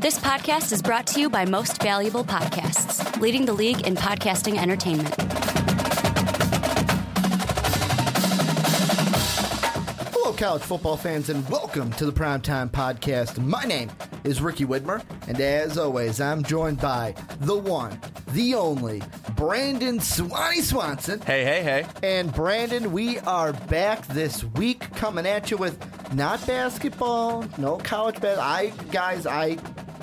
This 0.00 0.18
podcast 0.18 0.72
is 0.72 0.80
brought 0.80 1.06
to 1.08 1.20
you 1.20 1.28
by 1.28 1.44
Most 1.44 1.82
Valuable 1.82 2.24
Podcasts, 2.24 3.20
leading 3.20 3.44
the 3.44 3.52
league 3.52 3.86
in 3.86 3.94
podcasting 3.94 4.56
entertainment. 4.56 5.14
Hello, 10.10 10.32
college 10.32 10.62
football 10.62 10.96
fans, 10.96 11.28
and 11.28 11.46
welcome 11.50 11.92
to 11.92 12.06
the 12.06 12.12
Primetime 12.12 12.70
Podcast. 12.70 13.44
My 13.44 13.64
name 13.64 13.90
is 14.24 14.40
Ricky 14.40 14.64
Widmer, 14.64 15.02
and 15.28 15.38
as 15.38 15.76
always, 15.76 16.18
I'm 16.18 16.42
joined 16.44 16.80
by 16.80 17.14
the 17.40 17.58
one, 17.58 18.00
the 18.28 18.54
only, 18.54 19.02
Brandon 19.36 20.00
Swanee 20.00 20.62
Swanson. 20.62 21.20
Hey, 21.20 21.44
hey, 21.44 21.62
hey. 21.62 21.86
And 22.02 22.32
Brandon, 22.32 22.90
we 22.92 23.18
are 23.18 23.52
back 23.52 24.06
this 24.06 24.44
week 24.44 24.80
coming 24.94 25.26
at 25.26 25.50
you 25.50 25.58
with 25.58 25.78
not 26.14 26.46
basketball, 26.46 27.44
no 27.58 27.76
college 27.76 28.18
basketball. 28.18 28.44
I, 28.44 28.72
guys, 28.90 29.26
I 29.26 29.56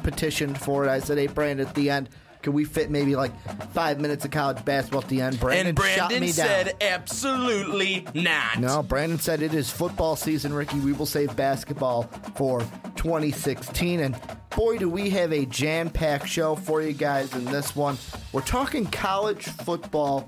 petitioned 0.08 0.58
for 0.58 0.86
it. 0.86 0.90
I 0.90 1.00
said, 1.00 1.18
hey, 1.18 1.28
Brandon, 1.28 1.68
at 1.68 1.76
the 1.76 1.90
end, 1.90 2.08
could 2.42 2.54
we 2.54 2.64
fit 2.64 2.90
maybe 2.90 3.18
like 3.18 3.34
five 3.74 4.00
minutes 4.00 4.24
of 4.24 4.32
college 4.32 4.64
basketball 4.64 5.02
at 5.02 5.10
the 5.10 5.20
end? 5.20 5.38
Brandon, 5.38 5.68
and 5.68 5.76
Brandon 5.76 6.28
said 6.30 6.68
down. 6.68 6.76
absolutely 6.80 8.08
not. 8.14 8.58
No, 8.58 8.82
Brandon 8.82 9.20
said 9.20 9.42
it 9.42 9.54
is 9.54 9.70
football 9.70 10.16
season, 10.16 10.54
Ricky. 10.54 10.80
We 10.80 10.94
will 10.94 11.06
save 11.06 11.36
basketball 11.36 12.04
for 12.38 12.62
2016. 12.96 14.00
And 14.00 14.18
boy, 14.56 14.78
do 14.78 14.88
we 14.88 15.10
have 15.10 15.34
a 15.34 15.46
jam 15.46 15.90
packed 15.90 16.30
show 16.30 16.56
for 16.56 16.82
you 16.82 16.94
guys 16.94 17.36
in 17.36 17.44
this 17.44 17.76
one. 17.76 17.98
We're 18.32 18.42
talking 18.42 18.86
college 18.86 19.44
football 19.44 20.22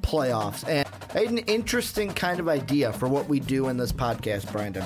playoffs. 0.00 0.68
And 0.68 0.86
I 1.12 1.18
had 1.18 1.30
an 1.30 1.38
interesting 1.38 2.12
kind 2.12 2.38
of 2.38 2.48
idea 2.48 2.92
for 2.92 3.08
what 3.08 3.28
we 3.28 3.40
do 3.40 3.68
in 3.68 3.78
this 3.78 3.90
podcast, 3.90 4.52
Brandon. 4.52 4.84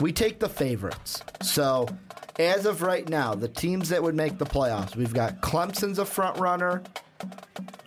We 0.00 0.12
take 0.12 0.40
the 0.40 0.48
favorites. 0.48 1.22
So, 1.42 1.88
as 2.38 2.66
of 2.66 2.82
right 2.82 3.08
now, 3.08 3.34
the 3.34 3.48
teams 3.48 3.90
that 3.90 4.02
would 4.02 4.14
make 4.14 4.38
the 4.38 4.46
playoffs, 4.46 4.96
we've 4.96 5.12
got 5.14 5.40
Clemson's 5.40 5.98
a 5.98 6.04
front 6.04 6.38
runner. 6.38 6.82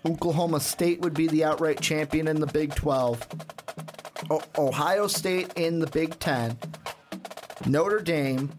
Oklahoma 0.06 0.59
State 0.59 1.02
would 1.02 1.14
be 1.14 1.28
the 1.28 1.44
outright 1.44 1.81
champion 1.81 2.28
in 2.28 2.39
the 2.39 2.47
Big 2.47 2.75
12. 2.75 3.28
O- 4.30 4.42
Ohio 4.58 5.08
State 5.08 5.52
in 5.56 5.80
the 5.80 5.88
Big 5.88 6.20
10. 6.20 6.58
Notre 7.66 8.00
Dame. 8.00 8.52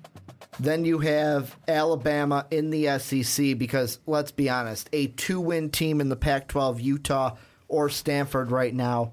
Then 0.58 0.84
you 0.86 1.00
have 1.00 1.55
Alabama 1.69 2.47
in 2.50 2.70
the 2.70 2.98
SEC 2.98 3.58
because, 3.58 3.98
let's 4.06 4.33
be 4.33 4.48
honest, 4.48 4.88
a 4.92 5.08
two 5.08 5.38
win 5.38 5.70
team 5.70 6.00
in 6.00 6.08
the 6.08 6.16
Pac 6.16 6.48
12, 6.48 6.81
Utah 6.81 7.36
or 7.69 7.91
Stanford 7.91 8.50
right 8.50 8.75
now, 8.75 9.12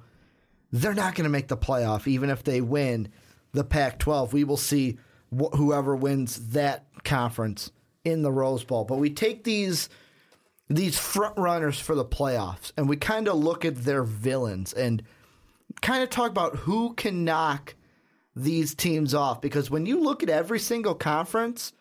they're 0.72 0.94
not 0.94 1.16
going 1.16 1.26
to 1.26 1.30
make 1.30 1.50
the 1.50 1.58
playoff, 1.58 2.08
even 2.08 2.30
if 2.30 2.44
they 2.44 2.62
win 2.62 3.10
the 3.54 3.64
Pac 3.64 4.00
12. 4.00 4.34
We 4.34 4.44
will 4.44 4.58
see 4.58 4.98
wh- 5.32 5.56
whoever 5.56 5.96
wins 5.96 6.50
that 6.50 6.86
conference 7.04 7.72
in 8.04 8.22
the 8.22 8.32
Rose 8.32 8.64
Bowl. 8.64 8.84
But 8.84 8.98
we 8.98 9.10
take 9.10 9.44
these 9.44 9.90
these 10.70 10.98
front 10.98 11.38
runners 11.38 11.80
for 11.80 11.94
the 11.94 12.06
playoffs 12.06 12.72
and 12.78 12.88
we 12.88 12.96
kind 12.96 13.28
of 13.28 13.36
look 13.36 13.66
at 13.66 13.84
their 13.84 14.04
villains 14.04 14.74
and 14.74 15.04
kind 15.82 16.02
of 16.02 16.10
talk 16.10 16.32
about 16.32 16.56
who 16.56 16.94
can 16.94 17.26
knock 17.26 17.76
these 18.36 18.74
teams 18.74 19.14
off 19.14 19.42
because 19.42 19.70
when 19.70 19.86
you 19.86 20.00
look 20.00 20.24
at 20.24 20.30
every 20.30 20.60
single 20.60 20.96
conference, 20.96 21.74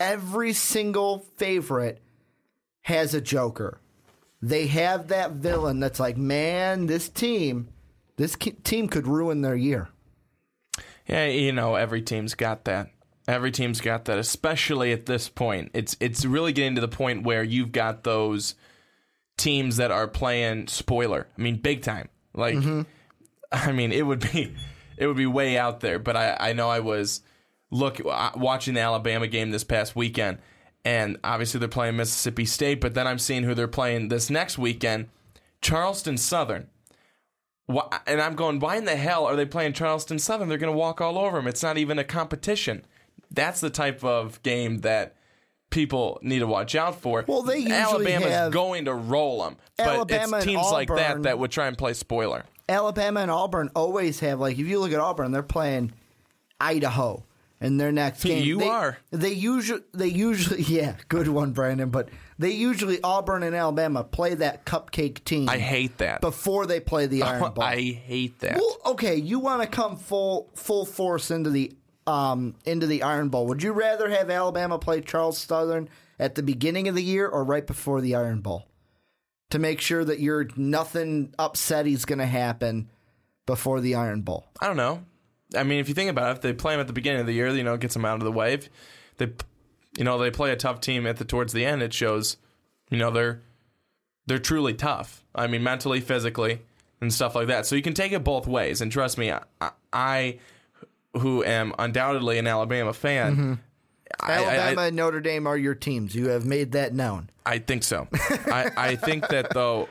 every 0.00 0.52
single 0.52 1.18
favorite 1.36 2.00
has 2.82 3.14
a 3.14 3.20
joker. 3.20 3.78
They 4.42 4.66
have 4.68 5.08
that 5.08 5.32
villain 5.32 5.80
that's 5.80 6.00
like, 6.00 6.16
man, 6.16 6.86
this 6.86 7.08
team, 7.08 7.68
this 8.16 8.36
team 8.64 8.88
could 8.88 9.06
ruin 9.06 9.42
their 9.42 9.54
year. 9.54 9.90
Yeah, 11.10 11.26
you 11.26 11.50
know, 11.50 11.74
every 11.74 12.02
team's 12.02 12.34
got 12.34 12.64
that. 12.66 12.90
Every 13.26 13.50
team's 13.50 13.80
got 13.80 14.04
that, 14.04 14.18
especially 14.18 14.92
at 14.92 15.06
this 15.06 15.28
point. 15.28 15.72
It's 15.74 15.96
it's 15.98 16.24
really 16.24 16.52
getting 16.52 16.76
to 16.76 16.80
the 16.80 16.88
point 16.88 17.24
where 17.24 17.42
you've 17.42 17.72
got 17.72 18.04
those 18.04 18.54
teams 19.36 19.78
that 19.78 19.90
are 19.90 20.06
playing 20.06 20.68
spoiler. 20.68 21.26
I 21.36 21.40
mean, 21.40 21.56
big 21.56 21.82
time. 21.82 22.08
Like, 22.32 22.56
I 23.52 23.72
mean, 23.72 23.90
it 23.90 24.02
would 24.02 24.20
be 24.32 24.54
it 24.96 25.06
would 25.08 25.16
be 25.16 25.26
way 25.26 25.58
out 25.58 25.80
there. 25.80 25.98
But 25.98 26.16
I 26.16 26.36
I 26.38 26.52
know 26.52 26.70
I 26.70 26.78
was 26.78 27.22
look 27.72 28.00
uh, 28.04 28.30
watching 28.36 28.74
the 28.74 28.80
Alabama 28.80 29.26
game 29.26 29.50
this 29.50 29.64
past 29.64 29.96
weekend, 29.96 30.38
and 30.84 31.18
obviously 31.24 31.58
they're 31.58 31.68
playing 31.68 31.96
Mississippi 31.96 32.44
State. 32.44 32.80
But 32.80 32.94
then 32.94 33.08
I'm 33.08 33.18
seeing 33.18 33.42
who 33.42 33.54
they're 33.54 33.66
playing 33.66 34.08
this 34.08 34.30
next 34.30 34.58
weekend, 34.58 35.08
Charleston 35.60 36.18
Southern. 36.18 36.68
Why, 37.72 38.00
and 38.06 38.20
I'm 38.20 38.34
going, 38.34 38.58
why 38.58 38.76
in 38.76 38.84
the 38.84 38.96
hell 38.96 39.26
are 39.26 39.36
they 39.36 39.46
playing 39.46 39.72
Charleston 39.72 40.18
Southern? 40.18 40.48
They're 40.48 40.58
going 40.58 40.72
to 40.72 40.78
walk 40.78 41.00
all 41.00 41.18
over 41.18 41.36
them. 41.36 41.46
It's 41.46 41.62
not 41.62 41.78
even 41.78 41.98
a 41.98 42.04
competition. 42.04 42.84
That's 43.30 43.60
the 43.60 43.70
type 43.70 44.02
of 44.04 44.42
game 44.42 44.78
that 44.78 45.14
people 45.70 46.18
need 46.22 46.40
to 46.40 46.46
watch 46.46 46.74
out 46.74 47.00
for. 47.00 47.24
Well, 47.26 47.42
they 47.42 47.58
usually 47.58 47.76
Alabama's 47.76 48.32
have- 48.32 48.52
going 48.52 48.84
to 48.86 48.94
roll 48.94 49.44
them, 49.44 49.56
but 49.76 49.86
Alabama 49.86 50.38
it's 50.38 50.46
teams 50.46 50.70
like 50.70 50.88
that 50.88 51.22
that 51.22 51.38
would 51.38 51.50
try 51.50 51.68
and 51.68 51.78
play 51.78 51.92
spoiler. 51.94 52.44
Alabama 52.68 53.20
and 53.20 53.30
Auburn 53.30 53.70
always 53.74 54.20
have 54.20 54.38
like 54.38 54.58
if 54.58 54.66
you 54.66 54.78
look 54.78 54.92
at 54.92 55.00
Auburn, 55.00 55.32
they're 55.32 55.42
playing 55.42 55.92
Idaho 56.60 57.24
in 57.60 57.76
their 57.76 57.92
next 57.92 58.22
game. 58.22 58.44
You 58.44 58.58
they, 58.58 58.68
are. 58.68 58.98
They 59.10 59.32
usually 59.32 59.82
they 59.92 60.08
usually 60.08 60.62
yeah, 60.68 60.96
good 61.08 61.28
one, 61.28 61.52
Brandon. 61.52 61.90
But 61.90 62.08
they 62.40 62.52
usually 62.52 63.00
Auburn 63.02 63.42
and 63.42 63.54
Alabama 63.54 64.02
play 64.02 64.34
that 64.34 64.64
cupcake 64.64 65.22
team. 65.24 65.48
I 65.48 65.58
hate 65.58 65.98
that. 65.98 66.20
before 66.20 66.66
they 66.66 66.80
play 66.80 67.06
the 67.06 67.22
Iron 67.24 67.52
Bowl. 67.52 67.62
I 67.62 67.80
hate 67.92 68.38
that. 68.40 68.56
well, 68.56 68.76
okay, 68.86 69.16
you 69.16 69.38
want 69.38 69.62
to 69.62 69.68
come 69.68 69.96
full 69.96 70.48
full 70.54 70.86
force 70.86 71.30
into 71.30 71.50
the 71.50 71.72
um 72.06 72.54
into 72.64 72.86
the 72.86 73.02
Iron 73.02 73.28
Bowl. 73.28 73.46
Would 73.46 73.62
you 73.62 73.72
rather 73.72 74.08
have 74.08 74.30
Alabama 74.30 74.78
play 74.78 75.02
Charles 75.02 75.36
Southern 75.38 75.88
at 76.18 76.34
the 76.34 76.42
beginning 76.42 76.88
of 76.88 76.94
the 76.94 77.02
year 77.02 77.28
or 77.28 77.44
right 77.44 77.66
before 77.66 78.00
the 78.00 78.14
Iron 78.14 78.40
Bowl? 78.40 78.66
To 79.50 79.58
make 79.58 79.80
sure 79.80 80.04
that 80.04 80.20
you're 80.20 80.46
nothing 80.56 81.34
upset 81.38 81.86
is 81.86 82.04
going 82.04 82.20
to 82.20 82.26
happen 82.26 82.88
before 83.46 83.80
the 83.80 83.96
Iron 83.96 84.22
Bowl. 84.22 84.46
I 84.60 84.66
don't 84.68 84.76
know. 84.76 85.02
I 85.56 85.64
mean, 85.64 85.80
if 85.80 85.88
you 85.88 85.94
think 85.94 86.08
about 86.08 86.30
it, 86.30 86.36
if 86.36 86.40
they 86.42 86.52
play 86.52 86.72
them 86.74 86.80
at 86.80 86.86
the 86.86 86.92
beginning 86.92 87.20
of 87.20 87.26
the 87.26 87.32
year, 87.32 87.48
you 87.48 87.64
know, 87.64 87.74
it 87.74 87.80
gets 87.80 87.94
them 87.94 88.04
out 88.04 88.14
of 88.18 88.24
the 88.24 88.30
way. 88.30 88.54
If 88.54 88.68
they, 89.16 89.26
you 90.00 90.04
know, 90.04 90.16
they 90.16 90.30
play 90.30 90.50
a 90.50 90.56
tough 90.56 90.80
team 90.80 91.06
at 91.06 91.18
the 91.18 91.26
towards 91.26 91.52
the 91.52 91.66
end. 91.66 91.82
It 91.82 91.92
shows, 91.92 92.38
you 92.88 92.96
know, 92.96 93.10
they're 93.10 93.42
they're 94.24 94.38
truly 94.38 94.72
tough. 94.72 95.22
I 95.34 95.46
mean, 95.46 95.62
mentally, 95.62 96.00
physically, 96.00 96.62
and 97.02 97.12
stuff 97.12 97.34
like 97.34 97.48
that. 97.48 97.66
So 97.66 97.76
you 97.76 97.82
can 97.82 97.92
take 97.92 98.12
it 98.12 98.24
both 98.24 98.46
ways. 98.46 98.80
And 98.80 98.90
trust 98.90 99.18
me, 99.18 99.30
I, 99.30 99.70
I 99.92 100.38
who 101.18 101.44
am 101.44 101.74
undoubtedly 101.78 102.38
an 102.38 102.46
Alabama 102.46 102.94
fan, 102.94 103.36
mm-hmm. 103.36 103.54
I, 104.22 104.32
I- 104.32 104.36
Alabama 104.36 104.80
I, 104.80 104.86
and 104.86 104.96
Notre 104.96 105.20
Dame 105.20 105.46
are 105.46 105.58
your 105.58 105.74
teams. 105.74 106.14
You 106.14 106.28
have 106.28 106.46
made 106.46 106.72
that 106.72 106.94
known. 106.94 107.28
I 107.44 107.58
think 107.58 107.82
so. 107.82 108.08
I, 108.30 108.70
I 108.74 108.96
think 108.96 109.28
that 109.28 109.52
though, 109.52 109.90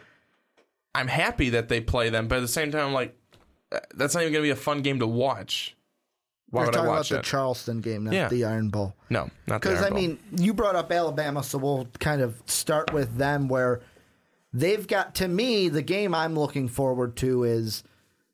I'm 0.95 1.07
happy 1.07 1.51
that 1.51 1.69
they 1.69 1.81
play 1.81 2.09
them, 2.09 2.27
but 2.27 2.39
at 2.39 2.41
the 2.41 2.47
same 2.47 2.71
time, 2.71 2.87
I'm 2.87 2.93
like, 2.93 3.15
that's 3.93 4.15
not 4.15 4.21
even 4.21 4.33
going 4.33 4.41
to 4.43 4.47
be 4.47 4.49
a 4.49 4.55
fun 4.55 4.81
game 4.81 4.97
to 5.01 5.07
watch. 5.07 5.75
Why 6.51 6.61
We're 6.61 6.65
would 6.67 6.75
I 6.75 6.77
talking 6.79 6.89
watch 6.91 7.11
about 7.11 7.17
it? 7.19 7.23
the 7.23 7.29
Charleston 7.29 7.81
game, 7.81 8.03
not 8.05 8.13
Yeah. 8.13 8.27
the 8.27 8.45
Iron 8.45 8.69
Bowl. 8.69 8.95
no, 9.09 9.29
not 9.47 9.61
the 9.61 9.69
Because 9.69 9.79
I 9.81 9.85
Iron 9.85 9.93
Bowl. 9.93 10.01
mean, 10.01 10.19
you 10.37 10.53
brought 10.53 10.75
up 10.75 10.91
Alabama, 10.91 11.43
so 11.43 11.57
we'll 11.57 11.87
kind 11.99 12.21
of 12.21 12.41
start 12.47 12.91
with 12.93 13.17
them. 13.17 13.47
Where 13.47 13.81
they've 14.53 14.88
got 14.88 15.13
to 15.15 15.27
me, 15.27 15.69
the 15.69 15.81
game 15.83 16.15
I'm 16.15 16.33
looking 16.38 16.67
forward 16.67 17.15
to 17.17 17.43
is 17.43 17.83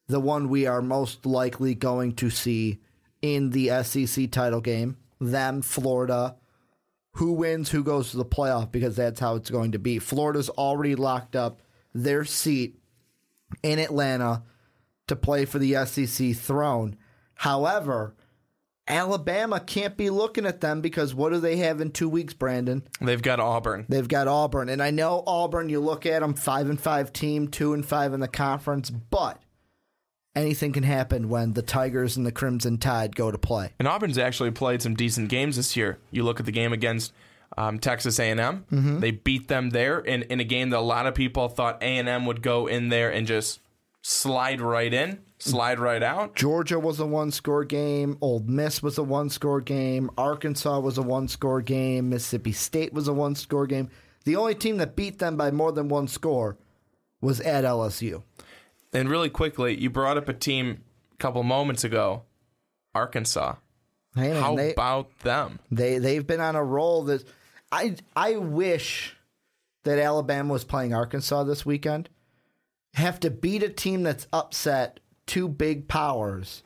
the 0.07 0.19
one 0.19 0.47
we 0.49 0.65
are 0.65 0.81
most 0.81 1.25
likely 1.25 1.75
going 1.75 2.13
to 2.15 2.29
see 2.29 2.79
in 3.21 3.49
the 3.49 3.69
SEC 3.83 4.31
title 4.31 4.61
game. 4.61 4.97
Them, 5.19 5.61
Florida. 5.61 6.35
Who 7.13 7.31
wins? 7.33 7.69
Who 7.71 7.83
goes 7.83 8.11
to 8.11 8.17
the 8.17 8.25
playoff? 8.25 8.71
Because 8.71 8.95
that's 8.97 9.19
how 9.19 9.35
it's 9.35 9.49
going 9.49 9.71
to 9.71 9.79
be. 9.79 9.99
Florida's 9.99 10.49
already 10.49 10.95
locked 10.95 11.35
up 11.35 11.61
their 11.93 12.23
seat 12.25 12.77
in 13.63 13.79
Atlanta 13.79 14.43
to 15.07 15.15
play 15.15 15.45
for 15.45 15.57
the 15.59 15.73
SEC 15.85 16.33
throne. 16.35 16.97
However, 17.35 18.16
Alabama 18.88 19.59
can't 19.59 19.97
be 19.97 20.09
looking 20.09 20.46
at 20.46 20.62
them 20.62 20.81
because 20.81 21.13
what 21.13 21.31
do 21.31 21.40
they 21.40 21.57
have 21.57 21.81
in 21.81 21.91
two 21.91 22.09
weeks, 22.09 22.34
Brandon? 22.34 22.84
they've 23.01 23.22
got 23.22 23.40
Auburn. 23.40 23.85
They've 23.90 24.08
got 24.08 24.28
Auburn, 24.28 24.70
and 24.70 24.82
I 24.82 24.91
know 24.91 25.23
Auburn. 25.26 25.70
You 25.70 25.79
look 25.79 26.05
at 26.05 26.22
them, 26.22 26.34
five 26.34 26.70
and 26.70 26.79
five 26.79 27.11
team, 27.11 27.47
two 27.47 27.73
and 27.73 27.85
five 27.85 28.14
in 28.14 28.20
the 28.20 28.28
conference, 28.28 28.90
but 28.90 29.41
anything 30.35 30.72
can 30.72 30.84
happen 30.84 31.29
when 31.29 31.53
the 31.53 31.61
Tigers 31.61 32.17
and 32.17 32.26
the 32.26 32.32
Crimson 32.32 32.78
Tide 32.78 33.16
go 33.16 33.32
to 33.32 33.38
play. 33.38 33.73
And 33.79 33.88
Auburn's 33.88 34.17
actually 34.17 34.52
played 34.52 34.81
some 34.81 34.93
decent 34.93 35.29
games 35.29 35.55
this 35.55 35.76
year. 35.76 35.97
You 36.11 36.23
look 36.23 36.40
at 36.40 36.46
the 36.46 36.52
game 36.52 36.73
against 36.73 37.14
um, 37.58 37.79
Texas 37.79 38.20
A&M. 38.20 38.38
Mm-hmm. 38.38 38.99
They 38.99 39.11
beat 39.11 39.47
them 39.47 39.70
there 39.70 39.99
in, 39.99 40.23
in 40.23 40.40
a 40.40 40.43
game 40.43 40.70
that 40.72 40.79
a 40.79 40.81
lot 40.81 41.08
of 41.08 41.16
people 41.16 41.47
thought 41.47 41.81
A&M 41.81 42.26
would 42.26 42.41
go 42.41 42.67
in 42.67 42.90
there 42.90 43.11
and 43.11 43.26
just 43.26 43.61
slide 44.02 44.61
right 44.61 44.93
in, 44.93 45.20
slide 45.37 45.79
right 45.79 46.02
out. 46.03 46.35
Georgia 46.35 46.79
was 46.79 46.99
a 46.99 47.05
one 47.05 47.32
score 47.32 47.64
game. 47.64 48.17
Ole 48.22 48.40
Miss 48.40 48.82
was 48.82 48.97
a 48.97 49.03
one 49.03 49.29
score 49.29 49.61
game. 49.61 50.09
Arkansas 50.17 50.79
was 50.79 50.97
a 50.97 51.02
one 51.02 51.28
score 51.28 51.61
game. 51.61 52.09
Mississippi 52.09 52.52
State 52.52 52.93
was 52.93 53.08
a 53.08 53.14
one 53.14 53.35
score 53.35 53.67
game. 53.67 53.90
The 54.26 54.35
only 54.35 54.55
team 54.55 54.78
that 54.78 54.96
beat 54.96 55.20
them 55.20 55.37
by 55.37 55.52
more 55.52 55.72
than 55.72 55.87
one 55.87 56.08
score 56.08 56.58
was 57.22 57.40
at 57.41 57.64
LSU. 57.64 58.23
And 58.93 59.09
really 59.09 59.29
quickly, 59.29 59.78
you 59.78 59.90
brought 59.90 60.17
up 60.17 60.29
a 60.29 60.34
team 60.34 60.82
a 61.14 61.17
couple 61.17 61.43
moments 61.43 61.84
ago, 61.84 62.23
Arkansas. 62.93 63.55
Hey, 64.16 64.31
man, 64.31 64.41
How 64.41 64.55
they, 64.55 64.72
about 64.72 65.20
them? 65.20 65.59
they 65.70 65.97
they've 65.97 66.26
been 66.26 66.40
on 66.40 66.55
a 66.55 66.64
roll 66.64 67.03
that 67.03 67.23
I 67.72 67.96
I 68.16 68.38
wish 68.38 69.16
that 69.84 69.99
Alabama 69.99 70.53
was 70.53 70.64
playing 70.64 70.93
Arkansas 70.93 71.43
this 71.43 71.66
weekend. 71.66 72.09
Have 72.93 73.20
to 73.20 73.29
beat 73.29 73.61
a 73.61 73.70
team 73.70 74.03
that's 74.03 74.28
upset 74.31 75.02
two 75.25 75.47
big 75.47 75.87
powers 75.87 76.63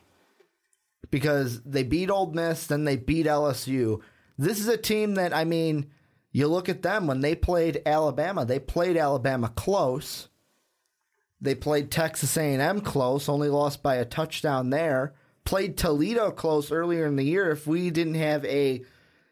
because 1.10 1.62
they 1.62 1.82
beat 1.82 2.10
Ole 2.10 2.32
Miss, 2.32 2.66
then 2.66 2.84
they 2.84 2.96
beat 2.96 3.26
LSU. 3.26 4.00
This 4.38 4.60
is 4.60 4.68
a 4.68 4.76
team 4.76 5.14
that 5.14 5.34
I 5.34 5.44
mean, 5.44 5.90
you 6.32 6.46
look 6.46 6.68
at 6.68 6.82
them 6.82 7.06
when 7.06 7.20
they 7.20 7.34
played 7.34 7.82
Alabama, 7.84 8.44
they 8.44 8.58
played 8.58 8.96
Alabama 8.96 9.48
close. 9.48 10.28
They 11.42 11.54
played 11.54 11.90
Texas 11.90 12.36
A&M 12.36 12.82
close, 12.82 13.26
only 13.26 13.48
lost 13.48 13.82
by 13.82 13.94
a 13.94 14.04
touchdown 14.04 14.68
there. 14.68 15.14
Played 15.44 15.78
Toledo 15.78 16.30
close 16.30 16.70
earlier 16.70 17.06
in 17.06 17.16
the 17.16 17.24
year. 17.24 17.50
If 17.50 17.66
we 17.66 17.90
didn't 17.90 18.14
have 18.14 18.44
a 18.44 18.84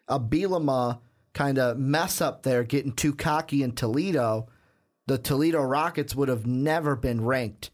a 0.08 0.18
Bielema 0.18 1.00
kind 1.34 1.58
of 1.58 1.78
mess 1.78 2.22
up 2.22 2.42
there, 2.42 2.64
getting 2.64 2.92
too 2.92 3.14
cocky 3.14 3.62
in 3.62 3.72
Toledo, 3.72 4.48
the 5.06 5.18
Toledo 5.18 5.60
Rockets 5.60 6.14
would 6.14 6.28
have 6.28 6.46
never 6.46 6.96
been 6.96 7.24
ranked 7.24 7.70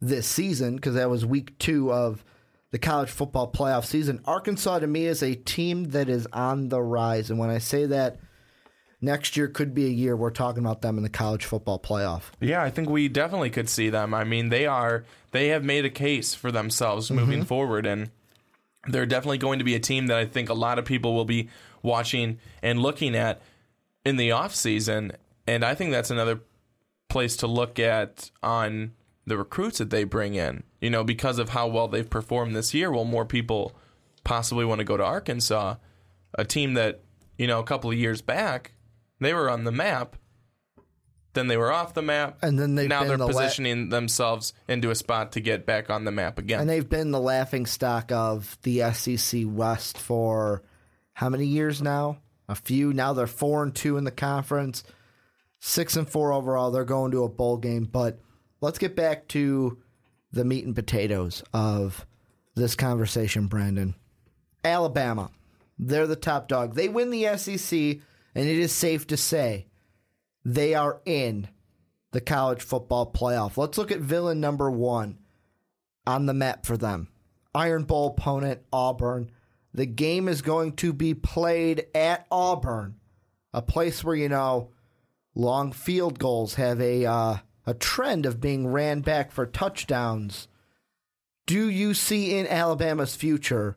this 0.00 0.26
season 0.26 0.76
because 0.76 0.94
that 0.94 1.10
was 1.10 1.24
week 1.24 1.58
two 1.58 1.92
of 1.92 2.24
the 2.70 2.78
college 2.78 3.10
football 3.10 3.50
playoff 3.50 3.84
season. 3.84 4.20
Arkansas 4.24 4.80
to 4.80 4.86
me 4.86 5.06
is 5.06 5.22
a 5.22 5.34
team 5.34 5.84
that 5.90 6.08
is 6.08 6.26
on 6.32 6.68
the 6.68 6.82
rise, 6.82 7.30
and 7.30 7.38
when 7.38 7.50
I 7.50 7.58
say 7.58 7.86
that, 7.86 8.18
next 9.00 9.36
year 9.36 9.48
could 9.48 9.74
be 9.74 9.86
a 9.86 9.90
year 9.90 10.16
we're 10.16 10.30
talking 10.30 10.64
about 10.64 10.82
them 10.82 10.96
in 10.96 11.02
the 11.02 11.08
college 11.08 11.44
football 11.44 11.78
playoff. 11.78 12.22
Yeah, 12.40 12.62
I 12.62 12.70
think 12.70 12.88
we 12.88 13.08
definitely 13.08 13.50
could 13.50 13.68
see 13.68 13.90
them. 13.90 14.14
I 14.14 14.24
mean, 14.24 14.48
they 14.48 14.66
are 14.66 15.04
they 15.32 15.48
have 15.48 15.64
made 15.64 15.84
a 15.84 15.90
case 15.90 16.34
for 16.34 16.50
themselves 16.50 17.06
mm-hmm. 17.06 17.20
moving 17.20 17.44
forward 17.44 17.86
and 17.86 18.10
they're 18.88 19.06
definitely 19.06 19.38
going 19.38 19.58
to 19.58 19.64
be 19.64 19.74
a 19.74 19.80
team 19.80 20.06
that 20.06 20.18
I 20.18 20.26
think 20.26 20.48
a 20.48 20.54
lot 20.54 20.78
of 20.78 20.84
people 20.84 21.14
will 21.14 21.24
be 21.24 21.48
watching 21.82 22.38
and 22.62 22.80
looking 22.80 23.14
at 23.14 23.42
in 24.04 24.16
the 24.16 24.32
off 24.32 24.54
season. 24.54 25.12
And 25.46 25.64
I 25.64 25.74
think 25.74 25.90
that's 25.90 26.10
another 26.10 26.40
place 27.08 27.36
to 27.38 27.46
look 27.46 27.78
at 27.78 28.30
on 28.42 28.92
the 29.26 29.36
recruits 29.36 29.78
that 29.78 29.90
they 29.90 30.04
bring 30.04 30.34
in. 30.34 30.62
You 30.80 30.90
know, 30.90 31.04
because 31.04 31.38
of 31.38 31.50
how 31.50 31.66
well 31.66 31.88
they've 31.88 32.08
performed 32.08 32.54
this 32.54 32.72
year, 32.72 32.90
will 32.90 33.04
more 33.04 33.24
people 33.26 33.76
possibly 34.24 34.64
want 34.64 34.78
to 34.78 34.84
go 34.84 34.96
to 34.96 35.04
Arkansas, 35.04 35.76
a 36.34 36.44
team 36.44 36.74
that, 36.74 37.02
you 37.38 37.46
know, 37.46 37.60
a 37.60 37.64
couple 37.64 37.90
of 37.90 37.96
years 37.96 38.22
back, 38.22 38.72
they 39.20 39.32
were 39.34 39.50
on 39.50 39.64
the 39.64 39.72
map. 39.72 40.16
Then 41.34 41.48
they 41.48 41.58
were 41.58 41.70
off 41.70 41.92
the 41.92 42.00
map, 42.00 42.38
And 42.40 42.58
then 42.58 42.76
they've 42.76 42.88
now 42.88 43.00
been 43.00 43.08
they're 43.08 43.16
the 43.18 43.26
la- 43.26 43.32
positioning 43.32 43.90
themselves 43.90 44.54
into 44.68 44.90
a 44.90 44.94
spot 44.94 45.32
to 45.32 45.40
get 45.40 45.66
back 45.66 45.90
on 45.90 46.04
the 46.04 46.10
map 46.10 46.38
again. 46.38 46.60
And 46.60 46.70
they've 46.70 46.88
been 46.88 47.10
the 47.10 47.20
laughing 47.20 47.66
stock 47.66 48.10
of 48.10 48.56
the 48.62 48.90
SEC 48.92 49.42
West 49.44 49.98
for 49.98 50.62
how 51.12 51.28
many 51.28 51.44
years 51.44 51.82
now? 51.82 52.18
A 52.48 52.54
few. 52.54 52.92
Now 52.94 53.12
they're 53.12 53.26
four 53.26 53.62
and 53.62 53.74
two 53.74 53.98
in 53.98 54.04
the 54.04 54.10
conference, 54.10 54.82
six 55.60 55.94
and 55.96 56.08
four 56.08 56.32
overall. 56.32 56.70
They're 56.70 56.84
going 56.84 57.10
to 57.10 57.24
a 57.24 57.28
bowl 57.28 57.58
game. 57.58 57.84
But 57.84 58.18
let's 58.60 58.78
get 58.78 58.96
back 58.96 59.28
to 59.28 59.78
the 60.32 60.44
meat 60.44 60.64
and 60.64 60.74
potatoes 60.74 61.42
of 61.52 62.06
this 62.54 62.74
conversation, 62.74 63.46
Brandon. 63.46 63.94
Alabama, 64.64 65.30
they're 65.78 66.06
the 66.06 66.16
top 66.16 66.48
dog. 66.48 66.74
They 66.74 66.88
win 66.88 67.10
the 67.10 67.36
SEC, 67.36 67.78
and 67.78 68.48
it 68.48 68.58
is 68.58 68.72
safe 68.72 69.06
to 69.08 69.16
say 69.16 69.66
they 70.44 70.74
are 70.74 71.00
in 71.04 71.48
the 72.12 72.20
college 72.20 72.62
football 72.62 73.10
playoff. 73.12 73.56
Let's 73.56 73.78
look 73.78 73.92
at 73.92 74.00
villain 74.00 74.40
number 74.40 74.70
one 74.70 75.18
on 76.06 76.26
the 76.26 76.34
map 76.34 76.64
for 76.64 76.76
them. 76.76 77.08
Iron 77.54 77.84
Bowl 77.84 78.08
opponent, 78.08 78.62
Auburn. 78.72 79.30
The 79.74 79.86
game 79.86 80.28
is 80.28 80.40
going 80.42 80.72
to 80.76 80.92
be 80.92 81.14
played 81.14 81.86
at 81.94 82.26
Auburn, 82.30 82.96
a 83.52 83.60
place 83.60 84.02
where, 84.02 84.16
you 84.16 84.28
know, 84.28 84.70
long 85.34 85.72
field 85.72 86.18
goals 86.18 86.54
have 86.54 86.80
a, 86.80 87.04
uh, 87.04 87.36
a 87.66 87.74
trend 87.74 88.26
of 88.26 88.40
being 88.40 88.66
ran 88.68 89.00
back 89.00 89.32
for 89.32 89.44
touchdowns. 89.46 90.48
Do 91.46 91.68
you 91.68 91.94
see 91.94 92.36
in 92.36 92.46
Alabama's 92.46 93.14
future 93.16 93.76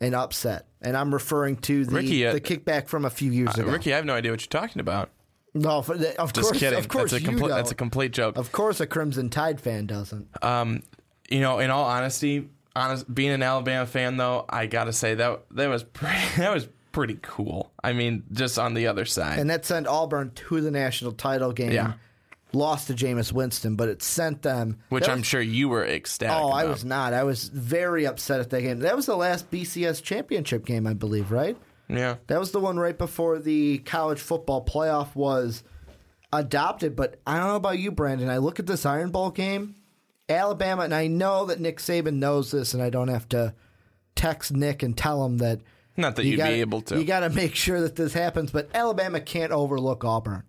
an 0.00 0.14
upset? 0.14 0.66
And 0.80 0.96
I'm 0.96 1.12
referring 1.12 1.56
to 1.58 1.84
the, 1.84 1.96
Ricky, 1.96 2.26
uh, 2.26 2.32
the 2.32 2.40
kickback 2.40 2.86
from 2.88 3.04
a 3.04 3.10
few 3.10 3.30
years 3.32 3.50
Uh, 3.58 3.62
ago. 3.62 3.72
Ricky, 3.72 3.92
I 3.92 3.96
have 3.96 4.04
no 4.04 4.14
idea 4.14 4.30
what 4.30 4.40
you're 4.40 4.60
talking 4.60 4.80
about. 4.80 5.10
no, 5.54 5.82
for 5.82 5.96
the, 5.96 6.18
of 6.20 6.32
Just 6.32 6.48
course, 6.50 6.58
kidding. 6.60 6.78
of 6.78 6.88
course, 6.88 7.10
that's 7.10 7.24
a 7.24 7.26
don't. 7.26 7.48
that's 7.48 7.70
a 7.72 7.74
complete 7.74 8.12
joke. 8.12 8.36
Of 8.38 8.52
course, 8.52 8.80
a 8.80 8.86
Crimson 8.86 9.28
Tide 9.28 9.60
fan 9.60 9.86
doesn't. 9.86 10.28
Um, 10.42 10.82
you 11.28 11.40
know, 11.40 11.58
in 11.58 11.70
all 11.70 11.84
honesty, 11.84 12.48
honest, 12.76 13.12
being 13.12 13.30
an 13.32 13.42
Alabama 13.42 13.84
fan 13.86 14.16
though, 14.16 14.44
I 14.48 14.66
gotta 14.66 14.92
say 14.92 15.14
that 15.16 15.40
that 15.52 15.66
was 15.68 15.82
pretty, 15.82 16.16
that 16.36 16.54
was 16.54 16.68
pretty 16.92 17.18
cool. 17.22 17.72
I 17.82 17.92
mean, 17.92 18.22
just 18.32 18.58
on 18.58 18.74
the 18.74 18.86
other 18.86 19.04
side, 19.04 19.38
and 19.40 19.50
that 19.50 19.64
sent 19.64 19.86
Auburn 19.88 20.30
to 20.34 20.60
the 20.60 20.70
national 20.70 21.12
title 21.12 21.52
game. 21.52 21.72
Yeah. 21.72 21.94
Lost 22.52 22.86
to 22.86 22.94
Jameis 22.94 23.30
Winston, 23.32 23.76
but 23.76 23.88
it 23.88 24.02
sent 24.02 24.42
them. 24.42 24.78
which 24.88 25.04
that 25.04 25.12
I'm 25.12 25.22
sure 25.22 25.40
you 25.40 25.68
were 25.68 25.84
ecstatic. 25.84 26.34
Oh, 26.34 26.48
I 26.48 26.64
was 26.64 26.84
not. 26.84 27.12
I 27.12 27.24
was 27.24 27.48
very 27.48 28.06
upset 28.06 28.40
at 28.40 28.48
that 28.50 28.62
game. 28.62 28.78
That 28.80 28.96
was 28.96 29.06
the 29.06 29.16
last 29.16 29.50
BCS 29.50 30.02
championship 30.02 30.64
game, 30.64 30.86
I 30.86 30.94
believe, 30.94 31.30
right? 31.30 31.56
Yeah, 31.90 32.16
That 32.26 32.38
was 32.38 32.50
the 32.50 32.60
one 32.60 32.78
right 32.78 32.96
before 32.96 33.38
the 33.38 33.78
college 33.78 34.20
football 34.20 34.64
playoff 34.64 35.14
was 35.14 35.62
adopted. 36.32 36.94
But 36.96 37.18
I 37.26 37.38
don't 37.38 37.48
know 37.48 37.56
about 37.56 37.78
you, 37.78 37.90
Brandon. 37.90 38.28
I 38.28 38.38
look 38.38 38.58
at 38.58 38.66
this 38.66 38.84
Iron 38.84 39.10
Bowl 39.10 39.30
game, 39.30 39.74
Alabama, 40.28 40.82
and 40.82 40.94
I 40.94 41.06
know 41.06 41.46
that 41.46 41.60
Nick 41.60 41.78
Saban 41.78 42.14
knows 42.14 42.50
this, 42.50 42.74
and 42.74 42.82
I 42.82 42.90
don't 42.90 43.08
have 43.08 43.28
to 43.30 43.54
text 44.14 44.52
Nick 44.52 44.82
and 44.82 44.96
tell 44.96 45.24
him 45.24 45.38
that. 45.38 45.60
not 45.96 46.16
that 46.16 46.24
you 46.24 46.32
you'd 46.32 46.36
gotta, 46.38 46.52
be 46.54 46.60
able 46.60 46.82
to. 46.82 46.98
You 46.98 47.04
got 47.04 47.20
to 47.20 47.30
make 47.34 47.54
sure 47.54 47.80
that 47.80 47.96
this 47.96 48.12
happens, 48.12 48.50
but 48.50 48.68
Alabama 48.74 49.20
can't 49.20 49.52
overlook 49.52 50.04
Auburn. 50.04 50.42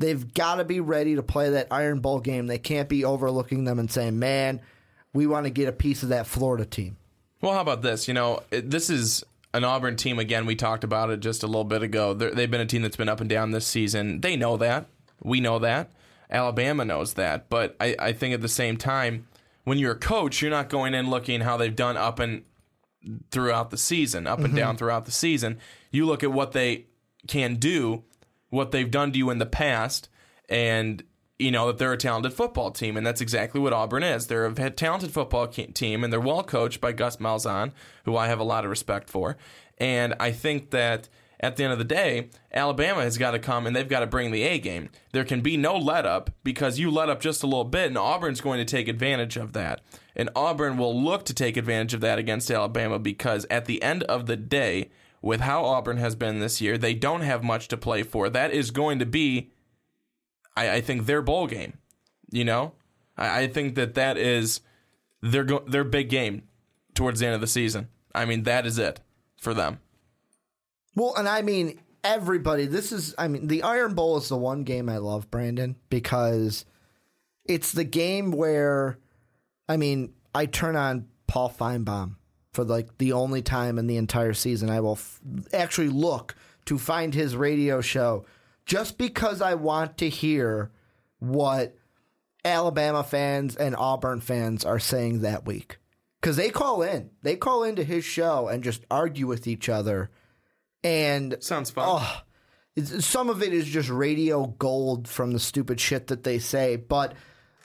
They've 0.00 0.32
got 0.32 0.56
to 0.56 0.64
be 0.64 0.80
ready 0.80 1.14
to 1.16 1.22
play 1.22 1.50
that 1.50 1.68
Iron 1.70 2.00
Bowl 2.00 2.20
game. 2.20 2.46
They 2.46 2.58
can't 2.58 2.88
be 2.88 3.04
overlooking 3.04 3.64
them 3.64 3.78
and 3.78 3.90
saying, 3.90 4.18
"Man, 4.18 4.60
we 5.12 5.26
want 5.26 5.44
to 5.44 5.50
get 5.50 5.68
a 5.68 5.72
piece 5.72 6.02
of 6.02 6.08
that 6.08 6.26
Florida 6.26 6.64
team." 6.64 6.96
Well, 7.42 7.52
how 7.52 7.60
about 7.60 7.82
this? 7.82 8.08
You 8.08 8.14
know, 8.14 8.42
it, 8.50 8.70
this 8.70 8.88
is 8.88 9.24
an 9.52 9.62
Auburn 9.62 9.96
team. 9.96 10.18
Again, 10.18 10.46
we 10.46 10.56
talked 10.56 10.84
about 10.84 11.10
it 11.10 11.20
just 11.20 11.42
a 11.42 11.46
little 11.46 11.64
bit 11.64 11.82
ago. 11.82 12.14
They're, 12.14 12.30
they've 12.30 12.50
been 12.50 12.62
a 12.62 12.66
team 12.66 12.82
that's 12.82 12.96
been 12.96 13.08
up 13.10 13.20
and 13.20 13.28
down 13.28 13.50
this 13.50 13.66
season. 13.66 14.20
They 14.22 14.36
know 14.36 14.56
that. 14.56 14.86
We 15.22 15.40
know 15.40 15.58
that. 15.58 15.90
Alabama 16.30 16.84
knows 16.84 17.14
that. 17.14 17.50
But 17.50 17.76
I, 17.78 17.94
I 17.98 18.12
think 18.12 18.32
at 18.32 18.40
the 18.40 18.48
same 18.48 18.76
time, 18.76 19.26
when 19.64 19.78
you're 19.78 19.92
a 19.92 19.98
coach, 19.98 20.40
you're 20.40 20.50
not 20.50 20.70
going 20.70 20.94
in 20.94 21.10
looking 21.10 21.42
how 21.42 21.56
they've 21.56 21.74
done 21.74 21.96
up 21.96 22.18
and 22.18 22.42
throughout 23.30 23.70
the 23.70 23.76
season, 23.76 24.26
up 24.26 24.38
and 24.38 24.48
mm-hmm. 24.48 24.56
down 24.56 24.76
throughout 24.76 25.04
the 25.04 25.10
season. 25.10 25.58
You 25.90 26.06
look 26.06 26.22
at 26.22 26.32
what 26.32 26.52
they 26.52 26.86
can 27.26 27.56
do, 27.56 28.04
what 28.50 28.70
they've 28.70 28.90
done 28.90 29.12
to 29.12 29.18
you 29.18 29.30
in 29.30 29.38
the 29.38 29.46
past, 29.46 30.08
and 30.48 31.02
you 31.38 31.50
know 31.50 31.68
that 31.68 31.78
they're 31.78 31.92
a 31.92 31.96
talented 31.96 32.34
football 32.34 32.70
team, 32.70 32.96
and 32.96 33.06
that's 33.06 33.20
exactly 33.20 33.60
what 33.60 33.72
Auburn 33.72 34.02
is. 34.02 34.26
They're 34.26 34.46
a 34.46 34.70
talented 34.70 35.12
football 35.12 35.46
team, 35.48 36.04
and 36.04 36.12
they're 36.12 36.20
well 36.20 36.42
coached 36.42 36.80
by 36.80 36.92
Gus 36.92 37.16
Malzahn, 37.16 37.72
who 38.04 38.16
I 38.16 38.28
have 38.28 38.40
a 38.40 38.44
lot 38.44 38.64
of 38.64 38.70
respect 38.70 39.08
for. 39.08 39.36
And 39.78 40.14
I 40.20 40.32
think 40.32 40.70
that 40.70 41.08
at 41.40 41.56
the 41.56 41.64
end 41.64 41.72
of 41.72 41.78
the 41.78 41.84
day, 41.84 42.28
Alabama 42.52 43.02
has 43.02 43.16
got 43.16 43.30
to 43.30 43.38
come 43.38 43.66
and 43.66 43.74
they've 43.74 43.88
got 43.88 44.00
to 44.00 44.06
bring 44.06 44.30
the 44.30 44.42
A 44.42 44.58
game. 44.58 44.90
There 45.12 45.24
can 45.24 45.40
be 45.40 45.56
no 45.56 45.76
let 45.76 46.04
up 46.04 46.30
because 46.44 46.78
you 46.78 46.90
let 46.90 47.08
up 47.08 47.20
just 47.20 47.42
a 47.42 47.46
little 47.46 47.64
bit, 47.64 47.86
and 47.86 47.96
Auburn's 47.96 48.42
going 48.42 48.58
to 48.58 48.64
take 48.64 48.88
advantage 48.88 49.38
of 49.38 49.54
that. 49.54 49.80
And 50.14 50.28
Auburn 50.36 50.76
will 50.76 51.02
look 51.02 51.24
to 51.24 51.34
take 51.34 51.56
advantage 51.56 51.94
of 51.94 52.02
that 52.02 52.18
against 52.18 52.50
Alabama 52.50 52.98
because 52.98 53.46
at 53.50 53.64
the 53.64 53.82
end 53.82 54.02
of 54.04 54.26
the 54.26 54.36
day, 54.36 54.90
with 55.22 55.40
how 55.40 55.64
Auburn 55.64 55.98
has 55.98 56.14
been 56.14 56.40
this 56.40 56.60
year, 56.60 56.78
they 56.78 56.94
don't 56.94 57.20
have 57.20 57.42
much 57.42 57.68
to 57.68 57.76
play 57.76 58.02
for. 58.02 58.28
That 58.30 58.52
is 58.52 58.70
going 58.70 58.98
to 58.98 59.06
be, 59.06 59.50
I, 60.56 60.70
I 60.76 60.80
think, 60.80 61.06
their 61.06 61.22
bowl 61.22 61.46
game. 61.46 61.74
You 62.30 62.44
know, 62.44 62.72
I, 63.16 63.42
I 63.42 63.46
think 63.48 63.74
that 63.74 63.94
that 63.94 64.16
is 64.16 64.60
their 65.20 65.44
go- 65.44 65.64
their 65.66 65.84
big 65.84 66.08
game 66.08 66.44
towards 66.94 67.20
the 67.20 67.26
end 67.26 67.34
of 67.34 67.40
the 67.40 67.46
season. 67.46 67.88
I 68.14 68.24
mean, 68.24 68.44
that 68.44 68.66
is 68.66 68.78
it 68.78 69.00
for 69.36 69.54
them. 69.54 69.80
Well, 70.96 71.14
and 71.16 71.28
I 71.28 71.42
mean, 71.42 71.80
everybody, 72.02 72.66
this 72.66 72.92
is, 72.92 73.14
I 73.16 73.28
mean, 73.28 73.46
the 73.46 73.62
Iron 73.62 73.94
Bowl 73.94 74.16
is 74.16 74.28
the 74.28 74.36
one 74.36 74.64
game 74.64 74.88
I 74.88 74.98
love, 74.98 75.30
Brandon, 75.30 75.76
because 75.88 76.64
it's 77.44 77.72
the 77.72 77.84
game 77.84 78.32
where, 78.32 78.98
I 79.68 79.76
mean, 79.76 80.14
I 80.34 80.46
turn 80.46 80.76
on 80.76 81.06
Paul 81.26 81.54
Finebaum 81.56 82.16
for 82.52 82.64
like 82.64 82.98
the 82.98 83.12
only 83.12 83.42
time 83.42 83.78
in 83.78 83.86
the 83.86 83.96
entire 83.96 84.34
season. 84.34 84.70
I 84.70 84.80
will 84.80 84.92
f- 84.92 85.20
actually 85.52 85.88
look 85.88 86.34
to 86.66 86.78
find 86.78 87.14
his 87.14 87.36
radio 87.36 87.80
show 87.80 88.24
just 88.66 88.98
because 88.98 89.40
I 89.40 89.54
want 89.54 89.98
to 89.98 90.08
hear 90.08 90.70
what 91.18 91.76
Alabama 92.44 93.02
fans 93.02 93.56
and 93.56 93.76
Auburn 93.76 94.20
fans 94.20 94.64
are 94.64 94.78
saying 94.78 95.20
that 95.20 95.46
week. 95.46 95.78
Because 96.20 96.36
they 96.36 96.50
call 96.50 96.82
in, 96.82 97.10
they 97.22 97.36
call 97.36 97.64
into 97.64 97.82
his 97.82 98.04
show 98.04 98.48
and 98.48 98.62
just 98.62 98.84
argue 98.90 99.26
with 99.26 99.46
each 99.46 99.68
other. 99.68 100.10
And 100.84 101.36
Sounds 101.40 101.70
fun. 101.70 101.86
Oh, 101.88 102.20
some 102.84 103.30
of 103.30 103.42
it 103.42 103.52
is 103.52 103.66
just 103.66 103.88
radio 103.88 104.46
gold 104.46 105.08
from 105.08 105.32
the 105.32 105.40
stupid 105.40 105.80
shit 105.80 106.08
that 106.08 106.24
they 106.24 106.38
say. 106.38 106.76
But 106.76 107.14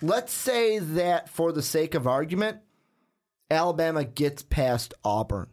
let's 0.02 0.34
say 0.34 0.80
that 0.80 1.30
for 1.30 1.52
the 1.52 1.62
sake 1.62 1.96
of 1.96 2.08
argument, 2.08 2.60
Alabama 3.50 4.04
gets 4.04 4.44
past 4.44 4.94
Auburn. 5.04 5.48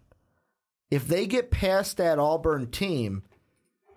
If 0.91 1.07
they 1.07 1.27
get 1.27 1.51
past 1.51 1.97
that 1.97 2.19
Auburn 2.19 2.71
team, 2.71 3.23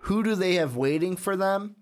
who 0.00 0.22
do 0.22 0.34
they 0.34 0.54
have 0.54 0.76
waiting 0.76 1.16
for 1.16 1.36
them? 1.36 1.76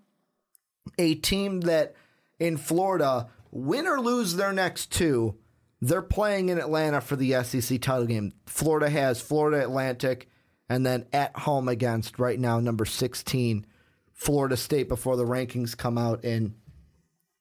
A 0.97 1.15
team 1.15 1.61
that 1.61 1.95
in 2.39 2.57
Florida, 2.57 3.27
win 3.51 3.87
or 3.87 3.99
lose 3.99 4.35
their 4.35 4.53
next 4.53 4.91
two, 4.91 5.35
they're 5.81 6.01
playing 6.01 6.49
in 6.49 6.57
Atlanta 6.57 7.01
for 7.01 7.15
the 7.15 7.43
SEC 7.43 7.81
title 7.81 8.05
game. 8.05 8.33
Florida 8.45 8.89
has 8.89 9.21
Florida 9.21 9.61
Atlantic 9.61 10.29
and 10.69 10.85
then 10.85 11.05
at 11.13 11.35
home 11.37 11.67
against 11.67 12.19
right 12.19 12.39
now 12.39 12.59
number 12.59 12.85
16 12.85 13.65
Florida 14.13 14.57
State 14.57 14.89
before 14.89 15.15
the 15.15 15.25
rankings 15.25 15.77
come 15.77 15.97
out 15.97 16.23
in 16.23 16.55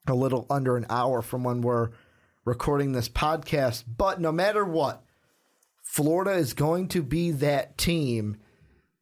a 0.07 0.15
little 0.15 0.47
under 0.51 0.77
an 0.77 0.87
hour 0.91 1.23
from 1.23 1.45
when 1.45 1.63
we're 1.63 1.91
recording 2.45 2.93
this 2.93 3.09
podcast. 3.09 3.85
But 3.87 4.21
no 4.21 4.33
matter 4.33 4.65
what, 4.65 5.03
Florida 5.83 6.33
is 6.33 6.55
going 6.55 6.89
to 6.89 7.03
be 7.03 7.31
that 7.33 7.79
team 7.79 8.37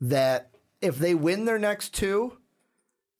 that 0.01 0.51
if 0.81 0.99
they 0.99 1.15
win 1.15 1.45
their 1.45 1.59
next 1.59 1.95
two, 1.95 2.37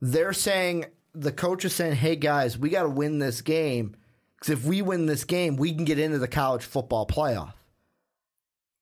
they're 0.01 0.33
saying 0.33 0.87
the 1.15 1.33
coach 1.33 1.65
is 1.65 1.75
saying, 1.75 1.97
"Hey 1.97 2.17
guys, 2.17 2.59
we 2.59 2.71
got 2.71 2.83
to 2.83 2.89
win 2.89 3.19
this 3.19 3.41
game 3.41 3.97
because 4.37 4.51
if 4.51 4.65
we 4.65 4.83
win 4.83 5.07
this 5.07 5.25
game, 5.25 5.57
we 5.57 5.73
can 5.73 5.85
get 5.85 5.99
into 5.99 6.19
the 6.19 6.29
college 6.29 6.65
football 6.65 7.07
playoff." 7.07 7.55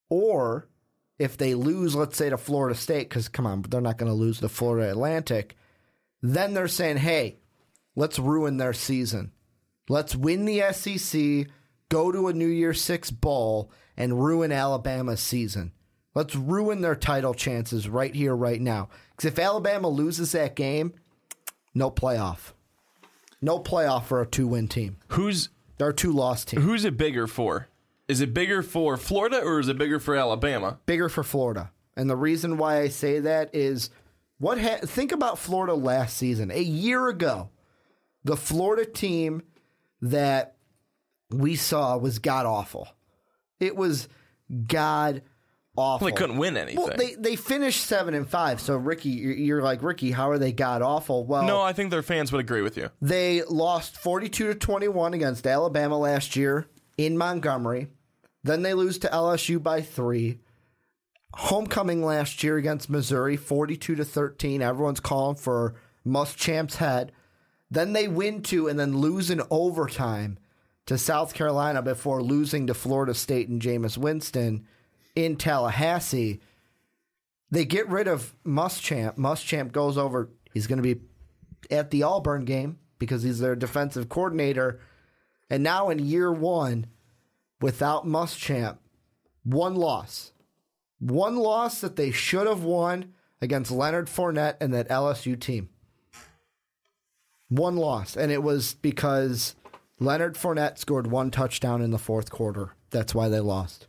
Or 0.08 0.68
if 1.18 1.36
they 1.36 1.54
lose, 1.54 1.94
let's 1.94 2.16
say 2.16 2.30
to 2.30 2.38
Florida 2.38 2.74
State, 2.74 3.08
because 3.08 3.28
come 3.28 3.46
on, 3.46 3.62
they're 3.62 3.80
not 3.80 3.98
going 3.98 4.10
to 4.10 4.16
lose 4.16 4.40
to 4.40 4.48
Florida 4.48 4.90
Atlantic. 4.90 5.56
Then 6.22 6.54
they're 6.54 6.68
saying, 6.68 6.96
"Hey, 6.98 7.38
let's 7.94 8.18
ruin 8.18 8.56
their 8.56 8.72
season. 8.72 9.32
Let's 9.90 10.14
win 10.14 10.44
the 10.44 10.62
SEC, 10.72 11.48
go 11.88 12.12
to 12.12 12.28
a 12.28 12.32
New 12.32 12.46
Year's 12.46 12.80
Six 12.80 13.10
bowl, 13.10 13.72
and 13.96 14.24
ruin 14.24 14.52
Alabama's 14.52 15.20
season." 15.20 15.72
Let's 16.14 16.34
ruin 16.34 16.80
their 16.80 16.96
title 16.96 17.34
chances 17.34 17.88
right 17.88 18.14
here, 18.14 18.34
right 18.34 18.60
now. 18.60 18.88
Because 19.10 19.26
if 19.32 19.38
Alabama 19.38 19.88
loses 19.88 20.32
that 20.32 20.56
game, 20.56 20.92
no 21.74 21.90
playoff. 21.90 22.52
No 23.40 23.60
playoff 23.60 24.04
for 24.04 24.20
a 24.20 24.26
two 24.26 24.48
win 24.48 24.66
team. 24.68 24.96
Who's 25.08 25.50
a 25.78 25.92
two 25.92 26.12
loss 26.12 26.44
team. 26.44 26.60
who's 26.60 26.84
it 26.84 26.96
bigger 26.96 27.26
for? 27.26 27.68
Is 28.08 28.20
it 28.20 28.34
bigger 28.34 28.62
for 28.62 28.96
Florida 28.96 29.40
or 29.40 29.60
is 29.60 29.68
it 29.68 29.78
bigger 29.78 29.98
for 30.00 30.16
Alabama? 30.16 30.78
Bigger 30.84 31.08
for 31.08 31.22
Florida. 31.22 31.70
And 31.96 32.10
the 32.10 32.16
reason 32.16 32.58
why 32.58 32.80
I 32.80 32.88
say 32.88 33.20
that 33.20 33.50
is 33.54 33.90
what 34.38 34.60
ha- 34.60 34.80
think 34.82 35.12
about 35.12 35.38
Florida 35.38 35.74
last 35.74 36.16
season. 36.16 36.50
A 36.50 36.60
year 36.60 37.08
ago, 37.08 37.50
the 38.24 38.36
Florida 38.36 38.84
team 38.84 39.42
that 40.02 40.56
we 41.30 41.56
saw 41.56 41.96
was 41.96 42.18
god 42.18 42.46
awful. 42.46 42.88
It 43.58 43.76
was 43.76 44.08
god 44.66 45.22
awful. 45.76 46.06
They 46.06 46.12
couldn't 46.12 46.38
win 46.38 46.56
anything. 46.56 46.82
Well, 46.82 46.96
they 46.96 47.14
they 47.14 47.36
finished 47.36 47.84
seven 47.84 48.14
and 48.14 48.28
five. 48.28 48.60
So 48.60 48.76
Ricky, 48.76 49.10
you're, 49.10 49.32
you're 49.32 49.62
like 49.62 49.82
Ricky. 49.82 50.10
How 50.10 50.30
are 50.30 50.38
they 50.38 50.52
god 50.52 50.82
awful? 50.82 51.24
Well, 51.24 51.44
no, 51.44 51.60
I 51.60 51.72
think 51.72 51.90
their 51.90 52.02
fans 52.02 52.32
would 52.32 52.40
agree 52.40 52.62
with 52.62 52.76
you. 52.76 52.90
They 53.00 53.42
lost 53.44 53.96
42 53.96 54.48
to 54.48 54.54
21 54.54 55.14
against 55.14 55.46
Alabama 55.46 55.98
last 55.98 56.36
year 56.36 56.66
in 56.96 57.16
Montgomery. 57.16 57.88
Then 58.42 58.62
they 58.62 58.74
lose 58.74 58.98
to 59.00 59.08
LSU 59.08 59.62
by 59.62 59.82
3. 59.82 60.38
Homecoming 61.34 62.04
last 62.04 62.42
year 62.42 62.56
against 62.56 62.90
Missouri 62.90 63.36
42 63.36 63.94
to 63.94 64.04
13. 64.04 64.62
Everyone's 64.62 64.98
calling 64.98 65.36
for 65.36 65.74
Muschamp's 66.04 66.76
head. 66.76 67.12
Then 67.70 67.92
they 67.92 68.08
win 68.08 68.42
two 68.42 68.68
and 68.68 68.78
then 68.78 68.96
lose 68.96 69.30
in 69.30 69.42
overtime 69.50 70.38
to 70.86 70.98
South 70.98 71.34
Carolina 71.34 71.82
before 71.82 72.22
losing 72.22 72.66
to 72.66 72.74
Florida 72.74 73.14
State 73.14 73.48
and 73.48 73.62
Jameis 73.62 73.96
Winston 73.96 74.66
in 75.14 75.36
Tallahassee. 75.36 76.40
They 77.50 77.64
get 77.64 77.88
rid 77.88 78.08
of 78.08 78.34
Muschamp. 78.44 79.16
Muschamp 79.16 79.72
goes 79.72 79.96
over. 79.96 80.30
He's 80.52 80.66
going 80.66 80.82
to 80.82 80.94
be 80.94 81.00
at 81.70 81.90
the 81.90 82.02
Auburn 82.02 82.44
game 82.44 82.78
because 82.98 83.22
he's 83.22 83.38
their 83.38 83.56
defensive 83.56 84.08
coordinator. 84.08 84.80
And 85.48 85.62
now 85.62 85.90
in 85.90 85.98
year 85.98 86.32
one, 86.32 86.86
without 87.60 88.06
Muschamp, 88.06 88.78
one 89.44 89.74
loss. 89.74 90.32
One 90.98 91.36
loss 91.36 91.80
that 91.80 91.96
they 91.96 92.10
should 92.10 92.46
have 92.46 92.62
won 92.62 93.14
against 93.40 93.70
Leonard 93.70 94.06
Fournette 94.06 94.56
and 94.60 94.74
that 94.74 94.88
LSU 94.88 95.38
team. 95.38 95.70
One 97.50 97.76
loss. 97.76 98.16
And 98.16 98.32
it 98.32 98.42
was 98.42 98.74
because 98.74 99.54
Leonard 99.98 100.36
Fournette 100.36 100.78
scored 100.78 101.08
one 101.08 101.30
touchdown 101.30 101.82
in 101.82 101.90
the 101.90 101.98
fourth 101.98 102.30
quarter. 102.30 102.74
That's 102.90 103.14
why 103.14 103.28
they 103.28 103.40
lost. 103.40 103.86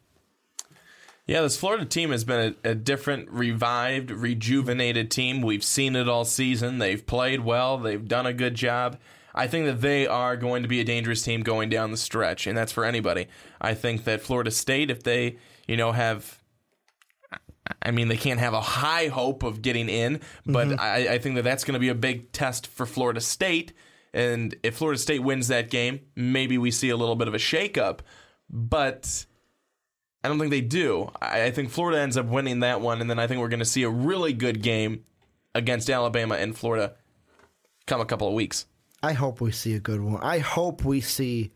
Yeah, 1.26 1.42
this 1.42 1.56
Florida 1.56 1.86
team 1.86 2.12
has 2.12 2.26
been 2.26 2.56
a, 2.66 2.72
a, 2.72 2.76
different, 2.76 3.30
revived, 3.32 4.12
rejuvenated 4.12 5.10
team. 5.10 5.42
We've 5.42 5.64
seen 5.64 5.96
it 5.96 6.10
all 6.10 6.26
season. 6.26 6.80
They've 6.80 7.06
played 7.06 7.42
well, 7.46 7.78
they've 7.78 8.06
done 8.06 8.26
a 8.26 8.34
good 8.34 8.56
job. 8.56 8.98
I 9.34 9.48
think 9.48 9.66
that 9.66 9.80
they 9.80 10.06
are 10.08 10.36
going 10.36 10.64
to 10.64 10.68
be 10.68 10.82
a 10.82 10.84
dangerous 10.84 11.22
team 11.22 11.42
going 11.42 11.70
down 11.70 11.92
the 11.92 11.98
stretch, 11.98 12.48
and 12.48 12.58
that's 12.58 12.74
for 12.74 12.84
anybody. 12.84 13.28
I 13.62 13.76
think 13.76 14.04
that 14.04 14.22
Florida 14.22 14.52
State, 14.52 14.92
if 14.92 15.04
they, 15.04 15.38
you 15.68 15.78
know, 15.78 15.94
have 15.94 16.41
I 17.82 17.92
mean, 17.92 18.08
they 18.08 18.18
can't 18.18 18.40
have 18.40 18.54
a 18.54 18.62
high 18.62 19.08
hope 19.08 19.44
of 19.44 19.62
getting 19.62 19.90
in, 19.90 20.22
but 20.46 20.68
mm-hmm. 20.68 20.80
I, 20.80 21.14
I, 21.14 21.18
think 21.20 21.36
that 21.36 21.44
that's 21.44 21.64
going 21.64 21.74
to 21.74 21.80
be 21.80 21.90
a 21.90 21.96
big 21.96 22.32
test 22.32 22.68
for 22.68 22.86
Florida 22.86 23.22
State. 23.22 23.74
And 24.14 24.56
if 24.64 24.78
Florida 24.78 25.00
State 25.00 25.24
wins 25.24 25.48
that 25.50 25.70
game, 25.70 26.02
maybe 26.16 26.58
we 26.58 26.72
see 26.72 26.90
a 26.90 26.98
little 26.98 27.16
bit 27.16 27.28
of 27.28 27.34
a 27.34 27.38
shakeup. 27.38 28.00
But 28.50 29.26
I 30.24 30.28
don't 30.28 30.40
think 30.40 30.52
they 30.52 30.62
do. 30.62 31.12
I, 31.22 31.44
I 31.44 31.52
think 31.52 31.70
Florida 31.70 32.00
ends 32.00 32.18
up 32.18 32.26
winning 32.26 32.62
that 32.62 32.82
one, 32.82 33.00
and 33.00 33.10
then 33.10 33.20
I 33.20 33.28
think 33.28 33.40
we're 33.40 33.50
going 33.50 33.60
to 33.60 33.66
see 33.66 33.84
a 33.84 33.90
really 33.90 34.34
good 34.34 34.62
game 34.62 35.06
against 35.54 35.90
Alabama 35.90 36.36
and 36.36 36.58
Florida 36.58 36.96
come 37.86 38.02
a 38.02 38.06
couple 38.06 38.28
of 38.28 38.34
weeks. 38.34 38.66
I 39.04 39.14
hope 39.14 39.42
we 39.42 39.52
see 39.52 39.74
a 39.74 39.80
good 39.80 40.02
one. 40.02 40.22
I 40.22 40.40
hope 40.40 40.84
we 40.84 41.02
see 41.02 41.52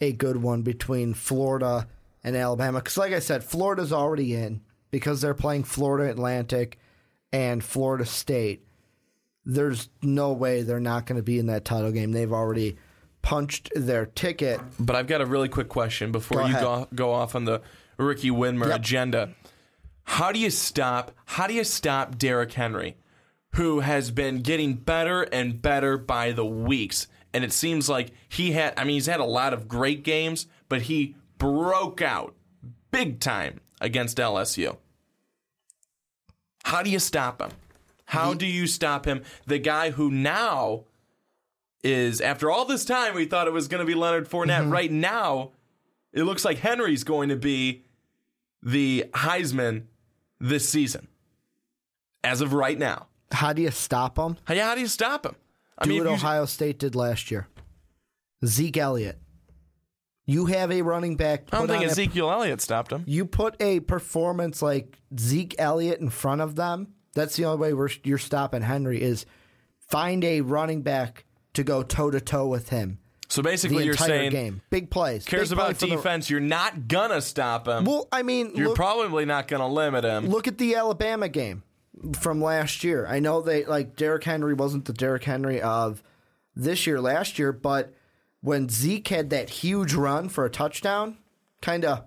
a 0.00 0.12
good 0.12 0.36
one 0.36 0.62
between 0.62 1.14
Florida 1.14 1.88
and 2.24 2.36
Alabama. 2.36 2.78
Because, 2.78 2.96
like 2.96 3.12
I 3.12 3.18
said, 3.18 3.44
Florida's 3.44 3.92
already 3.92 4.34
in 4.34 4.62
because 4.90 5.20
they're 5.20 5.34
playing 5.34 5.64
Florida 5.64 6.10
Atlantic 6.10 6.78
and 7.32 7.62
Florida 7.62 8.04
State, 8.04 8.66
there's 9.44 9.88
no 10.02 10.32
way 10.32 10.62
they're 10.62 10.80
not 10.80 11.06
going 11.06 11.16
to 11.16 11.22
be 11.22 11.38
in 11.38 11.46
that 11.46 11.64
title 11.64 11.92
game. 11.92 12.12
They've 12.12 12.32
already 12.32 12.76
punched 13.22 13.70
their 13.74 14.06
ticket. 14.06 14.60
But 14.78 14.96
I've 14.96 15.06
got 15.06 15.20
a 15.20 15.26
really 15.26 15.48
quick 15.48 15.68
question 15.68 16.12
before 16.12 16.40
go 16.40 16.46
you 16.46 16.54
go, 16.54 16.88
go 16.94 17.12
off 17.12 17.34
on 17.34 17.44
the 17.44 17.62
Ricky 17.96 18.30
Widmer 18.30 18.68
yep. 18.68 18.80
agenda. 18.80 19.34
How 20.04 20.32
do 20.32 20.38
you 20.38 20.50
stop? 20.50 21.12
How 21.24 21.46
do 21.46 21.54
you 21.54 21.64
stop 21.64 22.18
Derrick 22.18 22.52
Henry, 22.52 22.96
who 23.54 23.80
has 23.80 24.10
been 24.10 24.40
getting 24.40 24.74
better 24.74 25.22
and 25.22 25.60
better 25.60 25.96
by 25.98 26.32
the 26.32 26.44
weeks? 26.44 27.06
And 27.32 27.44
it 27.44 27.52
seems 27.52 27.88
like 27.88 28.10
he 28.28 28.52
had. 28.52 28.74
I 28.76 28.84
mean, 28.84 28.94
he's 28.94 29.06
had 29.06 29.20
a 29.20 29.24
lot 29.24 29.52
of 29.52 29.68
great 29.68 30.02
games, 30.02 30.46
but 30.68 30.82
he 30.82 31.14
broke 31.38 32.02
out 32.02 32.34
big 32.90 33.20
time 33.20 33.60
against 33.80 34.18
LSU. 34.18 34.76
How 36.64 36.82
do 36.82 36.90
you 36.90 36.98
stop 36.98 37.40
him? 37.40 37.50
How 38.06 38.34
do 38.34 38.46
you 38.46 38.66
stop 38.66 39.04
him? 39.04 39.22
The 39.46 39.58
guy 39.58 39.90
who 39.90 40.10
now 40.10 40.84
is, 41.84 42.20
after 42.20 42.50
all 42.50 42.64
this 42.64 42.84
time, 42.84 43.14
we 43.14 43.24
thought 43.24 43.46
it 43.46 43.52
was 43.52 43.68
going 43.68 43.78
to 43.80 43.86
be 43.86 43.94
Leonard 43.94 44.28
Fournette. 44.28 44.62
Mm-hmm. 44.62 44.70
Right 44.70 44.90
now, 44.90 45.52
it 46.12 46.24
looks 46.24 46.44
like 46.44 46.58
Henry's 46.58 47.04
going 47.04 47.28
to 47.28 47.36
be 47.36 47.84
the 48.62 49.06
Heisman 49.12 49.84
this 50.40 50.68
season. 50.68 51.06
As 52.22 52.40
of 52.40 52.52
right 52.52 52.78
now. 52.78 53.06
How 53.32 53.52
do 53.52 53.62
you 53.62 53.70
stop 53.70 54.18
him? 54.18 54.36
How, 54.44 54.54
how 54.56 54.74
do 54.74 54.80
you 54.80 54.88
stop 54.88 55.24
him? 55.24 55.36
I 55.78 55.84
do 55.84 55.90
mean, 55.90 56.04
what 56.04 56.12
Ohio 56.12 56.44
State 56.44 56.78
did 56.78 56.94
last 56.94 57.30
year. 57.30 57.46
Zeke 58.44 58.76
Elliott. 58.76 59.18
You 60.30 60.46
have 60.46 60.70
a 60.70 60.82
running 60.82 61.16
back. 61.16 61.48
I 61.52 61.58
don't 61.58 61.66
think 61.66 61.84
Ezekiel 61.84 62.30
a, 62.30 62.34
Elliott 62.34 62.60
stopped 62.60 62.92
him. 62.92 63.02
You 63.06 63.26
put 63.26 63.60
a 63.60 63.80
performance 63.80 64.62
like 64.62 64.96
Zeke 65.18 65.56
Elliott 65.58 66.00
in 66.00 66.08
front 66.08 66.40
of 66.40 66.54
them. 66.54 66.94
That's 67.14 67.34
the 67.34 67.46
only 67.46 67.72
way 67.72 67.90
you're 68.04 68.18
stopping 68.18 68.62
Henry 68.62 69.02
is 69.02 69.26
find 69.88 70.22
a 70.22 70.42
running 70.42 70.82
back 70.82 71.24
to 71.54 71.64
go 71.64 71.82
toe 71.82 72.12
to 72.12 72.20
toe 72.20 72.46
with 72.46 72.68
him. 72.68 73.00
So 73.28 73.42
basically, 73.42 73.84
you're 73.84 73.94
saying 73.94 74.30
game. 74.30 74.62
big 74.70 74.90
plays. 74.90 75.24
Cares 75.24 75.50
big 75.50 75.58
about 75.58 75.78
play 75.78 75.88
defense. 75.88 76.28
The, 76.28 76.32
you're 76.32 76.40
not 76.40 76.86
gonna 76.86 77.20
stop 77.20 77.66
him. 77.66 77.84
Well, 77.84 78.08
I 78.12 78.22
mean, 78.22 78.52
you're 78.54 78.68
look, 78.68 78.76
probably 78.76 79.24
not 79.24 79.48
gonna 79.48 79.68
limit 79.68 80.04
him. 80.04 80.28
Look 80.28 80.46
at 80.46 80.58
the 80.58 80.76
Alabama 80.76 81.28
game 81.28 81.64
from 82.20 82.40
last 82.40 82.84
year. 82.84 83.06
I 83.06 83.18
know 83.18 83.40
they 83.40 83.64
like 83.64 83.96
Derrick 83.96 84.24
Henry 84.24 84.54
wasn't 84.54 84.84
the 84.84 84.92
Derrick 84.92 85.24
Henry 85.24 85.60
of 85.60 86.04
this 86.54 86.86
year, 86.86 87.00
last 87.00 87.38
year, 87.38 87.52
but 87.52 87.94
when 88.40 88.68
Zeke 88.68 89.08
had 89.08 89.30
that 89.30 89.50
huge 89.50 89.94
run 89.94 90.28
for 90.28 90.44
a 90.44 90.50
touchdown, 90.50 91.18
kind 91.60 91.84
of 91.84 92.04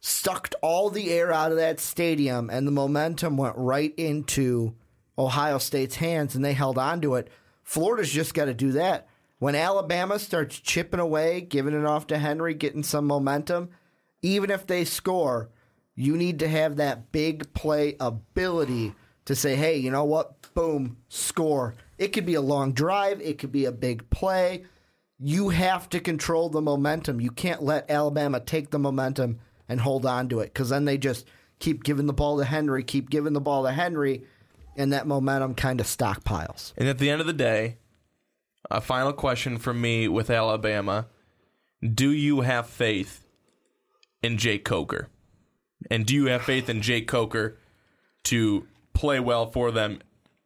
sucked 0.00 0.54
all 0.62 0.90
the 0.90 1.10
air 1.10 1.32
out 1.32 1.50
of 1.50 1.56
that 1.56 1.80
stadium, 1.80 2.50
and 2.50 2.66
the 2.66 2.72
momentum 2.72 3.36
went 3.36 3.56
right 3.56 3.94
into 3.96 4.74
Ohio 5.18 5.58
State's 5.58 5.96
hands, 5.96 6.34
and 6.34 6.44
they 6.44 6.52
held 6.52 6.78
on 6.78 7.00
to 7.00 7.14
it. 7.14 7.28
Florida's 7.62 8.10
just 8.12 8.34
got 8.34 8.44
to 8.44 8.54
do 8.54 8.72
that. 8.72 9.08
When 9.38 9.54
Alabama 9.54 10.18
starts 10.18 10.58
chipping 10.58 11.00
away, 11.00 11.40
giving 11.40 11.74
it 11.74 11.84
off 11.84 12.06
to 12.08 12.18
Henry, 12.18 12.54
getting 12.54 12.82
some 12.82 13.06
momentum, 13.06 13.70
even 14.22 14.50
if 14.50 14.66
they 14.66 14.84
score, 14.84 15.50
you 15.94 16.16
need 16.16 16.38
to 16.38 16.48
have 16.48 16.76
that 16.76 17.10
big 17.12 17.52
play 17.52 17.96
ability 17.98 18.94
to 19.24 19.34
say, 19.34 19.56
hey, 19.56 19.76
you 19.76 19.90
know 19.90 20.04
what? 20.04 20.54
Boom, 20.54 20.98
score. 21.08 21.74
It 21.98 22.08
could 22.08 22.26
be 22.26 22.34
a 22.34 22.40
long 22.40 22.72
drive, 22.72 23.20
it 23.20 23.38
could 23.38 23.52
be 23.52 23.64
a 23.64 23.72
big 23.72 24.08
play. 24.10 24.64
You 25.18 25.48
have 25.48 25.88
to 25.90 26.00
control 26.00 26.48
the 26.48 26.60
momentum. 26.60 27.20
You 27.20 27.30
can't 27.30 27.62
let 27.62 27.90
Alabama 27.90 28.40
take 28.40 28.70
the 28.70 28.78
momentum 28.78 29.38
and 29.68 29.80
hold 29.80 30.04
on 30.04 30.28
to 30.28 30.40
it 30.40 30.52
because 30.52 30.68
then 30.68 30.84
they 30.84 30.98
just 30.98 31.26
keep 31.58 31.84
giving 31.84 32.06
the 32.06 32.12
ball 32.12 32.38
to 32.38 32.44
Henry, 32.44 32.84
keep 32.84 33.08
giving 33.10 33.32
the 33.32 33.40
ball 33.40 33.64
to 33.64 33.72
Henry, 33.72 34.24
and 34.76 34.92
that 34.92 35.06
momentum 35.06 35.54
kind 35.54 35.80
of 35.80 35.86
stockpiles. 35.86 36.72
And 36.76 36.88
at 36.88 36.98
the 36.98 37.10
end 37.10 37.20
of 37.20 37.26
the 37.26 37.32
day, 37.32 37.78
a 38.70 38.80
final 38.80 39.12
question 39.12 39.58
from 39.58 39.80
me 39.80 40.08
with 40.08 40.28
Alabama 40.28 41.06
Do 41.82 42.10
you 42.10 42.42
have 42.42 42.66
faith 42.66 43.26
in 44.22 44.36
Jake 44.36 44.64
Coker? 44.64 45.08
And 45.90 46.04
do 46.04 46.14
you 46.14 46.26
have 46.26 46.42
faith 46.42 46.68
in 46.68 46.82
Jake 46.82 47.06
Coker 47.06 47.58
to 48.24 48.66
play 48.92 49.20
well 49.20 49.46
for 49.46 49.70
them 49.70 50.00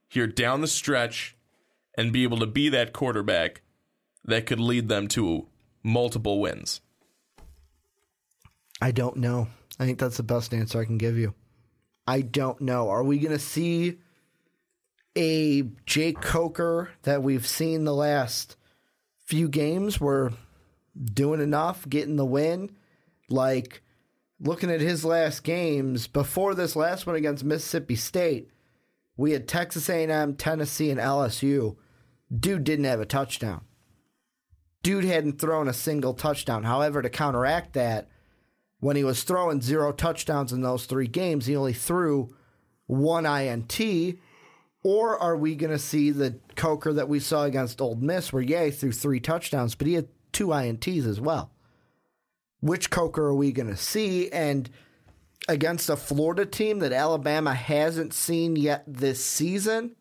here 0.09 0.27
down 0.27 0.61
the 0.61 0.67
stretch 0.67 1.37
and 1.97 2.13
be 2.13 2.25
able 2.25 2.39
to 2.39 2.47
be 2.47 2.69
that 2.69 2.93
quarterback 2.93 3.63
that 4.25 4.47
could 4.47 4.61
lead 4.61 4.89
them 4.89 5.09
to 5.09 5.47
multiple 5.83 6.41
wins? 6.41 6.81
I 8.81 8.93
don't 8.93 9.17
know. 9.17 9.49
I 9.79 9.87
think 9.87 9.99
that's 9.99 10.17
the 10.17 10.23
best 10.23 10.55
answer 10.55 10.81
I 10.81 10.85
can 10.85 10.99
give 10.99 11.17
you. 11.17 11.35
I 12.07 12.23
don't 12.23 12.61
know. 12.61 12.89
Are 12.89 13.05
we 13.05 13.19
going 13.19 13.33
to 13.33 13.39
see 13.39 13.99
a 15.17 15.63
Jake 15.87 16.21
Coker 16.21 16.91
that 17.03 17.23
we've 17.23 17.47
seen 17.47 17.85
the 17.85 17.95
last 17.95 18.57
few 19.19 19.49
games? 19.49 20.01
We're 20.01 20.31
doing 21.03 21.41
enough, 21.41 21.89
getting 21.89 22.17
the 22.17 22.25
win. 22.25 22.77
Like 23.29 23.83
looking 24.41 24.71
at 24.71 24.81
his 24.81 25.05
last 25.05 25.45
games 25.45 26.07
before 26.07 26.55
this 26.55 26.75
last 26.75 27.07
one 27.07 27.17
against 27.17 27.45
Mississippi 27.45 27.97
State, 27.97 28.51
we 29.17 29.33
had 29.33 29.47
Texas 29.47 29.89
A&M, 29.89 30.35
Tennessee, 30.35 30.91
and 30.91 30.99
LSU. 30.99 31.77
Dude 32.35 32.65
didn't 32.65 32.87
have 32.87 33.01
a 33.01 33.07
touchdown. 33.07 33.63
Dude 34.83 35.05
hadn't 35.05 35.39
thrown 35.39 35.69
a 35.69 35.73
single 35.73 36.15
touchdown. 36.15 36.65
However, 36.65 37.03
to 37.03 37.11
counteract 37.11 37.75
that, 37.75 38.09
when 38.81 38.97
he 38.97 39.05
was 39.05 39.23
throwing 39.23 39.61
zero 39.61 39.93
touchdowns 39.93 40.53
in 40.53 40.63
those 40.63 40.87
three 40.87 41.07
games, 41.07 41.47
he 41.47 41.55
only 41.55 41.75
threw 41.75 42.35
one 42.87 43.27
INT. 43.27 43.79
Or 44.83 45.19
are 45.19 45.37
we 45.37 45.55
going 45.55 45.73
to 45.73 45.79
see 45.79 46.11
the 46.11 46.39
Coker 46.57 46.95
that 46.95 47.09
we 47.09 47.21
saw 47.21 47.45
against 47.45 47.83
Ole 47.83 47.97
Miss, 47.97 48.33
where, 48.33 48.43
yeah, 48.43 48.65
he 48.65 48.71
threw 48.71 48.93
three 48.93 49.21
touchdowns, 49.21 49.75
but 49.75 49.87
he 49.87 49.95
had 49.95 50.09
two 50.33 50.49
INTs 50.49 51.07
as 51.07 51.21
well? 51.21 51.53
Which 52.61 52.91
Coker 52.91 53.27
are 53.27 53.35
we 53.35 53.53
going 53.53 53.69
to 53.69 53.77
see? 53.77 54.31
And 54.33 54.71
against 55.49 55.91
a 55.91 55.97
Florida 55.97 56.47
team 56.47 56.79
that 56.79 56.93
Alabama 56.93 57.55
hasn't 57.55 58.15
seen 58.15 58.57
yet 58.57 58.85
this 58.87 59.23
season, 59.23 59.97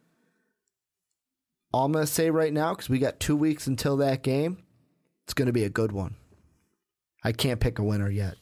all 1.74 1.86
I'm 1.86 1.91
going 1.91 2.05
to 2.05 2.12
say 2.12 2.29
right 2.29 2.53
now, 2.53 2.74
because 2.74 2.89
we 2.89 3.00
got 3.00 3.19
two 3.19 3.36
weeks 3.36 3.67
until 3.67 3.98
that 3.98 4.24
game, 4.24 4.63
it's 5.29 5.36
going 5.36 5.45
to 5.45 5.53
be 5.53 5.63
a 5.63 5.69
good 5.69 5.91
one. 5.91 6.15
I 7.24 7.33
can't 7.33 7.59
pick 7.59 7.77
a 7.77 7.83
winner 7.83 8.09
yet. 8.09 8.33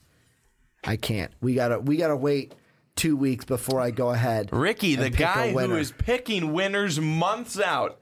I 0.86 0.96
can't. 0.96 1.34
We 1.41 1.53
gotta 1.53 1.79
we 1.79 1.98
gotta 1.98 2.15
wait 2.15 2.56
two 2.96 3.17
weeks 3.17 3.44
before 3.44 3.82
I 3.82 3.91
go 3.91 4.12
ahead. 4.12 4.48
Ricky, 4.53 4.96
the 4.96 5.10
guy 5.10 5.51
who 5.51 5.75
is 5.75 5.91
picking 5.91 6.53
winners 6.53 6.98
months 6.98 7.60
out, 7.60 8.00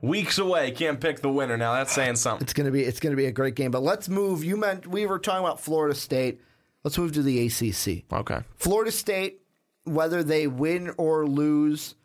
weeks 0.00 0.38
away, 0.38 0.70
can't 0.70 1.00
pick 1.00 1.22
the 1.22 1.28
winner. 1.28 1.56
Now 1.56 1.72
that's 1.72 1.92
saying 1.92 2.16
something. 2.16 2.44
It's 2.44 2.52
gonna 2.52 2.70
be 2.70 2.84
it's 2.84 3.00
gonna 3.00 3.16
be 3.16 3.26
a 3.26 3.32
great 3.32 3.56
game. 3.56 3.72
But 3.72 3.82
let's 3.82 4.08
move. 4.08 4.44
You 4.44 4.56
meant 4.56 4.86
we 4.86 5.06
were 5.06 5.18
talking 5.18 5.44
about 5.44 5.58
Florida 5.58 5.96
State. 5.96 6.40
Let's 6.84 6.96
move 6.96 7.14
to 7.14 7.22
the 7.22 7.46
ACC. 7.46 8.04
Okay. 8.12 8.44
Florida 8.54 8.92
State, 8.92 9.40
whether 9.82 10.22
they 10.22 10.46
win 10.46 10.92
or 10.98 11.26
lose 11.26 11.96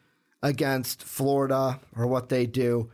against 0.41 1.03
Florida 1.03 1.79
or 1.95 2.07
what 2.07 2.29
they 2.29 2.47
do, 2.47 2.89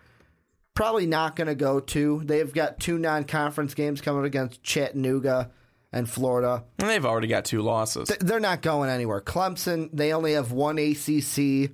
probably 0.75 1.07
not 1.07 1.35
going 1.35 1.47
to 1.47 1.55
go 1.55 1.79
to. 1.79 2.21
They've 2.23 2.53
got 2.53 2.79
two 2.79 2.99
non-conference 2.99 3.73
games 3.73 4.01
coming 4.01 4.25
against 4.25 4.61
Chattanooga 4.61 5.49
and 5.91 6.07
Florida. 6.09 6.63
And 6.77 6.89
they've 6.89 7.05
already 7.05 7.27
got 7.27 7.45
two 7.45 7.61
losses. 7.61 8.09
Th- 8.09 8.19
They're 8.19 8.39
not 8.39 8.61
going 8.61 8.89
anywhere. 8.89 9.21
Clemson, 9.21 9.89
they 9.93 10.13
only 10.13 10.33
have 10.33 10.51
one 10.51 10.77
ACC 10.77 11.71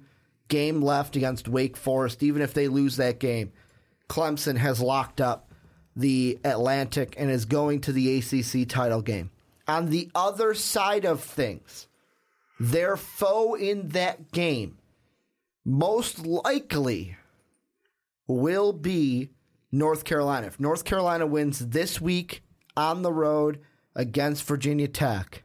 game 0.48 0.82
left 0.82 1.16
against 1.16 1.48
Wake 1.50 1.76
Forest. 1.76 2.22
Even 2.24 2.42
if 2.42 2.54
they 2.54 2.68
lose 2.68 2.98
that 2.98 3.20
game, 3.20 3.52
Clemson 4.10 4.58
has 4.58 4.80
locked 4.80 5.20
up 5.20 5.52
the 5.96 6.40
Atlantic 6.44 7.16
and 7.18 7.30
is 7.30 7.46
going 7.46 7.82
to 7.82 7.92
the 7.92 8.18
ACC 8.20 8.70
title 8.70 9.02
game. 9.02 9.32
On 9.68 9.90
the 9.90 10.10
other 10.14 10.54
side 10.54 11.06
of 11.06 11.22
things, 11.24 11.88
their 12.60 12.96
foe 12.96 13.56
in 13.56 13.90
that 13.90 14.32
game 14.32 14.78
most 15.66 16.20
likely 16.26 17.16
will 18.32 18.74
be 18.74 19.30
North 19.72 20.04
Carolina. 20.04 20.48
If 20.48 20.60
North 20.60 20.84
Carolina 20.84 21.26
wins 21.26 21.60
this 21.60 22.02
week 22.02 22.44
on 22.76 23.02
the 23.02 23.14
road 23.14 23.60
against 23.96 24.44
Virginia 24.44 24.88
Tech, 24.88 25.44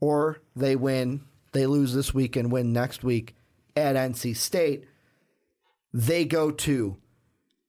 or 0.00 0.38
they 0.54 0.76
win, 0.76 1.22
they 1.52 1.66
lose 1.66 1.94
this 1.94 2.12
week 2.12 2.36
and 2.36 2.50
win 2.50 2.72
next 2.72 3.04
week 3.04 3.34
at 3.76 3.96
NC 3.96 4.36
State, 4.36 4.84
they 5.92 6.24
go 6.24 6.50
to 6.50 6.96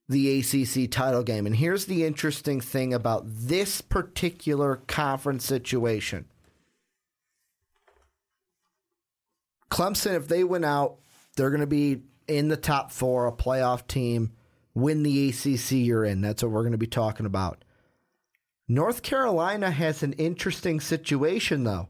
the 0.08 0.38
ACC 0.38 0.90
title 0.90 1.22
game. 1.22 1.46
And 1.46 1.56
here's 1.56 1.86
the 1.86 2.04
interesting 2.04 2.60
thing 2.60 2.92
about 2.92 3.24
this 3.26 3.80
particular 3.80 4.76
conference 4.86 5.44
situation 5.44 6.26
Clemson, 9.70 10.14
if 10.14 10.28
they 10.28 10.44
win 10.44 10.62
out, 10.62 10.98
they're 11.36 11.50
going 11.50 11.60
to 11.60 11.66
be 11.66 12.02
in 12.28 12.48
the 12.48 12.56
top 12.56 12.90
four, 12.90 13.26
a 13.26 13.32
playoff 13.32 13.86
team, 13.86 14.32
win 14.74 15.02
the 15.02 15.28
ACC 15.28 15.72
you're 15.72 16.04
in. 16.04 16.20
That's 16.20 16.42
what 16.42 16.52
we're 16.52 16.62
going 16.62 16.72
to 16.72 16.78
be 16.78 16.86
talking 16.86 17.26
about. 17.26 17.64
North 18.66 19.02
Carolina 19.02 19.70
has 19.70 20.02
an 20.02 20.14
interesting 20.14 20.80
situation, 20.80 21.64
though. 21.64 21.88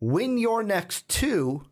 Win 0.00 0.38
your 0.38 0.62
next 0.62 1.08
two, 1.08 1.64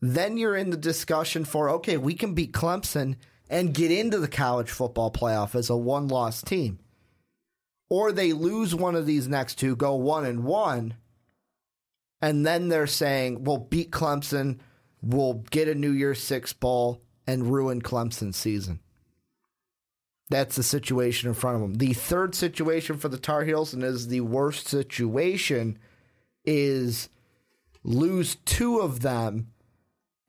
then 0.00 0.36
you're 0.36 0.56
in 0.56 0.70
the 0.70 0.76
discussion 0.76 1.44
for 1.44 1.70
okay, 1.70 1.96
we 1.96 2.14
can 2.14 2.34
beat 2.34 2.52
Clemson 2.52 3.16
and 3.48 3.72
get 3.72 3.90
into 3.90 4.18
the 4.18 4.28
college 4.28 4.70
football 4.70 5.10
playoff 5.10 5.54
as 5.54 5.70
a 5.70 5.76
one 5.76 6.08
loss 6.08 6.42
team. 6.42 6.78
Or 7.88 8.10
they 8.10 8.32
lose 8.32 8.74
one 8.74 8.96
of 8.96 9.06
these 9.06 9.28
next 9.28 9.54
two, 9.54 9.76
go 9.76 9.94
one 9.94 10.26
and 10.26 10.42
one, 10.42 10.94
and 12.20 12.44
then 12.44 12.68
they're 12.68 12.88
saying, 12.88 13.44
we'll 13.44 13.58
beat 13.58 13.92
Clemson, 13.92 14.58
we'll 15.02 15.44
get 15.50 15.68
a 15.68 15.74
New 15.74 15.92
Year's 15.92 16.22
Six 16.22 16.52
ball 16.52 17.00
and 17.26 17.52
ruin 17.52 17.82
Clemson's 17.82 18.36
season. 18.36 18.80
That's 20.28 20.56
the 20.56 20.62
situation 20.62 21.28
in 21.28 21.34
front 21.34 21.56
of 21.56 21.62
them. 21.62 21.74
The 21.74 21.92
third 21.92 22.34
situation 22.34 22.96
for 22.96 23.08
the 23.08 23.18
Tar 23.18 23.44
Heels, 23.44 23.72
and 23.72 23.84
is 23.84 24.08
the 24.08 24.22
worst 24.22 24.66
situation, 24.66 25.78
is 26.44 27.08
lose 27.84 28.36
two 28.44 28.80
of 28.80 29.00
them 29.00 29.48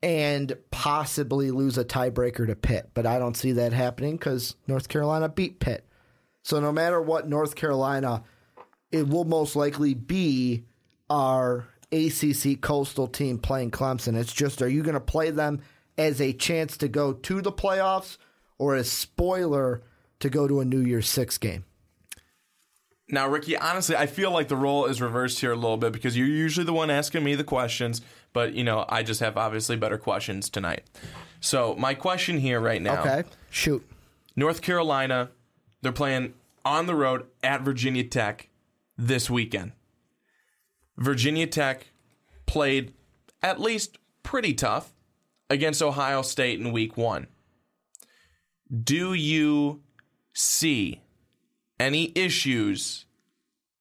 and 0.02 0.56
possibly 0.70 1.50
lose 1.50 1.76
a 1.76 1.84
tiebreaker 1.84 2.46
to 2.46 2.54
Pitt. 2.54 2.90
But 2.94 3.06
I 3.06 3.18
don't 3.18 3.36
see 3.36 3.52
that 3.52 3.72
happening 3.72 4.16
because 4.16 4.54
North 4.68 4.88
Carolina 4.88 5.28
beat 5.28 5.58
Pitt. 5.58 5.84
So 6.42 6.60
no 6.60 6.70
matter 6.70 7.00
what 7.00 7.28
North 7.28 7.56
Carolina, 7.56 8.22
it 8.92 9.08
will 9.08 9.24
most 9.24 9.56
likely 9.56 9.94
be 9.94 10.64
our 11.10 11.68
ACC 11.92 12.60
coastal 12.60 13.06
team 13.06 13.38
playing 13.38 13.70
Clemson. 13.70 14.16
It's 14.16 14.32
just, 14.32 14.62
are 14.62 14.68
you 14.68 14.82
going 14.82 14.94
to 14.94 15.00
play 15.00 15.30
them 15.30 15.60
as 15.96 16.20
a 16.20 16.32
chance 16.32 16.76
to 16.78 16.88
go 16.88 17.12
to 17.12 17.40
the 17.40 17.52
playoffs 17.52 18.18
or 18.58 18.74
a 18.76 18.84
spoiler 18.84 19.82
to 20.20 20.28
go 20.28 20.46
to 20.46 20.60
a 20.60 20.64
New 20.64 20.80
Year's 20.80 21.08
Six 21.08 21.38
game? 21.38 21.64
Now, 23.10 23.28
Ricky, 23.28 23.56
honestly, 23.56 23.96
I 23.96 24.06
feel 24.06 24.30
like 24.30 24.48
the 24.48 24.56
role 24.56 24.84
is 24.84 25.00
reversed 25.00 25.40
here 25.40 25.52
a 25.52 25.56
little 25.56 25.78
bit 25.78 25.92
because 25.92 26.16
you're 26.16 26.26
usually 26.26 26.66
the 26.66 26.74
one 26.74 26.90
asking 26.90 27.24
me 27.24 27.34
the 27.34 27.44
questions, 27.44 28.02
but 28.34 28.52
you 28.52 28.64
know, 28.64 28.84
I 28.88 29.02
just 29.02 29.20
have 29.20 29.38
obviously 29.38 29.76
better 29.76 29.96
questions 29.96 30.50
tonight. 30.50 30.82
So, 31.40 31.74
my 31.76 31.94
question 31.94 32.38
here 32.38 32.60
right 32.60 32.82
now 32.82 33.00
Okay, 33.00 33.24
shoot. 33.48 33.86
North 34.36 34.60
Carolina, 34.60 35.30
they're 35.80 35.90
playing 35.90 36.34
on 36.66 36.86
the 36.86 36.94
road 36.94 37.26
at 37.42 37.62
Virginia 37.62 38.04
Tech 38.04 38.50
this 38.98 39.30
weekend. 39.30 39.72
Virginia 40.98 41.46
Tech 41.46 41.86
played 42.46 42.92
at 43.42 43.60
least 43.60 43.98
pretty 44.22 44.52
tough 44.52 44.92
against 45.48 45.80
Ohio 45.80 46.22
State 46.22 46.60
in 46.60 46.72
week 46.72 46.96
one. 46.96 47.28
Do 48.84 49.14
you 49.14 49.80
see 50.34 51.00
any 51.80 52.12
issues 52.14 53.06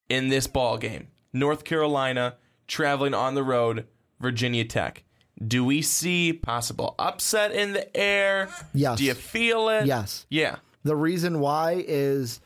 in 0.08 0.30
this 0.30 0.48
ball 0.48 0.78
game? 0.78 1.08
North 1.34 1.64
Carolina 1.66 2.36
traveling 2.68 3.14
on 3.14 3.36
the 3.36 3.44
road, 3.44 3.88
Virginia 4.20 4.64
Tech. 4.64 5.04
Do 5.46 5.66
we 5.66 5.82
see 5.82 6.34
possible 6.34 6.96
upset 6.98 7.52
in 7.52 7.74
the 7.74 7.98
air? 7.98 8.50
Yes. 8.74 8.98
Do 9.00 9.06
you 9.06 9.14
feel 9.14 9.70
it? 9.70 9.86
Yes. 9.86 10.26
Yeah. 10.30 10.58
The 10.84 10.96
reason 10.96 11.40
why 11.40 11.84
is 11.86 12.40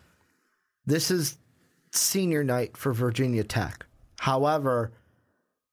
this 0.86 1.12
is 1.12 1.38
senior 1.92 2.44
night 2.44 2.76
for 2.76 2.92
Virginia 2.92 3.44
Tech. 3.44 3.86
However, 4.22 4.92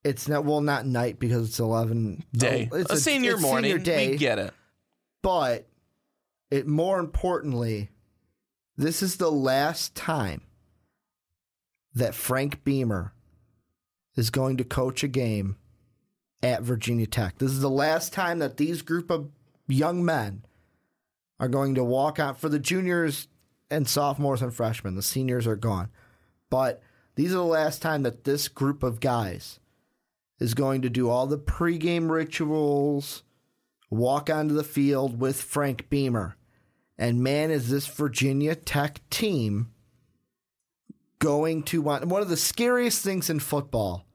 It's 0.03 0.27
not 0.27 0.43
well, 0.43 0.61
not 0.61 0.87
night 0.87 1.19
because 1.19 1.47
it's 1.49 1.59
eleven 1.59 2.23
Day. 2.33 2.67
oh, 2.71 2.77
it's 2.77 2.91
a, 2.91 2.97
senior 2.97 3.33
it's 3.33 3.41
morning. 3.43 3.69
Senior 3.69 3.83
day, 3.83 4.09
We 4.09 4.17
get 4.17 4.39
it. 4.39 4.53
but 5.21 5.67
it 6.49 6.65
more 6.65 6.99
importantly, 6.99 7.91
this 8.75 9.03
is 9.03 9.17
the 9.17 9.31
last 9.31 9.93
time 9.93 10.41
that 11.93 12.15
Frank 12.15 12.63
Beamer 12.63 13.13
is 14.15 14.31
going 14.31 14.57
to 14.57 14.63
coach 14.63 15.03
a 15.03 15.07
game 15.07 15.57
at 16.41 16.63
Virginia 16.63 17.05
Tech. 17.05 17.37
This 17.37 17.51
is 17.51 17.61
the 17.61 17.69
last 17.69 18.11
time 18.13 18.39
that 18.39 18.57
these 18.57 18.81
group 18.81 19.11
of 19.11 19.29
young 19.67 20.03
men 20.03 20.43
are 21.39 21.49
going 21.49 21.75
to 21.75 21.83
walk 21.83 22.17
out 22.19 22.39
for 22.39 22.49
the 22.49 22.57
juniors 22.57 23.27
and 23.69 23.87
sophomores 23.87 24.41
and 24.41 24.51
freshmen. 24.51 24.95
The 24.95 25.03
seniors 25.03 25.45
are 25.45 25.55
gone. 25.55 25.89
But 26.49 26.81
these 27.19 27.31
are 27.31 27.39
the 27.39 27.43
last 27.43 27.81
time 27.81 28.03
that 28.03 28.23
this 28.23 28.47
group 28.47 28.81
of 28.81 29.01
guys 29.01 29.59
is 30.39 30.53
going 30.53 30.81
to 30.83 30.89
do 30.89 31.09
all 31.09 31.27
the 31.27 31.37
pregame 31.37 32.09
rituals, 32.09 33.23
walk 33.89 34.29
onto 34.29 34.53
the 34.53 34.63
field 34.63 35.19
with 35.19 35.41
Frank 35.41 35.89
Beamer. 35.89 36.37
And 36.97 37.21
man, 37.21 37.51
is 37.51 37.69
this 37.69 37.87
Virginia 37.87 38.55
Tech 38.55 39.01
team 39.09 39.73
going 41.19 41.63
to 41.63 41.81
want 41.81 42.05
one 42.05 42.21
of 42.21 42.29
the 42.29 42.37
scariest 42.37 43.03
things 43.03 43.29
in 43.29 43.41
football 43.41 44.05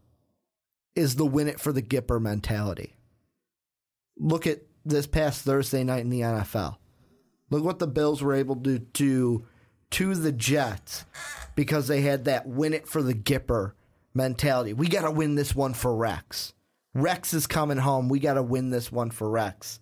is 0.96 1.16
the 1.16 1.26
win 1.26 1.46
it 1.46 1.60
for 1.60 1.74
the 1.74 1.82
Gipper 1.82 2.18
mentality. 2.18 2.96
Look 4.16 4.46
at 4.46 4.62
this 4.82 5.06
past 5.06 5.42
Thursday 5.42 5.84
night 5.84 6.04
in 6.04 6.08
the 6.08 6.22
NFL. 6.22 6.78
Look 7.50 7.64
what 7.64 7.80
the 7.80 7.86
Bills 7.86 8.22
were 8.22 8.34
able 8.34 8.56
to 8.56 8.78
do 8.78 9.44
to 9.90 10.14
the 10.14 10.32
Jets 10.32 11.04
because 11.54 11.88
they 11.88 12.00
had 12.00 12.24
that 12.24 12.46
win 12.46 12.74
it 12.74 12.86
for 12.86 13.02
the 13.02 13.14
Gipper 13.14 13.72
mentality. 14.14 14.72
We 14.72 14.88
got 14.88 15.02
to 15.02 15.10
win 15.10 15.34
this 15.34 15.54
one 15.54 15.74
for 15.74 15.94
Rex. 15.94 16.54
Rex 16.94 17.34
is 17.34 17.46
coming 17.46 17.78
home. 17.78 18.08
We 18.08 18.20
got 18.20 18.34
to 18.34 18.42
win 18.42 18.70
this 18.70 18.92
one 18.92 19.10
for 19.10 19.28
Rex. 19.28 19.80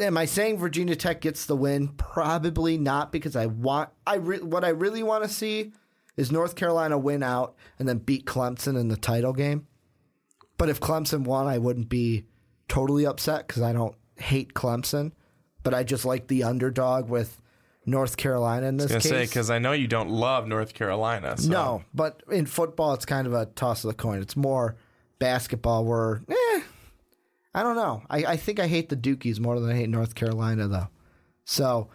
Am 0.00 0.16
I 0.16 0.24
saying 0.24 0.58
Virginia 0.58 0.96
Tech 0.96 1.20
gets 1.20 1.46
the 1.46 1.54
win? 1.54 1.88
Probably 1.88 2.76
not 2.78 3.12
because 3.12 3.36
I 3.36 3.46
want 3.46 3.90
I 4.06 4.16
re, 4.16 4.40
what 4.40 4.64
I 4.64 4.70
really 4.70 5.04
want 5.04 5.22
to 5.22 5.28
see 5.28 5.72
is 6.16 6.32
North 6.32 6.56
Carolina 6.56 6.98
win 6.98 7.22
out 7.22 7.54
and 7.78 7.88
then 7.88 7.98
beat 7.98 8.26
Clemson 8.26 8.78
in 8.78 8.88
the 8.88 8.96
title 8.96 9.32
game. 9.32 9.68
But 10.56 10.68
if 10.68 10.80
Clemson 10.80 11.22
won, 11.22 11.46
I 11.46 11.58
wouldn't 11.58 11.88
be 11.88 12.24
totally 12.66 13.06
upset 13.06 13.46
because 13.46 13.62
I 13.62 13.72
don't 13.72 13.94
hate 14.16 14.52
Clemson, 14.52 15.12
but 15.62 15.74
I 15.74 15.84
just 15.84 16.04
like 16.04 16.26
the 16.26 16.42
underdog 16.42 17.08
with 17.08 17.40
North 17.88 18.16
Carolina 18.16 18.66
in 18.66 18.76
this 18.76 18.90
I 18.92 18.96
was 18.96 19.02
case. 19.04 19.10
say 19.10 19.24
because 19.24 19.50
I 19.50 19.58
know 19.58 19.72
you 19.72 19.86
don't 19.86 20.10
love 20.10 20.46
North 20.46 20.74
Carolina. 20.74 21.36
So. 21.38 21.48
No, 21.48 21.84
but 21.94 22.22
in 22.30 22.46
football, 22.46 22.92
it's 22.94 23.06
kind 23.06 23.26
of 23.26 23.32
a 23.32 23.46
toss 23.46 23.82
of 23.84 23.88
the 23.88 23.94
coin. 23.94 24.20
It's 24.20 24.36
more 24.36 24.76
basketball 25.18 25.84
where, 25.84 26.20
eh, 26.28 26.60
I 27.54 27.62
don't 27.62 27.76
know. 27.76 28.02
I, 28.10 28.24
I 28.24 28.36
think 28.36 28.60
I 28.60 28.66
hate 28.66 28.90
the 28.90 28.96
Dukies 28.96 29.40
more 29.40 29.58
than 29.58 29.70
I 29.70 29.74
hate 29.74 29.88
North 29.88 30.14
Carolina, 30.14 30.68
though. 30.68 30.88
So, 31.44 31.88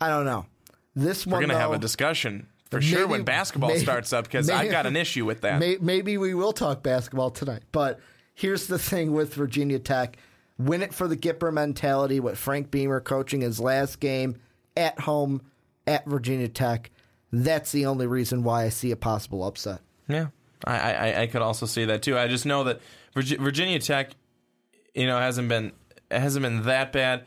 I 0.00 0.08
don't 0.08 0.24
know. 0.24 0.46
This 0.94 1.26
We're 1.26 1.32
one, 1.38 1.42
gonna 1.42 1.58
have 1.58 1.72
a 1.72 1.78
discussion 1.78 2.46
for 2.70 2.80
sure 2.80 3.06
when 3.06 3.24
basketball 3.24 3.70
maybe- 3.70 3.80
starts 3.82 4.12
up 4.12 4.24
because 4.24 4.48
I've 4.48 4.70
got 4.70 4.86
an 4.86 4.96
issue 4.96 5.24
with 5.24 5.40
that. 5.42 5.58
May, 5.58 5.78
maybe 5.80 6.16
we 6.16 6.34
will 6.34 6.52
talk 6.52 6.82
basketball 6.82 7.30
tonight. 7.30 7.62
But 7.72 7.98
here's 8.34 8.66
the 8.68 8.78
thing 8.78 9.12
with 9.12 9.34
Virginia 9.34 9.78
Tech 9.80 10.16
win 10.58 10.82
it 10.82 10.92
for 10.94 11.08
the 11.08 11.16
Gipper 11.16 11.52
mentality, 11.52 12.20
what 12.20 12.36
Frank 12.36 12.70
Beamer 12.70 13.00
coaching 13.00 13.40
his 13.40 13.58
last 13.58 13.98
game 13.98 14.36
at 14.76 15.00
home 15.00 15.42
at 15.86 16.06
Virginia 16.06 16.48
Tech. 16.48 16.90
That's 17.32 17.72
the 17.72 17.86
only 17.86 18.06
reason 18.06 18.42
why 18.42 18.64
I 18.64 18.68
see 18.70 18.90
a 18.90 18.96
possible 18.96 19.44
upset. 19.44 19.80
Yeah, 20.08 20.28
I, 20.64 20.92
I 20.92 21.20
I 21.22 21.26
could 21.26 21.42
also 21.42 21.66
see 21.66 21.84
that 21.86 22.02
too. 22.02 22.18
I 22.18 22.28
just 22.28 22.46
know 22.46 22.64
that 22.64 22.80
Virginia 23.14 23.78
Tech, 23.78 24.10
you 24.94 25.06
know, 25.06 25.18
hasn't 25.18 25.48
been 25.48 25.72
hasn't 26.10 26.42
been 26.42 26.62
that 26.62 26.92
bad. 26.92 27.26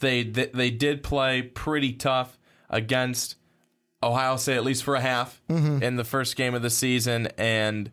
They 0.00 0.22
they, 0.22 0.46
they 0.46 0.70
did 0.70 1.02
play 1.02 1.42
pretty 1.42 1.92
tough 1.92 2.38
against 2.70 3.36
Ohio 4.02 4.36
State 4.36 4.56
at 4.56 4.64
least 4.64 4.84
for 4.84 4.94
a 4.94 5.00
half 5.00 5.40
mm-hmm. 5.48 5.82
in 5.82 5.96
the 5.96 6.04
first 6.04 6.36
game 6.36 6.54
of 6.54 6.62
the 6.62 6.70
season, 6.70 7.28
and 7.38 7.90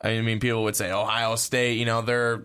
I 0.00 0.20
mean 0.20 0.40
people 0.40 0.64
would 0.64 0.76
say 0.76 0.90
Ohio 0.90 1.36
State, 1.36 1.78
you 1.78 1.84
know, 1.84 2.02
they're 2.02 2.44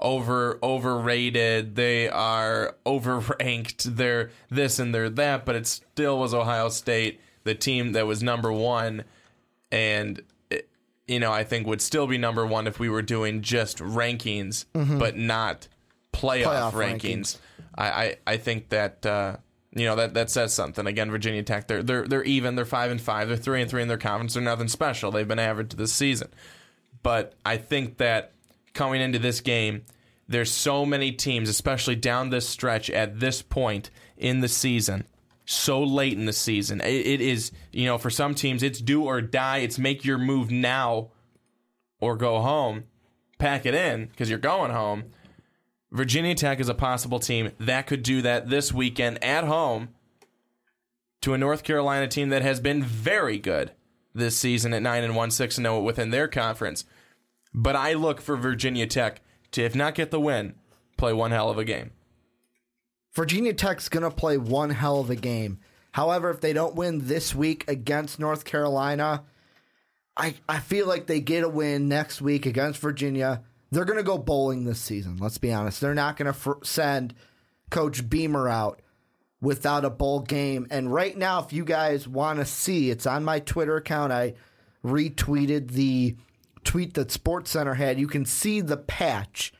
over 0.00 0.58
overrated. 0.62 1.76
They 1.76 2.08
are 2.08 2.76
overranked. 2.86 3.84
They're 3.84 4.30
this 4.50 4.78
and 4.78 4.94
they're 4.94 5.10
that, 5.10 5.44
but 5.44 5.54
it 5.56 5.66
still 5.66 6.18
was 6.18 6.34
Ohio 6.34 6.68
State, 6.68 7.20
the 7.44 7.54
team 7.54 7.92
that 7.92 8.06
was 8.06 8.22
number 8.22 8.52
one, 8.52 9.04
and 9.70 10.22
it, 10.50 10.68
you 11.06 11.20
know 11.20 11.32
I 11.32 11.44
think 11.44 11.66
would 11.66 11.82
still 11.82 12.06
be 12.06 12.18
number 12.18 12.46
one 12.46 12.66
if 12.66 12.78
we 12.78 12.88
were 12.88 13.02
doing 13.02 13.42
just 13.42 13.78
rankings, 13.78 14.64
but 14.72 15.16
not 15.16 15.68
playoff, 16.12 16.44
Playoff 16.44 16.72
rankings. 16.72 17.00
rankings. 17.02 17.38
I, 17.76 17.88
I 17.88 18.16
I 18.26 18.36
think 18.36 18.68
that. 18.70 19.04
Uh, 19.04 19.36
you 19.72 19.84
know 19.84 19.94
that 19.94 20.14
that 20.14 20.28
says 20.30 20.52
something. 20.52 20.84
Again, 20.88 21.12
Virginia 21.12 21.44
Tech, 21.44 21.68
they're 21.68 21.84
they're 21.84 22.04
they're 22.04 22.24
even. 22.24 22.56
They're 22.56 22.64
five 22.64 22.90
and 22.90 23.00
five. 23.00 23.28
They're 23.28 23.36
three 23.36 23.62
and 23.62 23.70
three 23.70 23.82
in 23.82 23.86
their 23.86 23.98
conference. 23.98 24.34
They're 24.34 24.42
nothing 24.42 24.66
special. 24.66 25.12
They've 25.12 25.28
been 25.28 25.38
average 25.38 25.74
this 25.74 25.92
season 25.92 26.28
but 27.02 27.34
I 27.44 27.56
think 27.56 27.98
that 27.98 28.32
coming 28.74 29.00
into 29.00 29.18
this 29.18 29.40
game, 29.40 29.82
there's 30.28 30.50
so 30.50 30.86
many 30.86 31.12
teams, 31.12 31.48
especially 31.48 31.96
down 31.96 32.30
this 32.30 32.48
stretch 32.48 32.88
at 32.90 33.18
this 33.20 33.42
point 33.42 33.90
in 34.16 34.40
the 34.40 34.48
season, 34.48 35.06
so 35.44 35.82
late 35.82 36.12
in 36.12 36.26
the 36.26 36.32
season. 36.32 36.80
It, 36.80 37.06
it 37.06 37.20
is, 37.20 37.50
you 37.72 37.86
know, 37.86 37.98
for 37.98 38.10
some 38.10 38.34
teams, 38.34 38.62
it's 38.62 38.80
do 38.80 39.04
or 39.04 39.20
die. 39.20 39.58
It's 39.58 39.78
make 39.78 40.04
your 40.04 40.18
move 40.18 40.50
now 40.50 41.08
or 42.00 42.16
go 42.16 42.40
home, 42.40 42.84
pack 43.38 43.66
it 43.66 43.74
in 43.74 44.06
because 44.06 44.30
you're 44.30 44.38
going 44.38 44.70
home. 44.70 45.06
Virginia 45.90 46.36
Tech 46.36 46.60
is 46.60 46.68
a 46.68 46.74
possible 46.74 47.18
team 47.18 47.50
that 47.58 47.88
could 47.88 48.04
do 48.04 48.22
that 48.22 48.48
this 48.48 48.72
weekend 48.72 49.22
at 49.24 49.44
home 49.44 49.88
to 51.20 51.34
a 51.34 51.38
North 51.38 51.64
Carolina 51.64 52.06
team 52.06 52.28
that 52.28 52.42
has 52.42 52.60
been 52.60 52.82
very 52.82 53.38
good 53.38 53.72
this 54.14 54.36
season 54.36 54.72
at 54.72 54.82
9 54.82 55.04
and 55.04 55.16
1 55.16 55.30
6 55.30 55.58
and 55.58 55.64
0 55.64 55.80
within 55.80 56.10
their 56.10 56.28
conference. 56.28 56.84
But 57.52 57.76
I 57.76 57.94
look 57.94 58.20
for 58.20 58.36
Virginia 58.36 58.86
Tech 58.86 59.20
to 59.52 59.62
if 59.62 59.74
not 59.74 59.94
get 59.94 60.10
the 60.10 60.20
win, 60.20 60.54
play 60.96 61.12
one 61.12 61.30
hell 61.30 61.50
of 61.50 61.58
a 61.58 61.64
game. 61.64 61.90
Virginia 63.12 63.52
Tech's 63.52 63.88
going 63.88 64.04
to 64.04 64.10
play 64.10 64.38
one 64.38 64.70
hell 64.70 65.00
of 65.00 65.10
a 65.10 65.16
game. 65.16 65.58
However, 65.92 66.30
if 66.30 66.40
they 66.40 66.52
don't 66.52 66.76
win 66.76 67.08
this 67.08 67.34
week 67.34 67.64
against 67.68 68.20
North 68.20 68.44
Carolina, 68.44 69.24
I, 70.16 70.34
I 70.48 70.60
feel 70.60 70.86
like 70.86 71.06
they 71.06 71.20
get 71.20 71.42
a 71.42 71.48
win 71.48 71.88
next 71.88 72.22
week 72.22 72.46
against 72.46 72.78
Virginia. 72.80 73.42
They're 73.72 73.84
going 73.84 73.98
to 73.98 74.04
go 74.04 74.18
bowling 74.18 74.64
this 74.64 74.80
season. 74.80 75.16
Let's 75.16 75.38
be 75.38 75.52
honest. 75.52 75.80
They're 75.80 75.94
not 75.94 76.16
going 76.16 76.26
to 76.26 76.32
fr- 76.32 76.62
send 76.62 77.14
Coach 77.70 78.08
Beamer 78.08 78.48
out 78.48 78.82
without 79.40 79.84
a 79.84 79.90
bowl 79.90 80.20
game. 80.20 80.66
And 80.70 80.92
right 80.92 81.16
now, 81.16 81.42
if 81.42 81.52
you 81.52 81.64
guys 81.64 82.06
want 82.06 82.38
to 82.38 82.44
see, 82.44 82.90
it's 82.90 83.06
on 83.06 83.24
my 83.24 83.40
Twitter 83.40 83.76
account. 83.76 84.12
I 84.12 84.34
retweeted 84.84 85.72
the 85.72 86.16
tweet 86.64 86.94
that 86.94 87.10
Sports 87.10 87.50
Center 87.50 87.74
had. 87.74 87.98
You 87.98 88.06
can 88.06 88.24
see 88.24 88.60
the 88.60 88.76
patch 88.76 89.52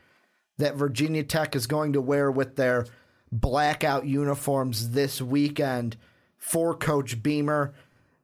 that 0.58 0.76
Virginia 0.76 1.22
Tech 1.22 1.56
is 1.56 1.66
going 1.66 1.92
to 1.94 2.00
wear 2.00 2.30
with 2.30 2.56
their 2.56 2.86
blackout 3.32 4.06
uniforms 4.06 4.90
this 4.90 5.22
weekend 5.22 5.96
for 6.36 6.74
Coach 6.74 7.22
Beamer. 7.22 7.72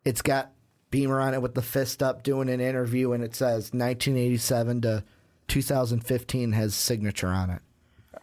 It's 0.04 0.22
got 0.22 0.52
Beamer 0.90 1.20
on 1.20 1.34
it 1.34 1.42
with 1.42 1.54
the 1.54 1.62
fist 1.62 2.02
up 2.02 2.22
doing 2.22 2.48
an 2.48 2.60
interview, 2.60 3.12
and 3.12 3.24
it 3.24 3.34
says 3.34 3.72
1987 3.72 4.82
to 4.82 5.04
2015 5.48 6.52
has 6.52 6.74
signature 6.74 7.28
on 7.28 7.50
it. 7.50 7.62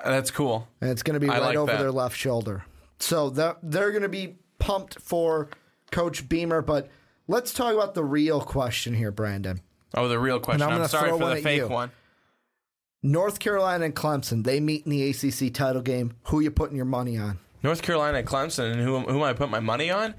That's 0.03 0.31
cool. 0.31 0.67
And 0.81 0.89
it's 0.89 1.03
going 1.03 1.13
to 1.13 1.19
be 1.19 1.29
I 1.29 1.39
right 1.39 1.45
like 1.47 1.57
over 1.57 1.71
that. 1.71 1.79
their 1.79 1.91
left 1.91 2.17
shoulder. 2.17 2.65
So 2.99 3.29
they're 3.29 3.91
going 3.91 4.03
to 4.03 4.09
be 4.09 4.35
pumped 4.59 4.99
for 4.99 5.49
Coach 5.91 6.27
Beamer. 6.27 6.61
But 6.61 6.89
let's 7.27 7.53
talk 7.53 7.73
about 7.73 7.93
the 7.93 8.03
real 8.03 8.41
question 8.41 8.93
here, 8.93 9.11
Brandon. 9.11 9.61
Oh, 9.93 10.07
the 10.07 10.19
real 10.19 10.39
question. 10.39 10.63
I'm 10.63 10.69
I'm, 10.69 10.77
gonna 10.77 10.89
sorry 10.89 11.11
for 11.11 11.35
the 11.35 11.41
fake 11.41 11.61
you. 11.61 11.67
one. 11.67 11.91
North 13.03 13.39
Carolina 13.39 13.85
and 13.85 13.95
Clemson, 13.95 14.43
they 14.43 14.59
meet 14.59 14.85
in 14.85 14.91
the 14.91 15.09
ACC 15.09 15.53
title 15.53 15.81
game. 15.81 16.13
Who 16.25 16.39
you 16.39 16.51
putting 16.51 16.77
your 16.77 16.85
money 16.85 17.17
on? 17.17 17.39
North 17.61 17.81
Carolina 17.81 18.19
and 18.19 18.27
Clemson, 18.27 18.71
and 18.71 18.81
who, 18.81 18.99
who 19.01 19.17
am 19.17 19.23
I 19.23 19.33
put 19.33 19.49
my 19.49 19.59
money 19.59 19.89
on? 19.89 20.15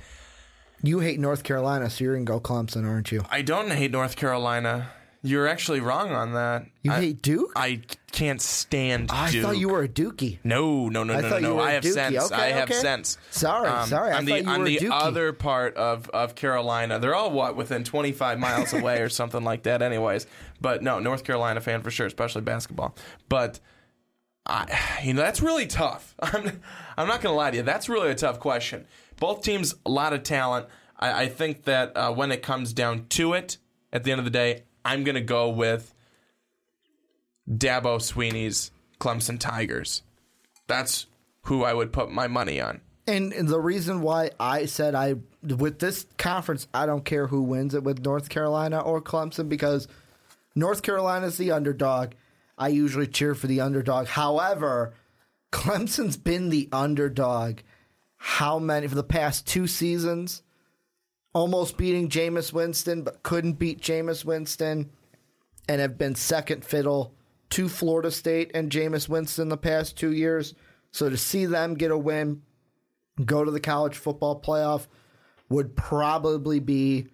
You 0.82 1.00
hate 1.00 1.18
North 1.18 1.44
Carolina, 1.44 1.88
so 1.88 2.04
you're 2.04 2.14
going 2.14 2.26
to 2.26 2.32
go 2.32 2.40
Clemson, 2.40 2.86
aren't 2.86 3.10
you? 3.10 3.24
I 3.30 3.40
don't 3.40 3.70
hate 3.70 3.90
North 3.90 4.16
Carolina. 4.16 4.90
You're 5.26 5.48
actually 5.48 5.80
wrong 5.80 6.12
on 6.12 6.34
that. 6.34 6.66
You 6.82 6.92
I, 6.92 7.00
hate 7.00 7.22
Duke? 7.22 7.52
I 7.56 7.80
can't 8.12 8.42
stand 8.42 9.10
I 9.10 9.30
Duke. 9.30 9.42
thought 9.42 9.56
you 9.56 9.70
were 9.70 9.82
a 9.82 9.88
Dookie. 9.88 10.38
No, 10.44 10.90
no, 10.90 11.02
no, 11.02 11.14
I 11.14 11.20
no, 11.22 11.28
no, 11.30 11.38
no. 11.38 11.60
I 11.60 11.72
have 11.72 11.82
Dookie. 11.82 11.92
sense. 11.94 12.30
Okay, 12.30 12.34
I 12.34 12.48
have 12.48 12.70
okay. 12.70 12.78
sense. 12.78 13.16
Sorry, 13.30 13.86
sorry. 13.86 14.12
I 14.12 14.18
am 14.18 14.26
the 14.26 14.42
you 14.42 14.46
on 14.46 14.60
were 14.60 14.66
the 14.66 14.76
Dookie. 14.76 14.90
other 14.92 15.32
part 15.32 15.76
of, 15.76 16.10
of 16.10 16.34
Carolina, 16.34 16.98
they're 16.98 17.14
all 17.14 17.30
what 17.30 17.56
within 17.56 17.84
25 17.84 18.38
miles 18.38 18.74
away 18.74 19.00
or 19.00 19.08
something 19.08 19.42
like 19.42 19.62
that. 19.62 19.80
Anyways, 19.80 20.26
but 20.60 20.82
no, 20.82 20.98
North 20.98 21.24
Carolina 21.24 21.62
fan 21.62 21.80
for 21.80 21.90
sure, 21.90 22.06
especially 22.06 22.42
basketball. 22.42 22.94
But 23.30 23.60
I, 24.44 25.00
you 25.02 25.14
know, 25.14 25.22
that's 25.22 25.40
really 25.40 25.66
tough. 25.66 26.14
I'm, 26.20 26.60
I'm 26.98 27.08
not 27.08 27.22
gonna 27.22 27.34
lie 27.34 27.50
to 27.50 27.56
you. 27.56 27.62
That's 27.62 27.88
really 27.88 28.10
a 28.10 28.14
tough 28.14 28.40
question. 28.40 28.84
Both 29.18 29.42
teams, 29.42 29.74
a 29.86 29.90
lot 29.90 30.12
of 30.12 30.22
talent. 30.22 30.66
I, 30.98 31.22
I 31.22 31.28
think 31.28 31.64
that 31.64 31.96
uh, 31.96 32.12
when 32.12 32.30
it 32.30 32.42
comes 32.42 32.74
down 32.74 33.06
to 33.08 33.32
it, 33.32 33.56
at 33.90 34.04
the 34.04 34.10
end 34.10 34.18
of 34.18 34.24
the 34.26 34.30
day, 34.30 34.64
I'm 34.84 35.04
gonna 35.04 35.20
go 35.20 35.48
with 35.48 35.94
Dabo 37.48 37.98
Swinney's 38.00 38.70
Clemson 38.98 39.38
Tigers. 39.38 40.02
That's 40.66 41.06
who 41.42 41.62
I 41.62 41.74
would 41.74 41.92
put 41.92 42.10
my 42.10 42.26
money 42.26 42.60
on. 42.60 42.80
And 43.06 43.32
the 43.32 43.60
reason 43.60 44.00
why 44.00 44.30
I 44.40 44.64
said 44.64 44.94
I 44.94 45.16
with 45.42 45.78
this 45.78 46.06
conference, 46.16 46.66
I 46.72 46.86
don't 46.86 47.04
care 47.04 47.26
who 47.26 47.42
wins 47.42 47.74
it 47.74 47.84
with 47.84 48.04
North 48.04 48.30
Carolina 48.30 48.80
or 48.80 49.02
Clemson 49.02 49.48
because 49.48 49.88
North 50.54 50.82
Carolina's 50.82 51.36
the 51.36 51.52
underdog. 51.52 52.12
I 52.56 52.68
usually 52.68 53.06
cheer 53.06 53.34
for 53.34 53.46
the 53.46 53.60
underdog. 53.60 54.06
However, 54.06 54.94
Clemson's 55.52 56.16
been 56.16 56.48
the 56.48 56.68
underdog 56.72 57.60
how 58.26 58.58
many 58.58 58.86
for 58.86 58.94
the 58.94 59.04
past 59.04 59.46
two 59.46 59.66
seasons? 59.66 60.42
Almost 61.34 61.76
beating 61.76 62.08
Jameis 62.08 62.52
Winston, 62.52 63.02
but 63.02 63.22
couldn't 63.22 63.54
beat 63.54 63.80
Jameis 63.80 64.24
Winston, 64.24 64.90
and 65.68 65.80
have 65.80 65.98
been 65.98 66.14
second 66.14 66.64
fiddle 66.64 67.14
to 67.50 67.68
Florida 67.68 68.10
State 68.10 68.50
and 68.54 68.70
Jameis 68.70 69.08
Winston 69.08 69.48
the 69.48 69.56
past 69.56 69.98
two 69.98 70.12
years. 70.12 70.54
So 70.92 71.10
to 71.10 71.16
see 71.16 71.46
them 71.46 71.74
get 71.74 71.90
a 71.90 71.98
win, 71.98 72.42
go 73.24 73.44
to 73.44 73.50
the 73.50 73.60
college 73.60 73.96
football 73.96 74.40
playoff, 74.40 74.86
would 75.48 75.76
probably 75.76 76.60
be 76.60 77.08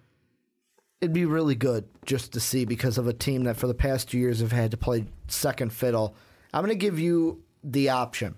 it'd 1.01 1.13
be 1.15 1.25
really 1.25 1.55
good 1.55 1.89
just 2.05 2.33
to 2.33 2.41
see 2.41 2.65
because 2.65 2.99
of 2.99 3.07
a 3.07 3.13
team 3.13 3.45
that 3.45 3.57
for 3.57 3.67
the 3.67 3.75
past 3.75 4.11
two 4.11 4.19
years 4.19 4.41
have 4.41 4.53
had 4.53 4.71
to 4.71 4.77
play 4.77 5.07
second 5.29 5.73
fiddle. 5.73 6.15
I'm 6.53 6.63
going 6.63 6.77
to 6.77 6.87
give 6.87 6.99
you 6.99 7.43
the 7.65 7.89
option. 7.89 8.35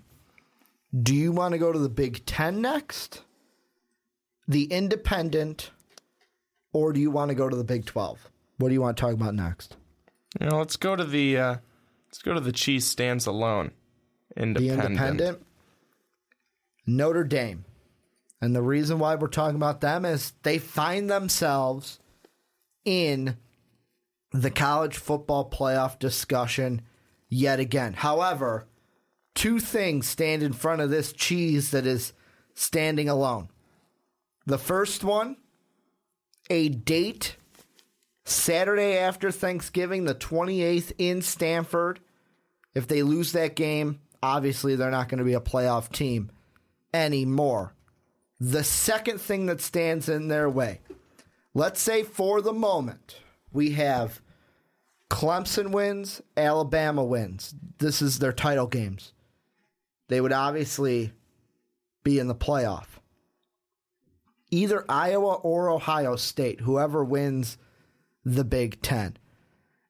Do 1.01 1.13
you 1.13 1.31
want 1.31 1.53
to 1.53 1.57
go 1.57 1.71
to 1.71 1.79
the 1.79 1.89
Big 1.89 2.25
Ten 2.25 2.61
next, 2.61 3.23
the 4.47 4.65
Independent, 4.65 5.71
or 6.73 6.91
do 6.91 6.99
you 6.99 7.11
want 7.11 7.29
to 7.29 7.35
go 7.35 7.47
to 7.47 7.55
the 7.55 7.63
Big 7.63 7.85
Twelve? 7.85 8.29
What 8.57 8.67
do 8.67 8.73
you 8.73 8.81
want 8.81 8.97
to 8.97 9.01
talk 9.01 9.13
about 9.13 9.35
next? 9.35 9.77
You 10.39 10.47
know, 10.47 10.57
let's 10.57 10.75
go 10.75 10.95
to 10.95 11.03
the 11.05 11.37
uh, 11.37 11.55
let's 12.07 12.21
go 12.21 12.33
to 12.33 12.39
the 12.39 12.51
cheese 12.51 12.85
stands 12.85 13.25
alone. 13.25 13.71
Independent. 14.35 14.79
The 14.79 14.85
Independent, 14.85 15.45
Notre 16.87 17.23
Dame, 17.23 17.65
and 18.41 18.55
the 18.55 18.61
reason 18.61 18.99
why 18.99 19.15
we're 19.15 19.27
talking 19.27 19.55
about 19.55 19.81
them 19.81 20.05
is 20.05 20.33
they 20.43 20.57
find 20.57 21.09
themselves 21.09 21.99
in 22.83 23.37
the 24.31 24.51
college 24.51 24.97
football 24.97 25.49
playoff 25.49 25.99
discussion 25.99 26.81
yet 27.29 27.59
again. 27.59 27.93
However, 27.93 28.67
two 29.35 29.59
things 29.59 30.07
stand 30.07 30.41
in 30.41 30.53
front 30.53 30.81
of 30.81 30.89
this 30.89 31.13
cheese 31.13 31.71
that 31.71 31.85
is 31.85 32.13
standing 32.55 33.07
alone. 33.07 33.49
The 34.45 34.57
first 34.57 35.03
one, 35.03 35.37
a 36.49 36.69
date 36.69 37.37
Saturday 38.25 38.97
after 38.97 39.31
Thanksgiving, 39.31 40.05
the 40.05 40.15
28th 40.15 40.93
in 40.97 41.21
Stanford. 41.21 41.99
If 42.73 42.87
they 42.87 43.03
lose 43.03 43.33
that 43.33 43.55
game, 43.55 43.99
obviously 44.21 44.75
they're 44.75 44.91
not 44.91 45.09
going 45.09 45.19
to 45.19 45.23
be 45.23 45.33
a 45.33 45.41
playoff 45.41 45.91
team 45.91 46.31
anymore. 46.93 47.73
The 48.39 48.63
second 48.63 49.21
thing 49.21 49.45
that 49.47 49.61
stands 49.61 50.09
in 50.09 50.27
their 50.27 50.49
way, 50.49 50.79
let's 51.53 51.81
say 51.81 52.03
for 52.03 52.41
the 52.41 52.53
moment, 52.53 53.17
we 53.51 53.71
have 53.71 54.21
Clemson 55.09 55.71
wins, 55.71 56.21
Alabama 56.35 57.03
wins. 57.03 57.53
This 57.77 58.01
is 58.01 58.19
their 58.19 58.33
title 58.33 58.67
games. 58.67 59.13
They 60.09 60.19
would 60.19 60.33
obviously 60.33 61.13
be 62.03 62.19
in 62.19 62.27
the 62.27 62.35
playoff. 62.35 62.87
Either 64.53 64.85
Iowa 64.87 65.33
or 65.37 65.67
Ohio 65.67 66.15
State, 66.15 66.61
whoever 66.61 67.03
wins 67.03 67.57
the 68.23 68.43
Big 68.43 68.83
Ten, 68.83 69.17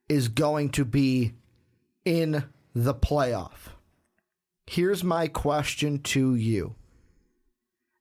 is 0.08 0.30
going 0.30 0.70
to 0.70 0.86
be 0.86 1.34
in 2.06 2.46
the 2.74 2.94
playoff. 2.94 3.74
Here's 4.66 5.04
my 5.04 5.28
question 5.28 6.00
to 6.04 6.36
you. 6.36 6.76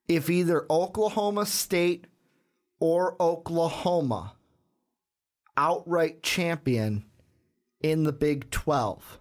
If 0.07 0.31
either 0.31 0.65
Oklahoma 0.71 1.47
State 1.47 2.07
or 2.79 3.21
Oklahoma 3.21 4.35
outright 5.57 6.23
champion 6.23 7.05
in 7.81 8.05
the 8.05 8.13
Big 8.13 8.51
12, 8.51 9.19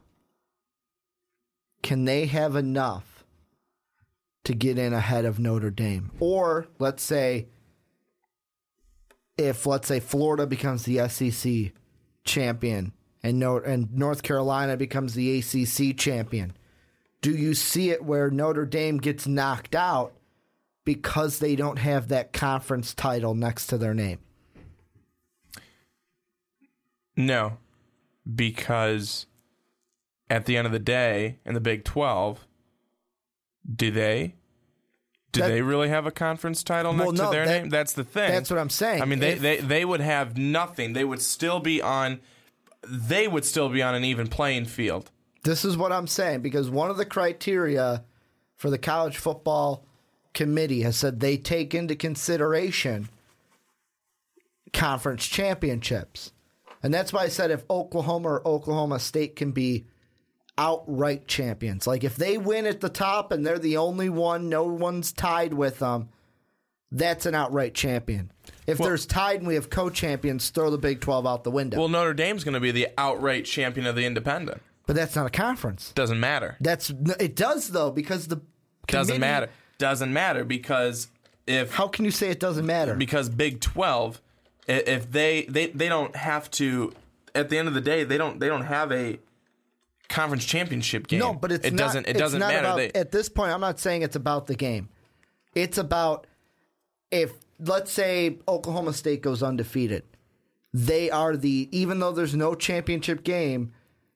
can 1.82 2.06
they 2.06 2.28
have 2.28 2.56
enough 2.56 3.11
to 4.44 4.54
get 4.54 4.78
in 4.78 4.94
ahead 4.94 5.26
of 5.26 5.40
Notre 5.40 5.72
Dame? 5.72 6.12
Or 6.20 6.68
let's 6.80 7.04
say 7.04 7.48
if 9.38 9.66
let's 9.66 9.88
say 9.88 10.00
Florida 10.00 10.46
becomes 10.46 10.84
the 10.84 11.08
SEC 11.10 11.74
champion 12.24 12.94
and 13.24 13.40
North, 13.40 13.66
and 13.66 13.94
North 13.94 14.24
Carolina 14.24 14.78
becomes 14.78 15.14
the 15.14 15.40
ACC 15.40 15.98
champion, 15.98 16.54
do 17.22 17.32
you 17.32 17.54
see 17.54 17.92
it 17.92 18.04
where 18.04 18.30
Notre 18.30 18.66
Dame 18.66 18.98
gets 18.98 19.28
knocked 19.28 19.76
out 19.76 20.14
because 20.86 21.40
they 21.40 21.56
don't 21.56 21.78
have 21.78 22.08
that 22.08 22.34
conference 22.34 22.94
title 22.94 23.36
next 23.36 23.68
to 23.68 23.78
their 23.78 23.94
name? 23.94 24.20
No, 27.16 27.58
because 28.34 29.28
at 30.30 30.46
the 30.46 30.58
end 30.58 30.66
of 30.66 30.74
the 30.74 30.80
day, 30.80 31.40
in 31.46 31.54
the 31.54 31.60
Big 31.60 31.84
Twelve, 31.84 32.48
do 33.76 33.92
they? 33.92 34.36
Do 35.32 35.42
That- 35.42 35.48
they 35.50 35.62
really 35.62 35.88
have 35.90 36.06
a 36.06 36.12
conference 36.12 36.62
title 36.64 36.94
Well, 36.94 37.12
next 37.12 37.20
no, 37.20 37.26
to 37.26 37.32
their 37.32 37.46
that- 37.46 37.62
name? 37.62 37.70
That's 37.70 37.94
the 37.94 38.04
thing. 38.04 38.32
that's 38.32 38.50
what 38.50 38.60
I'm 38.60 38.70
saying. 38.70 39.02
I 39.02 39.06
mean, 39.06 39.20
they, 39.20 39.34
If- 39.34 39.42
they 39.42 39.58
they 39.58 39.86
would 39.86 40.02
have 40.02 40.38
nothing. 40.38 40.94
They 40.94 41.06
would 41.06 41.22
still 41.22 41.60
be 41.60 41.82
on. 41.82 42.20
They 42.88 43.28
would 43.28 43.46
still 43.46 43.70
be 43.70 43.82
on 43.82 43.96
an 43.96 44.04
even 44.04 44.28
playing 44.28 44.66
field. 44.66 45.12
This 45.44 45.64
is 45.64 45.78
what 45.78 45.92
I'm 45.92 46.08
saying 46.08 46.42
because 46.42 46.70
one 46.70 46.90
of 46.90 46.98
the 46.98 47.06
criteria 47.06 48.04
for 48.58 48.70
the 48.70 48.78
college 48.78 49.18
football 49.18 49.86
committee 50.34 50.82
has 50.82 50.98
said 50.98 51.20
they 51.20 51.38
take 51.38 51.74
into 51.74 51.96
consideration 51.96 53.10
conference 54.74 55.26
championships. 55.28 56.32
And 56.84 56.94
that's 56.94 57.14
why 57.14 57.24
I 57.24 57.28
said 57.28 57.52
if 57.52 57.64
Oklahoma 57.70 58.28
or 58.30 58.48
Oklahoma 58.48 59.00
State 59.00 59.36
can 59.36 59.52
be 59.52 59.86
outright 60.62 61.28
champions, 61.28 61.88
like 61.88 62.04
if 62.04 62.16
they 62.16 62.38
win 62.38 62.66
at 62.68 62.80
the 62.82 62.90
top 62.90 63.32
and 63.32 63.46
they're 63.46 63.58
the 63.60 63.78
only 63.78 64.10
one, 64.10 64.48
no 64.48 64.64
one's 64.64 65.12
tied 65.12 65.54
with 65.54 65.80
them, 65.80 66.10
that's 66.92 67.26
an 67.26 67.34
outright 67.34 67.74
champion. 67.74 68.32
If 68.68 68.78
there's 68.78 69.06
tied 69.06 69.40
and 69.40 69.48
we 69.48 69.56
have 69.56 69.70
co-champions, 69.70 70.50
throw 70.50 70.70
the 70.70 70.78
Big 70.78 71.02
12 71.02 71.26
out 71.26 71.44
the 71.44 71.52
window. 71.52 71.80
Well, 71.80 71.90
Notre 71.90 72.14
Dame's 72.14 72.44
going 72.44 72.54
to 72.54 72.60
be 72.60 72.72
the 72.72 72.90
outright 72.98 73.46
champion 73.46 73.88
of 73.88 73.96
the 73.96 74.06
Independent. 74.06 74.62
but 74.86 74.96
that's 74.96 75.16
not 75.16 75.26
a 75.26 75.30
conference. 75.30 75.92
Doesn't 75.94 76.20
matter. 76.20 76.58
That's 76.60 76.90
it 77.20 77.36
does 77.36 77.70
though 77.70 77.92
because 77.92 78.28
the 78.28 78.42
Doesn't 78.88 79.20
matter. 79.20 79.50
Doesn't 79.80 80.14
matter 80.14 80.44
because 80.46 81.08
if 81.48 81.74
How 81.74 81.88
can 81.88 82.06
you 82.06 82.12
say 82.12 82.30
it 82.30 82.40
doesn't 82.40 82.66
matter? 82.66 82.94
because 82.96 83.30
Big 83.30 83.62
Twelve, 83.62 84.22
if 84.68 85.12
they 85.12 85.44
they 85.50 85.68
they 85.68 85.90
don't 85.90 86.16
have 86.16 86.52
to. 86.52 86.94
At 87.34 87.48
the 87.50 87.58
end 87.58 87.70
of 87.70 87.74
the 87.74 87.82
day, 87.82 88.04
they 88.04 88.18
don't 88.18 88.40
they 88.40 88.48
don't 88.48 88.66
have 88.66 88.92
a 88.92 89.18
conference 90.12 90.46
championship 90.46 91.08
game. 91.08 91.20
no, 91.20 91.34
but 91.34 91.52
it's 91.52 91.66
it 91.66 91.74
not, 91.74 91.78
doesn't 91.88 92.08
it 92.08 92.12
it's 92.12 92.20
doesn't 92.20 92.40
not 92.40 92.50
matter. 92.54 92.66
About, 92.68 92.76
They- 92.78 92.92
at 92.92 93.12
this 93.12 93.30
point, 93.30 93.52
I'm 93.52 93.62
not 93.62 93.80
saying 93.80 94.04
it's 94.04 94.16
about 94.16 94.48
the 94.48 94.56
game. 94.56 94.90
It's 95.56 95.78
about 95.78 96.28
if 97.12 97.32
let's 97.60 97.92
say 97.92 98.38
Oklahoma 98.48 98.94
State 98.94 99.22
goes 99.22 99.42
undefeated, 99.44 100.04
they 100.74 101.10
are 101.10 101.36
the 101.36 101.68
even 101.72 102.00
though 102.00 102.12
there's 102.12 102.36
no 102.36 102.56
championship 102.56 103.24
game, 103.24 103.74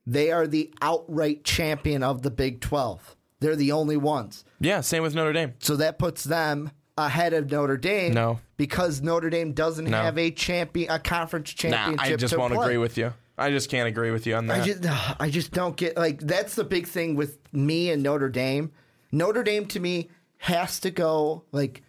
they 0.08 0.32
are 0.32 0.48
the 0.48 0.74
outright 0.82 1.44
champion 1.44 2.04
of 2.04 2.22
the 2.22 2.32
Big 2.32 2.62
12. 2.62 3.16
They're 3.42 3.56
the 3.56 3.72
only 3.74 3.98
ones. 3.98 4.46
yeah, 4.60 4.82
same 4.82 5.04
with 5.04 5.14
Notre 5.14 5.34
Dame. 5.34 5.54
So 5.60 5.76
that 5.76 6.00
puts 6.00 6.24
them 6.24 6.72
ahead 6.98 7.34
of 7.34 7.52
Notre 7.52 7.76
Dame. 7.78 8.14
No. 8.14 8.40
because 8.58 9.02
Notre 9.02 9.30
Dame 9.30 9.52
doesn't 9.52 9.84
No. 9.90 10.02
have 10.02 10.18
a 10.18 10.32
champion, 10.32 10.90
a 10.90 10.98
conference 10.98 11.54
Nah, 11.64 11.70
championship. 11.70 12.14
I 12.14 12.16
just 12.16 12.34
to 12.34 12.40
won't 12.40 12.54
play. 12.54 12.64
agree 12.66 12.78
with 12.78 12.98
you. 12.98 13.14
I 13.38 13.50
just 13.52 13.70
can't 13.70 13.88
agree 13.88 14.12
with 14.12 14.26
you 14.28 14.36
on 14.36 14.48
that. 14.48 14.62
I 14.62 14.66
just, 14.66 15.20
I 15.22 15.30
just 15.30 15.52
don't 15.52 15.76
get 15.76 15.98
like 15.98 16.20
that's 16.20 16.56
the 16.56 16.64
big 16.64 16.88
thing 16.88 17.16
with 17.16 17.38
me 17.52 17.92
and 17.92 18.02
Notre 18.04 18.30
Dame. 18.30 18.72
Notre 19.12 19.44
Dame 19.44 19.66
to 19.68 19.80
me 19.80 20.10
has 20.38 20.80
to 20.82 20.92
go 20.92 21.44
like 21.52 21.82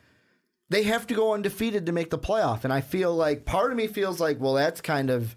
they 0.68 0.82
have 0.84 1.06
to 1.08 1.14
go 1.14 1.34
undefeated 1.34 1.86
to 1.86 1.92
make 1.92 2.10
the 2.10 2.18
playoff, 2.18 2.64
and 2.64 2.72
I 2.72 2.80
feel 2.80 3.14
like 3.14 3.44
part 3.44 3.70
of 3.70 3.76
me 3.76 3.86
feels 3.86 4.20
like 4.20 4.40
well 4.40 4.54
that's 4.54 4.80
kind 4.80 5.10
of 5.10 5.36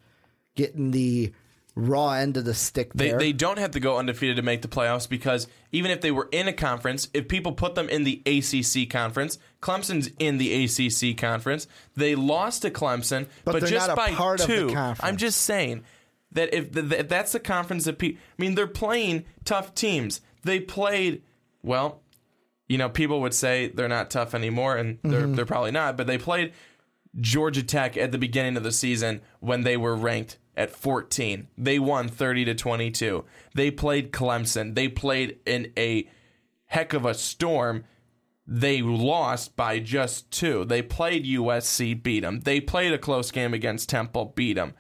getting 0.55 0.91
the 0.91 1.31
raw 1.75 2.11
end 2.11 2.35
of 2.35 2.43
the 2.43 2.53
stick 2.53 2.91
They, 2.93 3.11
there. 3.11 3.19
they 3.19 3.31
don't 3.31 3.57
have 3.57 3.71
to 3.71 3.79
go 3.79 3.97
undefeated 3.99 4.35
to 4.35 4.41
make 4.41 4.61
the 4.61 4.67
playoffs 4.67 5.07
because 5.07 5.47
even 5.71 5.91
if 5.91 6.01
they 6.01 6.11
were 6.11 6.27
in 6.31 6.47
a 6.49 6.51
conference, 6.53 7.07
if 7.13 7.29
people 7.29 7.53
put 7.53 7.75
them 7.75 7.87
in 7.87 8.03
the 8.03 8.21
ACC 8.25 8.89
conference, 8.89 9.37
Clemson's 9.61 10.09
in 10.19 10.39
the 10.39 10.65
ACC 10.65 11.15
conference. 11.17 11.67
They 11.95 12.15
lost 12.15 12.63
to 12.63 12.71
Clemson, 12.71 13.27
But 13.45 13.61
but, 13.61 13.65
just 13.65 13.95
by 13.95 14.11
part 14.11 14.41
of 14.41 14.47
the 14.47 14.55
two. 14.55 14.73
conference. 14.73 14.99
I'm 15.01 15.15
just 15.15 15.41
saying 15.43 15.85
that 16.31 16.53
if, 16.53 16.71
th- 16.73 16.91
if 16.91 17.07
that's 17.09 17.31
the 17.31 17.39
conference 17.39 17.85
that 17.85 17.97
people, 17.97 18.21
I 18.37 18.41
mean, 18.41 18.55
they're 18.55 18.67
playing 18.67 19.25
tough 19.45 19.73
teams. 19.75 20.21
They 20.43 20.59
played 20.59 21.23
well. 21.63 22.01
You 22.67 22.77
know, 22.77 22.87
people 22.89 23.21
would 23.21 23.33
say 23.33 23.69
they're 23.69 23.87
not 23.87 24.11
tough 24.11 24.35
anymore, 24.35 24.77
and 24.77 24.99
they're 25.03 25.21
Mm-hmm. 25.23 25.33
they're 25.35 25.45
probably 25.45 25.71
not. 25.71 25.97
But 25.97 26.05
they 26.07 26.17
played 26.19 26.53
Georgia 27.19 27.63
Tech 27.63 27.97
at 27.97 28.11
the 28.11 28.17
beginning 28.19 28.57
of 28.57 28.63
the 28.63 28.71
season 28.71 29.21
when 29.39 29.63
they 29.63 29.75
were 29.75 29.95
ranked 29.95 30.37
at 30.55 30.69
14. 30.69 31.47
They 31.57 31.79
won 31.79 32.07
30 32.07 32.45
to 32.45 32.53
22. 32.53 33.25
They 33.55 33.71
played 33.71 34.11
Clemson. 34.11 34.75
They 34.75 34.87
played 34.87 35.39
in 35.47 35.71
a 35.77 36.07
heck 36.65 36.93
of 36.93 37.05
a 37.05 37.15
storm. 37.15 37.85
They 38.45 38.81
lost 38.83 39.55
by 39.55 39.79
just 39.79 40.29
two. 40.31 40.65
They 40.65 40.81
played 40.83 41.25
USC, 41.25 42.01
beat 42.03 42.19
them. 42.21 42.41
They 42.41 42.59
played 42.61 42.93
a 42.93 42.97
close 42.99 43.31
game 43.31 43.53
against 43.55 43.89
Temple, 43.89 44.33
beat 44.35 44.53
them. 44.53 44.73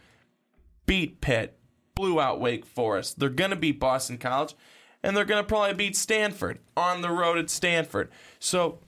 Beat 0.89 1.21
Pitt, 1.21 1.55
blew 1.93 2.19
out 2.19 2.41
Wake 2.41 2.65
Forest. 2.65 3.19
They're 3.19 3.29
going 3.29 3.51
to 3.51 3.55
beat 3.55 3.79
Boston 3.79 4.17
College, 4.17 4.55
and 5.03 5.15
they're 5.15 5.23
going 5.23 5.43
to 5.43 5.47
probably 5.47 5.75
beat 5.75 5.95
Stanford 5.95 6.57
on 6.75 7.03
the 7.03 7.11
road 7.11 7.37
at 7.37 7.51
Stanford. 7.51 8.09
So 8.39 8.79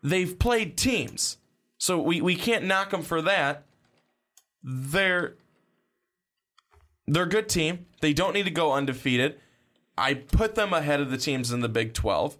they've 0.00 0.38
played 0.38 0.76
teams. 0.76 1.38
So 1.76 2.00
we, 2.00 2.20
we 2.20 2.36
can't 2.36 2.66
knock 2.66 2.90
them 2.90 3.02
for 3.02 3.20
that. 3.22 3.64
They're 4.62 5.34
they're 7.08 7.24
a 7.24 7.28
good 7.28 7.48
team. 7.48 7.86
They 8.00 8.12
don't 8.12 8.32
need 8.32 8.44
to 8.44 8.52
go 8.52 8.72
undefeated. 8.72 9.40
I 9.98 10.14
put 10.14 10.54
them 10.54 10.72
ahead 10.72 11.00
of 11.00 11.10
the 11.10 11.18
teams 11.18 11.50
in 11.50 11.62
the 11.62 11.68
Big 11.68 11.94
12, 11.94 12.38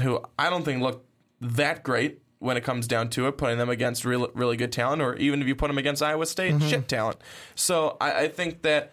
who 0.00 0.24
I 0.38 0.48
don't 0.48 0.64
think 0.64 0.80
look 0.80 1.04
that 1.42 1.82
great 1.82 2.22
when 2.40 2.56
it 2.56 2.64
comes 2.64 2.88
down 2.88 3.08
to 3.10 3.28
it, 3.28 3.38
putting 3.38 3.58
them 3.58 3.68
against 3.70 4.04
really, 4.04 4.28
really 4.34 4.56
good 4.56 4.72
talent, 4.72 5.00
or 5.00 5.14
even 5.16 5.40
if 5.40 5.46
you 5.46 5.54
put 5.54 5.68
them 5.68 5.78
against 5.78 6.02
Iowa 6.02 6.26
State, 6.26 6.60
shit 6.68 6.88
talent. 6.88 7.18
So 7.54 7.96
I, 8.00 8.22
I 8.22 8.28
think 8.28 8.62
that 8.62 8.92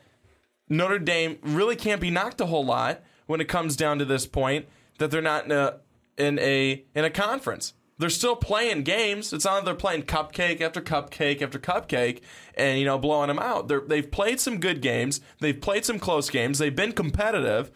Notre 0.70 1.00
Dame 1.00 1.40
really 1.42 1.76
can't 1.76 2.02
be 2.02 2.12
knocked 2.12 2.40
a 2.42 2.46
whole 2.46 2.66
lot 2.66 3.02
when 3.26 3.42
it 3.42 3.48
comes 3.48 3.76
down 3.76 4.00
to 4.00 4.06
this 4.06 4.28
point 4.28 4.68
that 5.00 5.12
they're 5.12 5.22
not 5.22 5.46
in 5.46 5.52
a 5.52 5.80
in 6.18 6.38
a 6.40 6.84
in 6.94 7.06
a 7.06 7.10
conference. 7.10 7.74
They're 8.00 8.10
still 8.10 8.36
playing 8.36 8.84
games. 8.84 9.34
It's 9.34 9.46
not 9.46 9.56
like 9.56 9.66
they're 9.66 9.76
playing 9.76 10.04
cupcake 10.04 10.62
after 10.62 10.82
cupcake 10.82 11.42
after 11.42 11.58
cupcake 11.58 12.22
and 12.56 12.78
you 12.80 12.86
know 12.86 13.00
blowing 13.00 13.30
them 13.30 13.40
out. 13.40 13.70
They're, 13.70 13.82
they've 13.82 14.10
played 14.10 14.40
some 14.40 14.60
good 14.60 14.82
games. 14.82 15.22
They've 15.40 15.60
played 15.60 15.86
some 15.86 16.00
close 16.00 16.30
games. 16.30 16.60
They've 16.60 16.76
been 16.76 16.92
competitive. 16.92 17.72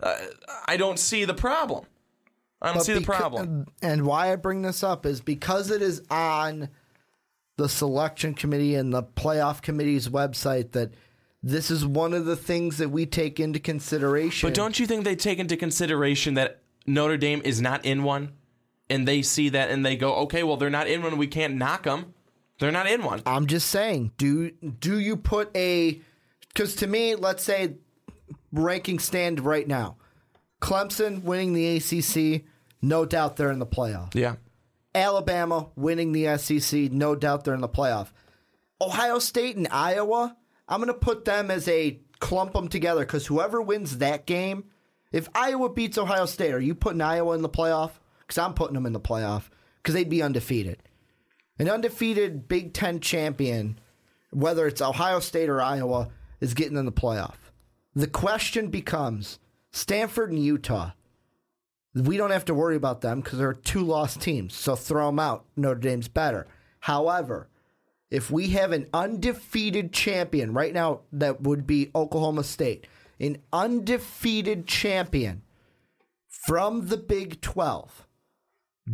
Uh, 0.00 0.16
I 0.66 0.76
don't 0.76 0.98
see 0.98 1.24
the 1.24 1.34
problem. 1.34 1.86
I 2.62 2.68
don't 2.68 2.76
But 2.78 2.86
see 2.86 2.94
the 2.94 3.00
becau- 3.00 3.04
problem. 3.04 3.66
And 3.82 4.06
why 4.06 4.32
I 4.32 4.36
bring 4.36 4.62
this 4.62 4.82
up 4.82 5.04
is 5.06 5.20
because 5.20 5.70
it 5.70 5.82
is 5.82 6.02
on 6.10 6.68
the 7.56 7.68
selection 7.68 8.34
committee 8.34 8.74
and 8.74 8.92
the 8.92 9.02
playoff 9.02 9.62
committee's 9.62 10.08
website 10.08 10.72
that 10.72 10.92
this 11.42 11.70
is 11.70 11.86
one 11.86 12.12
of 12.12 12.24
the 12.24 12.36
things 12.36 12.78
that 12.78 12.90
we 12.90 13.06
take 13.06 13.38
into 13.38 13.58
consideration. 13.58 14.46
But 14.48 14.54
don't 14.54 14.78
you 14.78 14.86
think 14.86 15.04
they 15.04 15.16
take 15.16 15.38
into 15.38 15.56
consideration 15.56 16.34
that 16.34 16.60
Notre 16.86 17.16
Dame 17.16 17.40
is 17.44 17.60
not 17.60 17.84
in 17.84 18.02
one, 18.02 18.32
and 18.90 19.06
they 19.06 19.22
see 19.22 19.48
that 19.50 19.70
and 19.70 19.84
they 19.84 19.96
go, 19.96 20.14
okay, 20.14 20.42
well 20.42 20.56
they're 20.56 20.70
not 20.70 20.86
in 20.88 21.02
one. 21.02 21.16
We 21.18 21.26
can't 21.26 21.54
knock 21.56 21.84
them. 21.84 22.14
They're 22.58 22.72
not 22.72 22.86
in 22.90 23.02
one. 23.02 23.22
I'm 23.26 23.46
just 23.46 23.68
saying, 23.68 24.12
do 24.16 24.50
do 24.50 24.98
you 24.98 25.16
put 25.16 25.54
a 25.54 26.00
because 26.48 26.74
to 26.76 26.86
me, 26.86 27.14
let's 27.14 27.42
say 27.42 27.74
ranking 28.50 28.98
stand 28.98 29.40
right 29.40 29.68
now, 29.68 29.96
Clemson 30.60 31.22
winning 31.22 31.52
the 31.52 31.76
ACC, 31.76 32.44
no 32.82 33.04
doubt 33.04 33.36
they're 33.36 33.52
in 33.52 33.58
the 33.58 33.66
playoff. 33.66 34.14
Yeah. 34.14 34.36
Alabama 34.94 35.68
winning 35.76 36.12
the 36.12 36.38
SEC, 36.38 36.92
no 36.92 37.14
doubt 37.14 37.44
they're 37.44 37.54
in 37.54 37.60
the 37.60 37.68
playoff. 37.68 38.08
Ohio 38.80 39.18
State 39.18 39.56
and 39.56 39.68
Iowa, 39.70 40.36
I'm 40.68 40.80
going 40.80 40.92
to 40.92 40.98
put 40.98 41.24
them 41.24 41.50
as 41.50 41.68
a 41.68 42.00
clump 42.18 42.54
them 42.54 42.68
together 42.68 43.00
because 43.00 43.26
whoever 43.26 43.60
wins 43.60 43.98
that 43.98 44.26
game, 44.26 44.64
if 45.12 45.28
Iowa 45.34 45.70
beats 45.70 45.98
Ohio 45.98 46.26
State, 46.26 46.52
are 46.52 46.60
you 46.60 46.74
putting 46.74 47.00
Iowa 47.00 47.34
in 47.34 47.42
the 47.42 47.48
playoff? 47.48 47.92
Because 48.20 48.38
I'm 48.38 48.54
putting 48.54 48.74
them 48.74 48.86
in 48.86 48.92
the 48.92 49.00
playoff 49.00 49.44
because 49.82 49.94
they'd 49.94 50.08
be 50.10 50.22
undefeated. 50.22 50.82
An 51.58 51.70
undefeated 51.70 52.48
Big 52.48 52.74
Ten 52.74 53.00
champion, 53.00 53.78
whether 54.30 54.66
it's 54.66 54.82
Ohio 54.82 55.20
State 55.20 55.48
or 55.48 55.62
Iowa, 55.62 56.08
is 56.40 56.54
getting 56.54 56.76
in 56.76 56.84
the 56.84 56.92
playoff. 56.92 57.36
The 57.94 58.08
question 58.08 58.68
becomes 58.68 59.38
Stanford 59.76 60.30
and 60.30 60.42
Utah. 60.42 60.92
We 61.94 62.16
don't 62.16 62.30
have 62.30 62.46
to 62.46 62.54
worry 62.54 62.76
about 62.76 63.02
them 63.02 63.20
because 63.20 63.38
they're 63.38 63.52
two 63.52 63.82
lost 63.82 64.22
teams. 64.22 64.54
So 64.54 64.74
throw 64.74 65.06
them 65.06 65.18
out. 65.18 65.44
Notre 65.54 65.78
Dame's 65.78 66.08
better. 66.08 66.46
However, 66.80 67.48
if 68.10 68.30
we 68.30 68.48
have 68.48 68.72
an 68.72 68.88
undefeated 68.94 69.92
champion 69.92 70.54
right 70.54 70.72
now, 70.72 71.00
that 71.12 71.42
would 71.42 71.66
be 71.66 71.90
Oklahoma 71.94 72.44
State, 72.44 72.86
an 73.20 73.36
undefeated 73.52 74.66
champion 74.66 75.42
from 76.28 76.88
the 76.88 76.96
Big 76.96 77.42
12. 77.42 78.06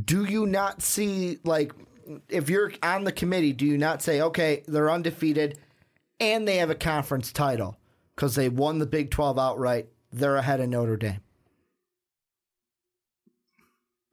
Do 0.04 0.24
you 0.24 0.46
not 0.46 0.82
see, 0.82 1.38
like, 1.44 1.72
if 2.28 2.50
you're 2.50 2.72
on 2.82 3.04
the 3.04 3.12
committee, 3.12 3.52
do 3.52 3.66
you 3.66 3.78
not 3.78 4.02
say, 4.02 4.20
okay, 4.20 4.64
they're 4.66 4.90
undefeated 4.90 5.58
and 6.18 6.48
they 6.48 6.56
have 6.56 6.70
a 6.70 6.74
conference 6.74 7.30
title 7.30 7.76
because 8.16 8.34
they 8.34 8.48
won 8.48 8.78
the 8.78 8.86
Big 8.86 9.10
12 9.12 9.38
outright? 9.38 9.91
They're 10.12 10.36
ahead 10.36 10.60
of 10.60 10.68
Notre 10.68 10.96
Dame. 10.96 11.20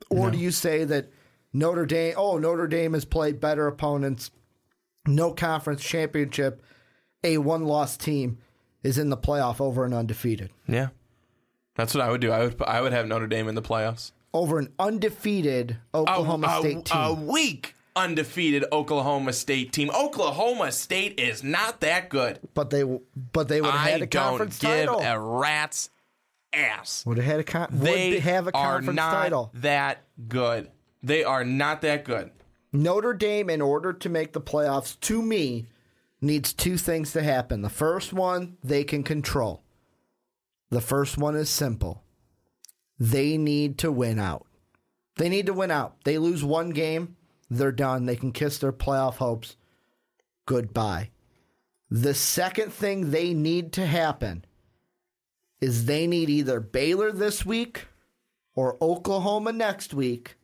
Or 0.09 0.31
do 0.31 0.37
you 0.37 0.51
say 0.51 0.85
that 0.85 1.11
Notre 1.53 1.85
Dame, 1.85 2.15
oh, 2.17 2.37
Notre 2.37 2.67
Dame 2.67 2.93
has 2.93 3.05
played 3.05 3.39
better 3.39 3.67
opponents, 3.67 4.31
no 5.05 5.33
conference 5.33 5.83
championship, 5.83 6.63
a 7.23 7.37
one 7.37 7.65
loss 7.65 7.95
team 7.95 8.39
is 8.81 8.97
in 8.97 9.09
the 9.09 9.17
playoff 9.17 9.61
over 9.61 9.85
an 9.85 9.93
undefeated? 9.93 10.49
Yeah. 10.67 10.89
That's 11.75 11.93
what 11.93 12.03
I 12.03 12.09
would 12.09 12.21
do. 12.21 12.31
I 12.31 12.43
would 12.43 12.61
I 12.63 12.81
would 12.81 12.91
have 12.91 13.07
Notre 13.07 13.27
Dame 13.27 13.47
in 13.47 13.55
the 13.55 13.61
playoffs. 13.61 14.11
Over 14.33 14.59
an 14.59 14.73
undefeated 14.79 15.77
Oklahoma 15.93 16.47
a, 16.57 16.59
State 16.59 16.85
team. 16.85 16.97
a 16.97 17.13
weak 17.13 17.75
undefeated 17.99 18.65
Oklahoma 18.71 19.33
State 19.33 19.71
team. 19.73 19.89
Oklahoma 19.91 20.71
State 20.71 21.19
is 21.19 21.43
not 21.43 21.79
that 21.81 22.09
good. 22.09 22.39
but 22.53 22.69
they 22.69 22.83
but 23.33 23.47
they 23.47 23.61
would 23.61 23.69
have 23.71 23.87
I 23.87 23.89
had 23.91 24.01
a 24.01 24.05
don't 24.05 24.29
conference 24.29 24.59
give 24.59 24.69
title. 24.87 24.99
a 25.01 25.19
rat's 25.19 25.89
ass. 26.53 27.05
would 27.05 27.17
have 27.17 27.25
had 27.25 27.39
a 27.39 27.43
con- 27.43 27.67
They 27.71 28.11
would 28.13 28.19
have 28.21 28.47
a 28.47 28.55
are 28.55 28.75
conference 28.77 28.95
not 28.95 29.11
title. 29.11 29.51
that 29.55 30.03
good. 30.27 30.69
They 31.03 31.23
are 31.23 31.43
not 31.45 31.81
that 31.81 32.03
good. 32.05 32.31
Notre 32.71 33.13
Dame, 33.13 33.49
in 33.49 33.61
order 33.61 33.93
to 33.93 34.09
make 34.09 34.33
the 34.33 34.41
playoffs, 34.41 34.99
to 35.01 35.21
me, 35.21 35.67
needs 36.21 36.53
two 36.53 36.77
things 36.77 37.11
to 37.13 37.23
happen. 37.23 37.61
The 37.61 37.69
first 37.69 38.13
one, 38.13 38.57
they 38.63 38.83
can 38.83 39.03
control. 39.03 39.63
The 40.69 40.81
first 40.81 41.17
one 41.17 41.35
is 41.35 41.49
simple. 41.49 42.03
They 42.99 43.37
need 43.37 43.77
to 43.79 43.91
win 43.91 44.19
out. 44.19 44.45
They 45.15 45.29
need 45.29 45.45
to 45.47 45.53
win 45.53 45.71
out. 45.71 45.95
They 46.03 46.17
lose 46.17 46.43
one 46.43 46.69
game, 46.71 47.15
they're 47.49 47.71
done. 47.71 48.05
They 48.05 48.15
can 48.15 48.31
kiss 48.31 48.57
their 48.57 48.71
playoff 48.71 49.15
hopes 49.15 49.55
goodbye. 50.45 51.11
The 51.91 52.13
second 52.13 52.73
thing 52.73 53.11
they 53.11 53.33
need 53.33 53.73
to 53.73 53.85
happen 53.85 54.45
is 55.61 55.85
they 55.85 56.07
need 56.07 56.29
either 56.29 56.59
Baylor 56.59 57.11
this 57.11 57.45
week 57.45 57.85
or 58.55 58.77
Oklahoma 58.81 59.51
next 59.51 59.93
week 59.93 60.37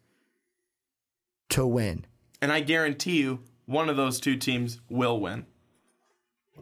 to 1.50 1.66
win. 1.66 2.06
And 2.42 2.52
I 2.52 2.60
guarantee 2.60 3.20
you 3.20 3.40
one 3.66 3.90
of 3.90 3.98
those 3.98 4.20
two 4.20 4.38
teams 4.38 4.80
will 4.90 5.20
win. 5.20 5.46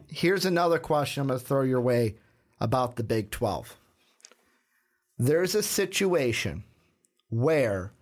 Here's 0.08 0.44
another 0.44 0.78
question 0.78 1.22
I'm 1.22 1.28
going 1.28 1.38
to 1.38 1.44
throw 1.44 1.62
your 1.62 1.80
way 1.80 2.16
about 2.60 2.96
the 2.96 3.02
Big 3.02 3.30
12. 3.30 3.76
There's 5.18 5.54
a 5.54 5.62
situation 5.62 6.64
where 7.30 7.92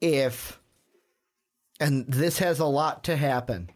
if, 0.00 0.60
and 1.82 2.06
this 2.06 2.38
has 2.38 2.60
a 2.60 2.64
lot 2.64 3.02
to 3.04 3.16
happen, 3.16 3.68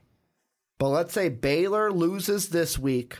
but 0.79 0.91
let's 0.91 1.13
say 1.13 1.29
Baylor 1.29 1.91
loses 1.91 2.51
this 2.51 2.79
week, 2.79 3.19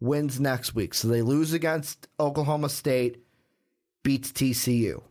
wins 0.00 0.40
next 0.40 0.74
week. 0.74 0.94
So 0.94 1.08
they 1.08 1.20
lose 1.20 1.52
against 1.52 2.08
Oklahoma 2.18 2.70
State, 2.70 3.22
beats 4.02 4.32
TCU. 4.32 5.02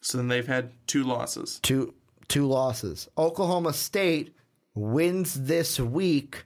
So 0.00 0.16
then 0.16 0.28
they've 0.28 0.46
had 0.46 0.70
two 0.86 1.04
losses. 1.04 1.60
two 1.62 1.94
two 2.28 2.46
losses. 2.46 3.08
Oklahoma 3.18 3.74
State 3.74 4.34
wins 4.74 5.34
this 5.34 5.78
week, 5.78 6.44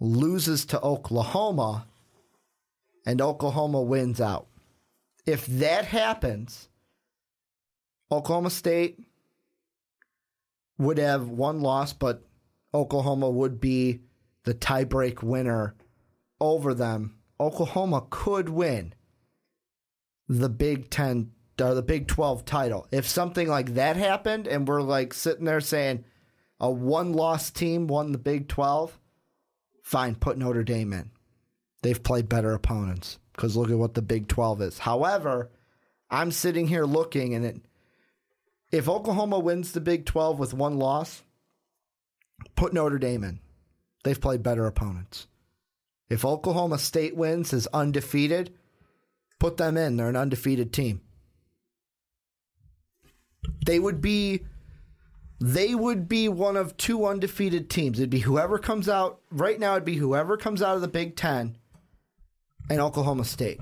loses 0.00 0.64
to 0.66 0.80
Oklahoma, 0.80 1.86
and 3.04 3.20
Oklahoma 3.20 3.82
wins 3.82 4.22
out. 4.22 4.46
If 5.26 5.44
that 5.46 5.84
happens, 5.84 6.68
Oklahoma 8.10 8.50
State 8.50 9.05
would 10.78 10.98
have 10.98 11.28
one 11.28 11.60
loss, 11.60 11.92
but 11.92 12.24
Oklahoma 12.74 13.30
would 13.30 13.60
be 13.60 14.00
the 14.44 14.54
tiebreak 14.54 15.22
winner 15.22 15.74
over 16.40 16.74
them. 16.74 17.18
Oklahoma 17.40 18.06
could 18.10 18.48
win 18.48 18.94
the 20.28 20.48
Big 20.48 20.90
Ten 20.90 21.32
or 21.60 21.74
the 21.74 21.82
Big 21.82 22.06
Twelve 22.06 22.44
title. 22.44 22.86
If 22.90 23.08
something 23.08 23.48
like 23.48 23.74
that 23.74 23.96
happened, 23.96 24.46
and 24.46 24.68
we're 24.68 24.82
like 24.82 25.14
sitting 25.14 25.44
there 25.44 25.60
saying 25.60 26.04
a 26.60 26.70
one-loss 26.70 27.50
team 27.50 27.86
won 27.86 28.12
the 28.12 28.18
Big 28.18 28.48
Twelve, 28.48 28.98
fine, 29.82 30.14
put 30.14 30.36
Notre 30.36 30.64
Dame 30.64 30.92
in. 30.92 31.10
They've 31.82 32.02
played 32.02 32.28
better 32.28 32.52
opponents 32.52 33.18
because 33.32 33.56
look 33.56 33.70
at 33.70 33.78
what 33.78 33.94
the 33.94 34.02
Big 34.02 34.28
Twelve 34.28 34.60
is. 34.60 34.78
However, 34.78 35.50
I'm 36.10 36.30
sitting 36.30 36.68
here 36.68 36.84
looking, 36.84 37.34
and 37.34 37.44
it, 37.44 37.60
if 38.70 38.88
Oklahoma 38.88 39.38
wins 39.38 39.72
the 39.72 39.80
Big 39.80 40.06
Twelve 40.06 40.38
with 40.38 40.54
one 40.54 40.78
loss, 40.78 41.22
put 42.56 42.72
Notre 42.72 42.98
Dame 42.98 43.24
in. 43.24 43.40
They've 44.04 44.20
played 44.20 44.42
better 44.42 44.66
opponents. 44.66 45.26
If 46.08 46.24
Oklahoma 46.24 46.78
State 46.78 47.16
wins 47.16 47.52
as 47.52 47.66
undefeated, 47.68 48.54
put 49.38 49.56
them 49.56 49.76
in. 49.76 49.96
They're 49.96 50.08
an 50.08 50.16
undefeated 50.16 50.72
team. 50.72 51.00
They 53.64 53.78
would 53.78 54.00
be 54.00 54.44
they 55.40 55.74
would 55.74 56.08
be 56.08 56.28
one 56.28 56.56
of 56.56 56.76
two 56.76 57.04
undefeated 57.04 57.68
teams. 57.68 57.98
It'd 57.98 58.10
be 58.10 58.20
whoever 58.20 58.58
comes 58.58 58.88
out 58.88 59.20
right 59.30 59.58
now 59.58 59.72
it'd 59.72 59.84
be 59.84 59.96
whoever 59.96 60.36
comes 60.36 60.62
out 60.62 60.76
of 60.76 60.80
the 60.80 60.88
Big 60.88 61.16
10 61.16 61.56
and 62.70 62.80
Oklahoma 62.80 63.24
State. 63.24 63.60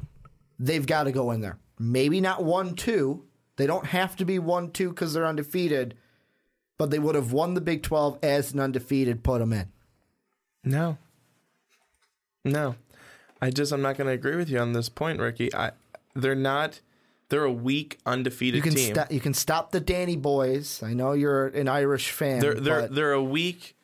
They've 0.59 0.87
got 0.87 1.05
to 1.05 1.13
go 1.13 1.33
in 1.33 1.41
there. 1.41 1.59
Maybe 1.79 2.21
not 2.21 2.41
1-2. 2.41 3.23
They 3.57 3.67
don't 3.67 3.87
have 3.87 4.17
to 4.17 4.25
be 4.25 4.39
1-2 4.39 4.95
cuz 4.95 5.13
they're 5.13 5.27
undefeated, 5.27 5.95
but 6.79 6.91
they 6.91 6.99
would 6.99 7.15
have 7.15 7.33
won 7.33 7.55
the 7.55 7.61
Big 7.61 7.83
12 7.83 8.19
as 8.23 8.53
an 8.53 8.61
undefeated 8.61 9.23
put 9.23 9.39
them 9.39 9.53
in. 9.53 9.69
No. 10.65 10.99
No. 12.45 12.77
I 13.41 13.51
just 13.51 13.73
I'm 13.73 13.83
not 13.83 13.97
going 13.97 14.07
to 14.07 14.13
agree 14.15 14.37
with 14.37 14.49
you 14.49 14.59
on 14.59 14.73
this 14.73 14.89
point, 14.89 15.21
Ricky. 15.21 15.55
I 15.55 15.73
they're 16.15 16.35
not 16.35 16.81
they're 17.29 17.45
a 17.45 17.53
weak 17.53 17.99
undefeated 18.07 18.57
You 18.57 18.63
can 18.63 18.75
team. 18.75 18.95
sta- 18.95 19.07
you 19.11 19.21
can 19.21 19.35
stop 19.35 19.71
the 19.73 19.81
Danny 19.81 20.17
boys. 20.17 20.83
I 20.83 20.95
know 20.95 21.13
you're 21.13 21.49
an 21.49 21.69
Irish 21.69 22.11
fan. 22.11 22.41
they're 22.41 22.55
they're 22.55 22.81
but, 22.83 22.95
they're 22.95 23.13
a 23.13 23.23
weak 23.23 23.77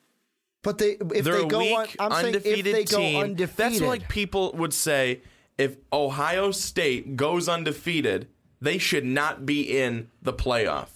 but 0.63 0.77
they 0.77 0.91
if 1.13 1.23
they're 1.25 1.41
they 1.41 1.45
go 1.47 1.59
weak 1.59 1.95
on, 1.99 2.11
I'm 2.11 2.21
saying 2.23 2.35
if 2.35 2.45
undefeated 2.45 2.75
they 2.75 2.83
go 2.85 2.97
team. 2.97 3.19
undefeated, 3.23 3.57
That's 3.57 3.81
like 3.81 4.09
people 4.09 4.51
would 4.53 4.73
say 4.73 5.21
if 5.57 5.77
Ohio 5.91 6.51
State 6.51 7.15
goes 7.15 7.49
undefeated, 7.49 8.27
they 8.61 8.77
should 8.77 9.05
not 9.05 9.45
be 9.45 9.61
in 9.61 10.09
the 10.21 10.33
playoff. 10.33 10.89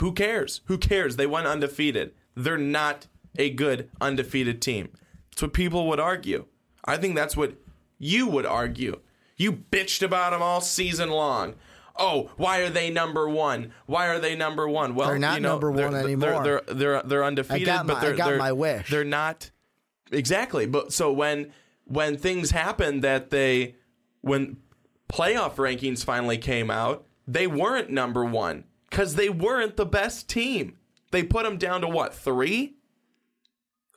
Who 0.00 0.12
cares? 0.12 0.62
Who 0.66 0.78
cares? 0.78 1.16
They 1.16 1.26
went 1.26 1.46
undefeated. 1.46 2.12
They're 2.34 2.56
not 2.58 3.06
a 3.38 3.50
good 3.50 3.90
undefeated 4.00 4.62
team. 4.62 4.88
That's 5.30 5.42
what 5.42 5.52
people 5.52 5.86
would 5.88 6.00
argue. 6.00 6.46
I 6.84 6.96
think 6.96 7.14
that's 7.14 7.36
what 7.36 7.54
you 7.98 8.26
would 8.26 8.46
argue. 8.46 9.00
You 9.36 9.52
bitched 9.52 10.02
about 10.02 10.30
them 10.32 10.42
all 10.42 10.60
season 10.60 11.10
long. 11.10 11.54
Oh, 11.98 12.30
why 12.36 12.60
are 12.60 12.70
they 12.70 12.88
number 12.88 13.28
one? 13.28 13.72
Why 13.84 14.06
are 14.06 14.18
they 14.18 14.34
number 14.34 14.66
one? 14.66 14.94
Well, 14.94 15.08
They're 15.08 15.18
not 15.18 15.34
you 15.34 15.40
know, 15.40 15.50
number 15.50 15.72
they're- 15.74 15.84
one 15.86 15.92
they're- 15.94 16.02
anymore. 16.04 16.42
They're 16.44 16.62
they're 16.74 17.02
they're 17.02 17.24
undefeated, 17.24 17.68
I 17.68 17.76
got 17.76 17.86
but 17.86 17.92
my- 17.94 17.98
I 17.98 18.02
they're 18.04 18.16
got 18.16 18.26
they're, 18.28 18.38
my 18.38 18.52
wish. 18.52 18.88
They're 18.90 19.04
not 19.04 19.50
exactly. 20.10 20.64
But 20.66 20.92
so 20.94 21.12
when 21.12 21.52
when 21.84 22.16
things 22.16 22.52
happen 22.52 23.00
that 23.02 23.28
they 23.30 23.74
when 24.22 24.56
playoff 25.12 25.56
rankings 25.56 26.04
finally 26.04 26.38
came 26.38 26.70
out, 26.70 27.06
they 27.32 27.46
weren't 27.46 27.90
number 27.90 28.24
one 28.24 28.64
because 28.88 29.14
they 29.14 29.28
weren't 29.28 29.76
the 29.76 29.86
best 29.86 30.28
team. 30.28 30.76
They 31.12 31.22
put 31.22 31.44
them 31.44 31.58
down 31.58 31.80
to 31.82 31.88
what 31.88 32.14
three? 32.14 32.74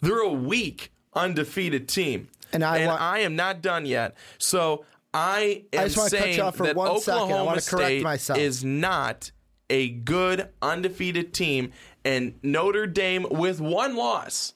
They're 0.01 0.19
a 0.21 0.29
weak 0.29 0.91
undefeated 1.13 1.87
team, 1.87 2.29
And 2.51 2.63
I 2.63 2.85
want- 2.85 3.01
I 3.01 3.19
am 3.19 3.35
not 3.35 3.61
done 3.61 3.85
yet. 3.85 4.15
So 4.37 4.85
I 5.13 5.63
am 5.73 5.79
I 5.79 5.83
just 5.85 5.97
wanna 5.97 6.09
cut 6.09 6.19
saying 6.19 6.37
you 6.37 6.43
off 6.43 6.55
for 6.57 6.63
that 6.63 6.75
one 6.75 6.99
second. 6.99 7.19
I 7.19 7.23
Oklahoma 7.23 7.45
wanna 7.45 7.61
correct 7.61 7.85
State 7.87 8.03
myself. 8.03 8.39
is 8.39 8.63
not 8.63 9.31
a 9.69 9.89
good 9.89 10.49
undefeated 10.61 11.33
team, 11.33 11.71
and 12.03 12.37
Notre 12.43 12.85
Dame 12.87 13.25
with 13.31 13.61
one 13.61 13.95
loss 13.95 14.53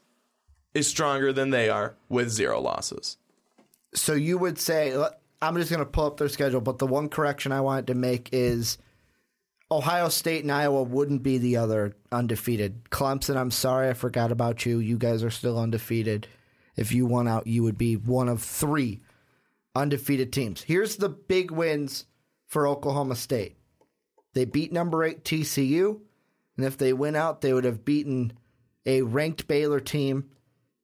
is 0.73 0.87
stronger 0.87 1.31
than 1.31 1.49
they 1.51 1.69
are 1.69 1.95
with 2.09 2.29
zero 2.29 2.59
losses. 2.59 3.17
so 3.93 4.13
you 4.13 4.37
would 4.37 4.59
say 4.59 4.95
I'm 5.41 5.55
just 5.55 5.69
going 5.69 5.79
to 5.79 5.85
pull 5.85 6.05
up 6.05 6.17
their 6.17 6.29
schedule, 6.29 6.61
but 6.61 6.79
the 6.79 6.87
one 6.87 7.09
correction 7.09 7.51
I 7.51 7.61
wanted 7.61 7.87
to 7.87 7.95
make 7.95 8.29
is 8.31 8.77
Ohio 9.69 10.09
State 10.09 10.43
and 10.43 10.51
Iowa 10.51 10.83
wouldn't 10.83 11.23
be 11.23 11.37
the 11.37 11.57
other 11.57 11.95
undefeated. 12.11 12.89
Clemson, 12.89 13.35
I'm 13.35 13.51
sorry 13.51 13.89
I 13.89 13.93
forgot 13.93 14.31
about 14.31 14.65
you. 14.65 14.79
You 14.79 14.97
guys 14.97 15.23
are 15.23 15.29
still 15.29 15.59
undefeated. 15.59 16.27
If 16.75 16.91
you 16.91 17.05
won 17.05 17.27
out, 17.27 17.47
you 17.47 17.63
would 17.63 17.77
be 17.77 17.95
one 17.95 18.29
of 18.29 18.41
3 18.41 18.99
undefeated 19.75 20.33
teams. 20.33 20.63
Here's 20.63 20.95
the 20.95 21.09
big 21.09 21.51
wins 21.51 22.05
for 22.47 22.67
Oklahoma 22.67 23.15
State. 23.15 23.57
They 24.33 24.45
beat 24.45 24.71
number 24.71 25.03
8 25.03 25.23
TCU, 25.23 25.99
and 26.55 26.65
if 26.65 26.77
they 26.77 26.93
win 26.93 27.15
out, 27.15 27.41
they 27.41 27.53
would 27.53 27.63
have 27.65 27.85
beaten 27.85 28.33
a 28.85 29.01
ranked 29.01 29.47
Baylor 29.47 29.79
team 29.79 30.29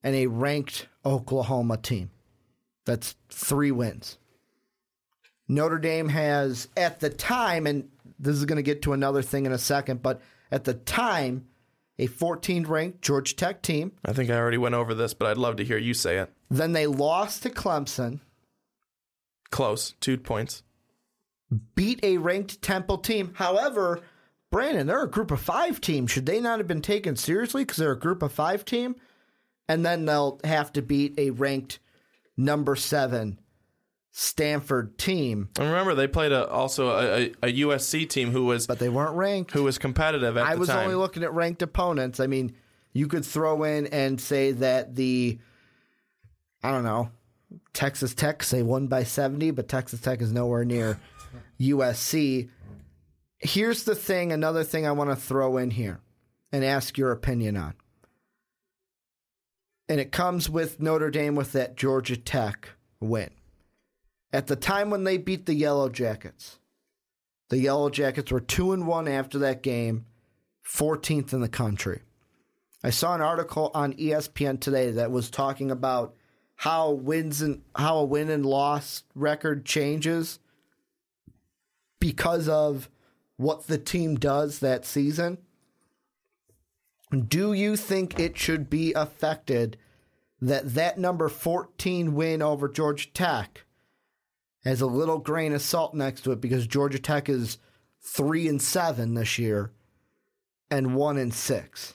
and 0.04 0.16
a 0.16 0.28
ranked 0.28 0.88
Oklahoma 1.06 1.78
team. 1.78 2.12
That's 2.86 3.16
three 3.30 3.72
wins. 3.72 4.18
Notre 5.48 5.80
Dame 5.80 6.10
has, 6.10 6.68
at 6.78 7.00
the 7.00 7.10
time, 7.10 7.68
and 7.68 7.90
this 8.20 8.36
is 8.36 8.46
going 8.46 8.58
to 8.58 8.64
get 8.64 8.82
to 8.84 8.94
another 8.94 9.22
thing 9.22 9.46
in 9.46 9.52
a 9.52 9.58
second, 9.58 10.02
but 10.02 10.22
at 10.52 10.64
the 10.64 10.74
time, 10.74 11.46
a 12.00 12.08
14th 12.08 12.68
ranked 12.68 13.02
Georgia 13.02 13.36
Tech 13.36 13.62
team. 13.62 13.92
I 14.06 14.14
think 14.14 14.30
I 14.30 14.38
already 14.38 14.58
went 14.58 14.76
over 14.76 14.94
this, 14.94 15.14
but 15.14 15.28
I'd 15.28 15.38
love 15.38 15.58
to 15.58 15.66
hear 15.66 15.78
you 15.78 15.94
say 15.94 16.18
it. 16.18 16.32
Then 16.50 16.72
they 16.74 16.88
lost 16.88 17.44
to 17.44 17.50
Clemson, 17.50 18.20
Close, 19.52 19.94
two 20.00 20.18
points. 20.18 20.64
beat 21.76 22.00
a 22.04 22.18
ranked 22.18 22.62
Temple 22.62 22.98
team. 22.98 23.34
However, 23.36 24.02
Brandon, 24.50 24.88
they're 24.88 25.04
a 25.04 25.10
group 25.10 25.30
of 25.30 25.42
five 25.42 25.80
team. 25.82 26.08
Should 26.08 26.26
they 26.26 26.40
not 26.40 26.60
have 26.60 26.68
been 26.68 26.82
taken 26.82 27.16
seriously 27.16 27.64
because 27.64 27.78
they're 27.78 27.92
a 27.92 28.00
group 28.00 28.24
of 28.24 28.32
five 28.32 28.66
team? 28.66 28.96
And 29.70 29.86
then 29.86 30.06
they'll 30.06 30.40
have 30.44 30.74
to 30.74 30.82
beat 30.82 31.14
a 31.20 31.30
ranked 31.30 31.80
number 32.36 32.76
seven 32.76 33.40
Stanford 34.16 34.96
team, 35.00 35.50
And 35.58 35.66
remember, 35.70 35.96
they 35.96 36.08
played 36.08 36.32
a, 36.32 36.48
also 36.48 36.90
a, 36.90 37.24
a, 37.24 37.26
a 37.42 37.54
USC 37.62 38.08
team 38.08 38.30
who 38.30 38.46
was 38.46 38.68
but 38.68 38.78
they 38.78 38.88
weren't 38.88 39.16
ranked. 39.16 39.52
who 39.52 39.64
was 39.64 39.80
competitive 39.80 40.38
at 40.38 40.46
I 40.46 40.54
was 40.54 40.70
time. 40.70 40.84
only 40.84 40.94
looking 40.94 41.24
at 41.24 41.34
ranked 41.34 41.64
opponents. 41.64 42.20
I 42.20 42.28
mean, 42.28 42.54
you 42.94 43.08
could 43.08 43.26
throw 43.26 43.64
in 43.64 43.88
and 43.88 44.22
say 44.22 44.52
that 44.52 44.96
the, 44.96 45.40
I 46.62 46.70
don't 46.70 46.84
know, 46.84 47.10
Texas 47.74 48.14
Tech 48.14 48.44
say 48.44 48.62
won 48.62 48.86
by 48.86 49.04
70, 49.04 49.50
but 49.50 49.68
Texas 49.68 50.00
Tech 50.00 50.22
is 50.22 50.32
nowhere 50.32 50.64
near 50.64 51.00
USC. 51.60 52.50
Here's 53.40 53.84
the 53.84 53.96
thing 53.96 54.32
another 54.32 54.64
thing 54.64 54.86
I 54.86 54.92
want 54.92 55.10
to 55.10 55.16
throw 55.16 55.58
in 55.58 55.72
here 55.72 56.02
and 56.52 56.64
ask 56.64 57.00
your 57.00 57.12
opinion 57.12 57.58
on. 57.58 57.74
And 59.90 60.00
it 60.00 60.12
comes 60.12 60.52
with 60.52 60.80
Notre 60.80 61.10
Dame 61.10 61.34
with 61.34 61.54
that 61.54 61.76
Georgia 61.76 62.16
Tech 62.16 62.70
win. 63.00 63.32
At 64.34 64.48
the 64.48 64.56
time 64.56 64.90
when 64.90 65.04
they 65.04 65.18
beat 65.18 65.46
the 65.46 65.54
Yellow 65.54 65.90
Jackets, 65.90 66.58
the 67.50 67.60
Yellow 67.60 67.92
Jackets 67.92 68.32
were 68.32 68.40
2 68.40 68.74
and 68.74 68.88
1 68.88 69.08
after 69.08 69.38
that 69.38 69.62
game, 69.62 70.06
14th 70.68 71.34
in 71.34 71.42
the 71.42 71.48
country. 71.48 72.02
I 72.84 72.90
saw 72.90 73.14
an 73.14 73.22
article 73.22 73.70
on 73.76 73.94
ESPN 73.94 74.60
today 74.60 74.90
that 74.90 75.12
was 75.12 75.30
talking 75.30 75.70
about 75.70 76.16
how 76.56 76.90
wins 76.90 77.44
and 77.44 77.62
how 77.76 77.98
a 77.98 78.04
win 78.04 78.32
and 78.32 78.44
loss 78.44 79.04
record 79.14 79.66
changes 79.66 80.40
because 82.00 82.50
of 82.50 82.90
what 83.38 83.68
the 83.68 83.78
team 83.78 84.16
does 84.16 84.60
that 84.60 84.84
season. 84.84 85.38
Do 87.28 87.54
you 87.54 87.76
think 87.76 88.20
it 88.20 88.36
should 88.36 88.68
be 88.68 88.94
affected 88.94 89.78
that 90.42 90.74
that 90.74 90.98
number 90.98 91.30
14 91.30 92.16
win 92.16 92.42
over 92.42 92.68
Georgia 92.68 93.08
Tech 93.14 93.66
has 94.64 94.82
a 94.82 94.88
little 94.88 95.20
grain 95.20 95.54
of 95.54 95.62
salt 95.62 95.94
next 95.94 96.22
to 96.22 96.32
it 96.32 96.42
because 96.42 96.68
Georgia 96.68 97.00
Tech 97.00 97.30
is 97.30 97.58
3 98.02 98.48
and 98.48 98.62
7 98.62 99.14
this 99.14 99.38
year 99.38 99.72
and 100.72 100.96
1 100.96 101.18
and 101.18 101.34
6? 101.34 101.94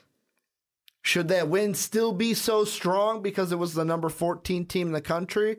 Should 1.01 1.27
that 1.29 1.49
win 1.49 1.73
still 1.73 2.13
be 2.13 2.33
so 2.33 2.65
strong 2.65 3.21
because 3.21 3.51
it 3.51 3.57
was 3.57 3.73
the 3.73 3.85
number 3.85 4.09
14 4.09 4.65
team 4.65 4.87
in 4.87 4.93
the 4.93 5.01
country? 5.01 5.57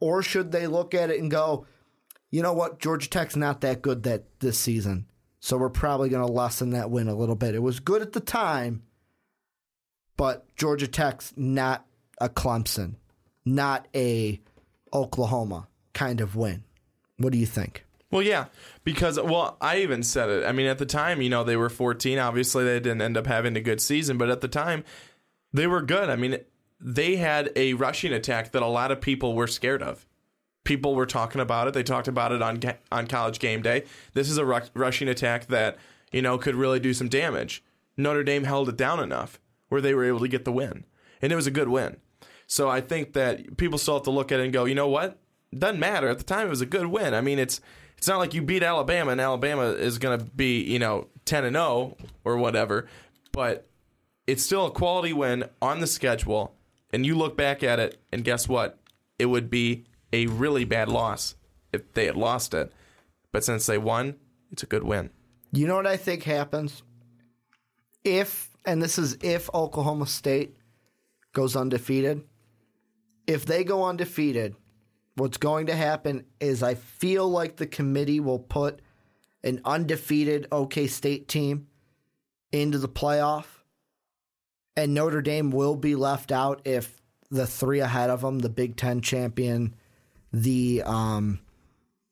Or 0.00 0.22
should 0.22 0.52
they 0.52 0.66
look 0.66 0.94
at 0.94 1.10
it 1.10 1.20
and 1.20 1.30
go, 1.30 1.66
you 2.30 2.42
know 2.42 2.52
what, 2.52 2.80
Georgia 2.80 3.08
Tech's 3.08 3.36
not 3.36 3.60
that 3.62 3.80
good 3.80 4.02
that 4.02 4.40
this 4.40 4.58
season. 4.58 5.06
So 5.40 5.56
we're 5.56 5.70
probably 5.70 6.08
going 6.08 6.26
to 6.26 6.32
lessen 6.32 6.70
that 6.70 6.90
win 6.90 7.08
a 7.08 7.14
little 7.14 7.36
bit. 7.36 7.54
It 7.54 7.62
was 7.62 7.80
good 7.80 8.02
at 8.02 8.12
the 8.12 8.20
time, 8.20 8.82
but 10.16 10.54
Georgia 10.56 10.88
Tech's 10.88 11.32
not 11.36 11.86
a 12.20 12.28
Clemson, 12.28 12.96
not 13.44 13.86
a 13.94 14.40
Oklahoma 14.92 15.68
kind 15.94 16.20
of 16.20 16.36
win. 16.36 16.64
What 17.16 17.32
do 17.32 17.38
you 17.38 17.46
think? 17.46 17.84
Well, 18.10 18.22
yeah, 18.22 18.46
because 18.84 19.18
well, 19.18 19.56
I 19.60 19.78
even 19.78 20.02
said 20.02 20.28
it. 20.28 20.44
I 20.44 20.52
mean, 20.52 20.66
at 20.66 20.78
the 20.78 20.86
time, 20.86 21.20
you 21.20 21.30
know, 21.30 21.42
they 21.42 21.56
were 21.56 21.68
14. 21.68 22.18
Obviously, 22.18 22.62
they 22.64 22.78
didn't 22.78 23.02
end 23.02 23.16
up 23.16 23.26
having 23.26 23.56
a 23.56 23.60
good 23.60 23.80
season, 23.80 24.18
but 24.18 24.30
at 24.30 24.40
the 24.40 24.48
time, 24.48 24.84
they 25.52 25.66
were 25.66 25.82
good. 25.82 26.08
I 26.08 26.16
mean, 26.16 26.38
they 26.80 27.16
had 27.16 27.50
a 27.56 27.74
rushing 27.74 28.12
attack 28.12 28.52
that 28.52 28.62
a 28.62 28.66
lot 28.66 28.92
of 28.92 29.00
people 29.00 29.34
were 29.34 29.46
scared 29.46 29.82
of. 29.82 30.06
People 30.64 30.94
were 30.94 31.06
talking 31.06 31.40
about 31.40 31.66
it. 31.66 31.74
They 31.74 31.82
talked 31.82 32.08
about 32.08 32.30
it 32.30 32.40
on 32.40 32.60
on 32.92 33.06
College 33.06 33.38
Game 33.38 33.62
Day. 33.62 33.84
This 34.12 34.30
is 34.30 34.38
a 34.38 34.44
ru- 34.44 34.60
rushing 34.74 35.08
attack 35.08 35.46
that 35.48 35.76
you 36.12 36.22
know 36.22 36.38
could 36.38 36.54
really 36.54 36.80
do 36.80 36.94
some 36.94 37.08
damage. 37.08 37.64
Notre 37.96 38.22
Dame 38.22 38.44
held 38.44 38.68
it 38.68 38.76
down 38.76 39.00
enough 39.00 39.40
where 39.68 39.80
they 39.80 39.94
were 39.94 40.04
able 40.04 40.20
to 40.20 40.28
get 40.28 40.44
the 40.44 40.52
win, 40.52 40.84
and 41.20 41.32
it 41.32 41.36
was 41.36 41.46
a 41.46 41.50
good 41.50 41.68
win. 41.68 41.96
So 42.46 42.68
I 42.68 42.80
think 42.80 43.14
that 43.14 43.56
people 43.56 43.78
still 43.78 43.94
have 43.94 44.04
to 44.04 44.10
look 44.10 44.30
at 44.30 44.40
it 44.40 44.44
and 44.44 44.52
go, 44.52 44.64
you 44.64 44.74
know 44.74 44.88
what? 44.88 45.18
Doesn't 45.58 45.80
matter. 45.80 46.08
At 46.08 46.18
the 46.18 46.24
time, 46.24 46.46
it 46.46 46.50
was 46.50 46.60
a 46.60 46.66
good 46.66 46.86
win. 46.86 47.14
I 47.14 47.20
mean, 47.20 47.38
it's 47.38 47.60
it's 47.96 48.08
not 48.08 48.18
like 48.18 48.34
you 48.34 48.42
beat 48.42 48.62
Alabama 48.62 49.12
and 49.12 49.20
Alabama 49.20 49.62
is 49.62 49.98
going 49.98 50.18
to 50.18 50.24
be 50.24 50.62
you 50.62 50.78
know 50.78 51.08
ten 51.24 51.44
and 51.44 51.56
zero 51.56 51.96
or 52.24 52.36
whatever, 52.36 52.86
but 53.32 53.68
it's 54.26 54.42
still 54.42 54.66
a 54.66 54.70
quality 54.70 55.12
win 55.12 55.44
on 55.60 55.80
the 55.80 55.86
schedule. 55.86 56.54
And 56.92 57.04
you 57.04 57.16
look 57.16 57.36
back 57.36 57.62
at 57.62 57.80
it, 57.80 58.00
and 58.12 58.24
guess 58.24 58.48
what? 58.48 58.78
It 59.18 59.26
would 59.26 59.50
be 59.50 59.84
a 60.12 60.26
really 60.26 60.64
bad 60.64 60.88
loss 60.88 61.34
if 61.72 61.92
they 61.92 62.06
had 62.06 62.16
lost 62.16 62.54
it. 62.54 62.72
But 63.32 63.42
since 63.42 63.66
they 63.66 63.78
won, 63.78 64.14
it's 64.52 64.62
a 64.62 64.66
good 64.66 64.84
win. 64.84 65.10
You 65.52 65.66
know 65.66 65.74
what 65.74 65.86
I 65.86 65.96
think 65.96 66.22
happens? 66.22 66.82
If, 68.04 68.50
and 68.64 68.80
this 68.80 68.98
is 68.98 69.18
if 69.22 69.50
Oklahoma 69.52 70.06
State 70.06 70.56
goes 71.32 71.56
undefeated, 71.56 72.22
if 73.26 73.44
they 73.44 73.64
go 73.64 73.84
undefeated, 73.84 74.54
what's 75.16 75.36
going 75.36 75.66
to 75.66 75.76
happen 75.76 76.24
is 76.40 76.62
I 76.62 76.74
feel 76.74 77.28
like 77.28 77.56
the 77.56 77.66
committee 77.66 78.20
will 78.20 78.38
put 78.38 78.80
an 79.42 79.60
undefeated 79.64 80.48
OK 80.50 80.86
State 80.86 81.28
team 81.28 81.68
into 82.52 82.78
the 82.78 82.88
playoff, 82.88 83.46
and 84.76 84.94
Notre 84.94 85.22
Dame 85.22 85.50
will 85.50 85.76
be 85.76 85.94
left 85.94 86.32
out 86.32 86.62
if 86.64 87.00
the 87.30 87.46
three 87.46 87.80
ahead 87.80 88.10
of 88.10 88.20
them, 88.20 88.38
the 88.38 88.48
Big 88.48 88.76
Ten 88.76 89.00
champion, 89.00 89.74
the 90.32 90.82
um, 90.84 91.40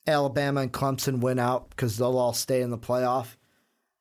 Alabama 0.07 0.63
and 0.63 0.73
Clemson, 0.73 1.21
win 1.21 1.39
out 1.39 1.71
because 1.71 1.97
they'll 1.97 2.19
all 2.19 2.33
stay 2.33 2.61
in 2.61 2.71
the 2.71 2.79
playoff. 2.79 3.37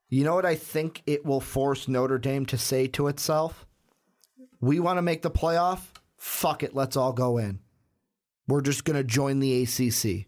You 0.09 0.23
know 0.23 0.35
what 0.35 0.45
I 0.45 0.55
think 0.55 1.03
it 1.05 1.25
will 1.25 1.39
force 1.39 1.87
Notre 1.87 2.17
Dame 2.17 2.45
to 2.47 2.57
say 2.57 2.87
to 2.87 3.07
itself? 3.07 3.65
We 4.59 4.79
want 4.79 4.97
to 4.97 5.01
make 5.01 5.21
the 5.21 5.31
playoff. 5.31 5.79
Fuck 6.17 6.63
it, 6.63 6.75
let's 6.75 6.97
all 6.97 7.13
go 7.13 7.37
in. 7.37 7.59
We're 8.51 8.59
just 8.59 8.83
going 8.83 8.97
to 8.97 9.03
join 9.05 9.39
the 9.39 9.63
ACC. 9.63 10.27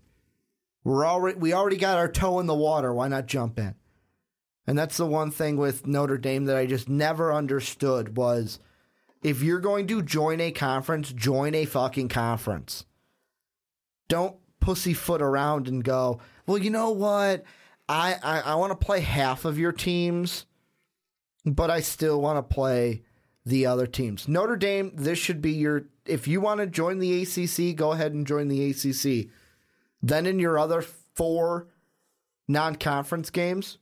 We're 0.85 1.05
already 1.05 1.37
we 1.37 1.51
already 1.51 1.75
got 1.75 1.97
our 1.97 2.09
toe 2.09 2.39
in 2.39 2.45
the 2.45 2.55
water. 2.55 2.93
Why 2.93 3.09
not 3.09 3.25
jump 3.25 3.59
in? 3.59 3.75
And 4.65 4.77
that's 4.77 4.95
the 4.95 5.05
one 5.05 5.29
thing 5.29 5.57
with 5.57 5.85
Notre 5.85 6.17
Dame 6.17 6.45
that 6.45 6.55
I 6.55 6.65
just 6.65 6.87
never 6.87 7.33
understood 7.33 8.15
was 8.15 8.59
if 9.23 9.41
you're 9.41 9.59
going 9.59 9.87
to 9.87 10.01
join 10.01 10.39
a 10.39 10.51
conference, 10.51 11.11
join 11.11 11.53
a 11.53 11.65
fucking 11.65 12.07
conference. 12.07 12.85
Don't 14.07 14.37
pussyfoot 14.61 15.21
around 15.21 15.67
and 15.67 15.83
go, 15.83 16.21
well, 16.47 16.57
you 16.57 16.69
know 16.69 16.91
what? 16.91 17.43
I, 17.89 18.15
I, 18.23 18.39
I 18.39 18.55
want 18.55 18.71
to 18.71 18.85
play 18.85 19.01
half 19.01 19.43
of 19.43 19.59
your 19.59 19.73
teams, 19.73 20.45
but 21.45 21.69
I 21.69 21.81
still 21.81 22.21
want 22.21 22.37
to 22.37 22.53
play 22.53 23.03
the 23.45 23.65
other 23.65 23.87
teams. 23.87 24.27
Notre 24.27 24.55
Dame, 24.55 24.91
this 24.95 25.19
should 25.19 25.41
be 25.41 25.51
your. 25.51 25.85
If 26.05 26.27
you 26.27 26.41
want 26.41 26.59
to 26.59 26.67
join 26.67 26.99
the 26.99 27.21
ACC, 27.21 27.75
go 27.75 27.91
ahead 27.91 28.13
and 28.13 28.27
join 28.27 28.47
the 28.47 28.69
ACC. 28.69 29.29
Then 30.01 30.25
in 30.25 30.39
your 30.39 30.57
other 30.59 30.81
four 30.81 31.67
non 32.47 32.75
conference 32.75 33.29
games, 33.29 33.77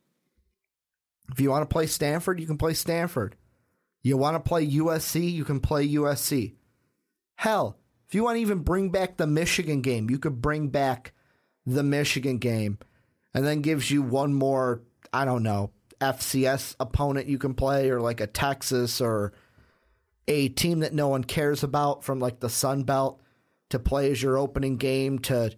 if 1.32 1.40
you 1.40 1.50
want 1.50 1.68
to 1.68 1.74
play 1.74 1.88
Stanford, 1.88 2.40
you 2.40 2.48
can 2.48 2.58
play 2.58 2.74
Stanford. 2.74 3.36
You 4.04 4.18
want 4.18 4.36
to 4.36 4.48
play 4.48 4.68
USC, 4.68 5.32
you 5.32 5.46
can 5.46 5.60
play 5.60 5.88
USC. 5.88 6.56
Hell, 7.36 7.78
if 8.08 8.16
you 8.16 8.24
want 8.24 8.38
to 8.38 8.42
even 8.42 8.60
bring 8.60 8.90
back 8.90 9.18
the 9.18 9.28
Michigan 9.28 9.82
game, 9.82 10.10
you 10.10 10.18
could 10.18 10.42
bring 10.42 10.70
back 10.70 11.14
the 11.66 11.84
Michigan 11.84 12.38
game 12.38 12.80
and 13.34 13.46
then 13.46 13.62
gives 13.62 13.92
you 13.92 14.02
one 14.02 14.34
more, 14.34 14.82
I 15.14 15.26
don't 15.26 15.44
know, 15.44 15.72
FCS 16.00 16.76
opponent 16.80 17.28
you 17.28 17.38
can 17.38 17.54
play 17.54 17.90
or 17.90 18.02
like 18.02 18.20
a 18.20 18.28
Texas 18.28 19.00
or 19.00 19.34
a 20.28 20.50
team 20.50 20.80
that 20.80 20.94
no 20.94 21.08
one 21.08 21.24
cares 21.24 21.64
about 21.64 22.04
from 22.04 22.20
like 22.20 22.40
the 22.40 22.50
Sun 22.50 22.84
Belt 22.84 23.22
to 23.70 23.80
play 23.80 24.12
as 24.12 24.22
your 24.22 24.38
opening 24.38 24.78
game 24.78 25.20
to 25.20 25.52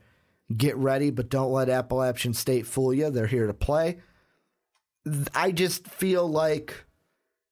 get 0.55 0.75
ready, 0.77 1.09
but 1.09 1.29
don't 1.29 1.51
let 1.51 1.69
Appalachian 1.69 2.33
State 2.33 2.67
fool 2.67 2.93
you. 2.93 3.09
They're 3.09 3.27
here 3.27 3.47
to 3.47 3.53
play. 3.53 3.99
I 5.33 5.51
just 5.51 5.87
feel 5.87 6.27
like 6.27 6.85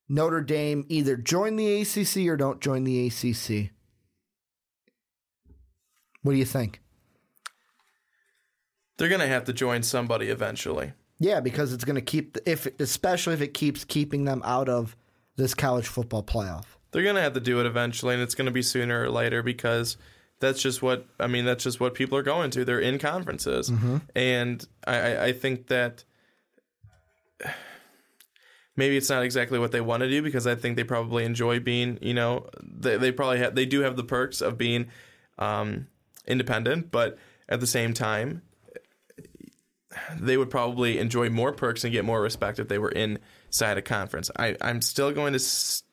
Notre 0.07 0.41
Dame 0.41 0.85
either 0.89 1.17
join 1.17 1.55
the 1.55 1.81
ACC 1.81 2.27
or 2.27 2.37
don't 2.37 2.61
join 2.61 2.83
the 2.83 3.07
ACC. 3.07 3.71
What 6.21 6.33
do 6.33 6.37
you 6.37 6.45
think? 6.45 6.81
They're 8.97 9.09
going 9.09 9.21
to 9.21 9.27
have 9.27 9.45
to 9.45 9.53
join 9.53 9.83
somebody 9.83 10.27
eventually. 10.27 10.93
Yeah, 11.17 11.39
because 11.39 11.73
it's 11.73 11.85
going 11.85 11.95
to 11.95 12.01
keep 12.01 12.37
if 12.45 12.67
especially 12.79 13.33
if 13.33 13.41
it 13.41 13.53
keeps 13.53 13.83
keeping 13.83 14.25
them 14.25 14.41
out 14.45 14.69
of 14.69 14.95
this 15.37 15.53
college 15.53 15.87
football 15.87 16.23
playoff. 16.23 16.65
They're 16.91 17.03
going 17.03 17.15
to 17.15 17.21
have 17.21 17.33
to 17.33 17.39
do 17.39 17.59
it 17.59 17.65
eventually 17.65 18.13
and 18.13 18.23
it's 18.23 18.35
going 18.35 18.45
to 18.45 18.51
be 18.51 18.61
sooner 18.61 19.03
or 19.03 19.09
later 19.09 19.41
because 19.43 19.97
that's 20.39 20.61
just 20.61 20.81
what 20.81 21.07
I 21.19 21.27
mean 21.27 21.45
that's 21.45 21.63
just 21.63 21.79
what 21.79 21.93
people 21.93 22.17
are 22.17 22.23
going 22.23 22.51
to. 22.51 22.65
They're 22.65 22.79
in 22.79 22.99
conferences. 22.99 23.69
Mm-hmm. 23.69 23.97
And 24.15 24.67
I, 24.85 25.25
I 25.25 25.33
think 25.33 25.67
that 25.67 26.03
maybe 28.75 28.97
it's 28.97 29.09
not 29.09 29.23
exactly 29.23 29.59
what 29.59 29.71
they 29.71 29.81
want 29.81 30.01
to 30.01 30.09
do 30.09 30.21
because 30.21 30.47
I 30.47 30.55
think 30.55 30.75
they 30.75 30.83
probably 30.83 31.25
enjoy 31.25 31.59
being, 31.59 31.97
you 32.01 32.13
know, 32.13 32.49
they, 32.61 32.97
they 32.97 33.11
probably 33.11 33.39
have, 33.39 33.55
they 33.55 33.65
do 33.65 33.81
have 33.81 33.95
the 33.95 34.03
perks 34.03 34.41
of 34.41 34.57
being 34.57 34.87
um, 35.37 35.87
independent, 36.27 36.91
but 36.91 37.17
at 37.49 37.59
the 37.59 37.67
same 37.67 37.93
time, 37.93 38.41
they 40.17 40.37
would 40.37 40.49
probably 40.49 40.97
enjoy 40.99 41.29
more 41.29 41.51
perks 41.51 41.83
and 41.83 41.91
get 41.91 42.05
more 42.05 42.21
respect 42.21 42.59
if 42.59 42.67
they 42.69 42.77
were 42.77 42.91
inside 42.91 43.77
a 43.77 43.81
conference. 43.81 44.31
I, 44.37 44.55
I'm 44.61 44.81
still 44.81 45.11
going 45.11 45.33
to 45.33 45.39
s- 45.39 45.83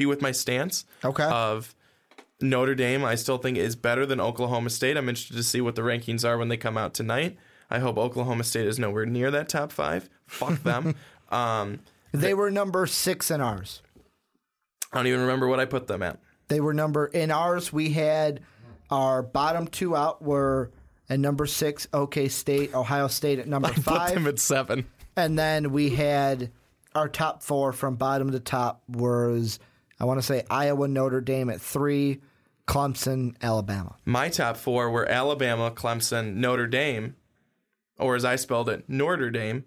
be 0.00 0.06
with 0.06 0.22
my 0.22 0.32
stance 0.32 0.86
Okay. 1.04 1.24
of 1.24 1.74
Notre 2.40 2.74
Dame. 2.74 3.04
I 3.04 3.14
still 3.16 3.36
think 3.36 3.58
is 3.58 3.76
better 3.76 4.06
than 4.06 4.18
Oklahoma 4.20 4.70
State. 4.70 4.96
I'm 4.96 5.08
interested 5.10 5.36
to 5.36 5.42
see 5.42 5.60
what 5.60 5.74
the 5.74 5.82
rankings 5.82 6.24
are 6.26 6.38
when 6.38 6.48
they 6.48 6.56
come 6.56 6.78
out 6.78 6.94
tonight. 6.94 7.36
I 7.70 7.80
hope 7.80 7.98
Oklahoma 7.98 8.44
State 8.44 8.66
is 8.66 8.78
nowhere 8.78 9.04
near 9.04 9.30
that 9.30 9.48
top 9.50 9.70
five. 9.72 10.08
Fuck 10.26 10.62
them. 10.62 10.94
um, 11.30 11.80
They 12.12 12.32
were 12.32 12.50
number 12.50 12.86
six 12.86 13.30
in 13.30 13.42
ours. 13.42 13.82
I 14.92 14.96
don't 14.96 15.06
even 15.06 15.20
remember 15.20 15.46
what 15.48 15.60
I 15.60 15.66
put 15.66 15.86
them 15.86 16.02
at. 16.02 16.18
They 16.48 16.60
were 16.60 16.74
number 16.74 17.06
in 17.06 17.30
ours. 17.30 17.72
We 17.72 17.90
had 17.90 18.40
our 18.90 19.22
bottom 19.22 19.66
two 19.68 19.94
out 19.94 20.22
were 20.22 20.70
at 21.10 21.20
number 21.20 21.44
six, 21.46 21.86
OK 21.92 22.28
State, 22.28 22.74
Ohio 22.74 23.06
State 23.06 23.38
at 23.38 23.46
number 23.46 23.68
five. 23.74 24.08
Put 24.08 24.14
them 24.14 24.26
at 24.26 24.38
seven. 24.38 24.86
and 25.14 25.38
then 25.38 25.70
we 25.72 25.90
had 25.90 26.50
our 26.94 27.08
top 27.08 27.42
four 27.44 27.72
from 27.72 27.94
bottom 27.96 28.32
to 28.32 28.40
top 28.40 28.82
was 28.88 29.60
I 30.00 30.04
want 30.04 30.18
to 30.18 30.26
say 30.26 30.44
Iowa, 30.50 30.88
Notre 30.88 31.20
Dame 31.20 31.50
at 31.50 31.60
three, 31.60 32.20
Clemson, 32.66 33.34
Alabama. 33.42 33.96
My 34.04 34.28
top 34.28 34.56
four 34.56 34.90
were 34.90 35.06
Alabama, 35.06 35.70
Clemson, 35.70 36.36
Notre 36.36 36.66
Dame, 36.66 37.16
or 37.98 38.16
as 38.16 38.24
I 38.24 38.36
spelled 38.36 38.68
it, 38.68 38.84
Notre 38.88 39.30
Dame, 39.30 39.64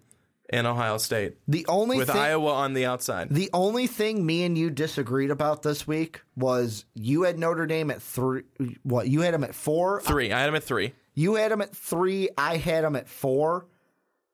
and 0.50 0.66
Ohio 0.66 0.98
State, 0.98 1.38
The 1.48 1.64
only 1.68 1.96
with 1.98 2.08
thing, 2.08 2.16
Iowa 2.20 2.52
on 2.52 2.74
the 2.74 2.84
outside. 2.84 3.28
The 3.30 3.48
only 3.52 3.86
thing 3.86 4.26
me 4.26 4.44
and 4.44 4.58
you 4.58 4.70
disagreed 4.70 5.30
about 5.30 5.62
this 5.62 5.86
week 5.86 6.20
was 6.36 6.84
you 6.94 7.22
had 7.22 7.38
Notre 7.38 7.66
Dame 7.66 7.90
at 7.90 8.02
three. 8.02 8.42
What 8.82 9.08
you 9.08 9.22
had 9.22 9.32
them 9.34 9.44
at 9.44 9.54
four? 9.54 10.00
Three. 10.02 10.32
I 10.32 10.40
had 10.40 10.48
them 10.48 10.56
at 10.56 10.64
three. 10.64 10.92
You 11.14 11.36
had 11.36 11.50
them 11.50 11.62
at 11.62 11.74
three. 11.74 12.28
I 12.36 12.56
had 12.58 12.84
them 12.84 12.96
at 12.96 13.08
four, 13.08 13.66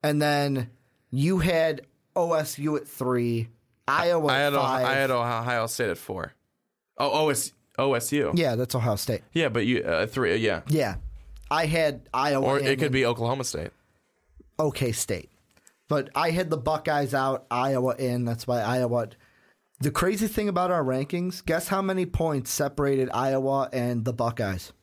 and 0.02 0.20
then 0.20 0.70
you 1.10 1.38
had 1.38 1.82
OSU 2.16 2.76
at 2.78 2.88
three. 2.88 3.48
Iowa 3.88 4.26
I 4.32 4.38
had 4.38 4.52
five. 4.54 4.86
I 4.86 4.92
had 4.94 5.10
Ohio 5.10 5.66
State 5.66 5.90
at 5.90 5.98
four. 5.98 6.32
Oh, 6.98 7.28
OS, 7.28 7.52
OSU. 7.78 8.32
yeah, 8.36 8.54
that's 8.56 8.74
Ohio 8.74 8.96
State. 8.96 9.22
Yeah, 9.32 9.48
but 9.48 9.66
you 9.66 9.82
uh, 9.82 10.06
three. 10.06 10.36
Yeah, 10.36 10.60
Yeah, 10.68 10.96
I 11.50 11.66
had 11.66 12.08
Iowa. 12.12 12.44
or 12.46 12.58
it 12.60 12.78
could 12.78 12.92
be 12.92 13.06
Oklahoma 13.06 13.44
State. 13.44 13.70
OK 14.58 14.92
State, 14.92 15.30
but 15.88 16.10
I 16.14 16.30
had 16.30 16.50
the 16.50 16.58
Buckeyes 16.58 17.14
out. 17.14 17.46
Iowa 17.50 17.96
in. 17.96 18.24
That's 18.24 18.46
why 18.46 18.60
Iowa. 18.60 19.08
The 19.80 19.90
crazy 19.90 20.26
thing 20.26 20.50
about 20.50 20.70
our 20.70 20.84
rankings, 20.84 21.42
guess 21.44 21.68
how 21.68 21.80
many 21.80 22.04
points 22.04 22.50
separated 22.50 23.08
Iowa 23.14 23.70
and 23.72 24.04
the 24.04 24.12
Buckeyes? 24.12 24.74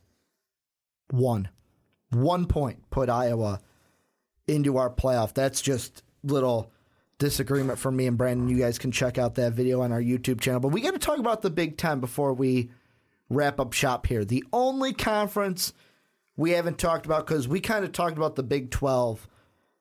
One. 1.12 1.50
One 2.10 2.48
point 2.48 2.90
put 2.90 3.08
Iowa 3.10 3.60
into 4.48 4.78
our 4.78 4.90
playoff. 4.90 5.36
That's 5.36 5.62
just 5.62 6.02
little 6.24 6.72
disagreement 7.20 7.80
from 7.80 7.96
me 7.96 8.08
and 8.08 8.18
Brandon. 8.18 8.48
You 8.48 8.58
guys 8.58 8.78
can 8.78 8.92
check 8.92 9.18
out 9.18 9.36
that 9.36 9.54
video 9.54 9.82
on 9.82 9.92
our 9.92 10.02
YouTube 10.02 10.40
channel. 10.40 10.60
But 10.60 10.70
we 10.70 10.82
got 10.82 10.94
to 10.94 11.00
talk 11.00 11.20
about 11.20 11.42
the 11.42 11.50
Big 11.50 11.78
Ten 11.78 12.00
before 12.00 12.34
we 12.34 12.70
wrap 13.30 13.60
up 13.60 13.74
shop 13.74 14.08
here. 14.08 14.24
The 14.24 14.44
only 14.54 14.94
conference 14.94 15.74
we 16.36 16.52
haven't 16.52 16.78
talked 16.78 17.06
about 17.06 17.26
because 17.26 17.48
we 17.48 17.60
kind 17.60 17.84
of 17.84 17.92
talked 17.92 18.18
about 18.18 18.36
the 18.36 18.44
Big 18.44 18.72
12 18.72 19.28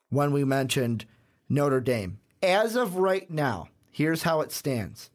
when 0.09 0.33
we 0.33 0.45
mentioned 0.45 1.05
Notre 1.49 1.81
Dame. 1.81 2.19
As 2.43 2.77
of 2.77 2.97
right 2.97 3.31
now, 3.31 3.69
here's 3.91 4.23
how 4.23 4.41
it 4.41 4.53
stands 4.53 5.11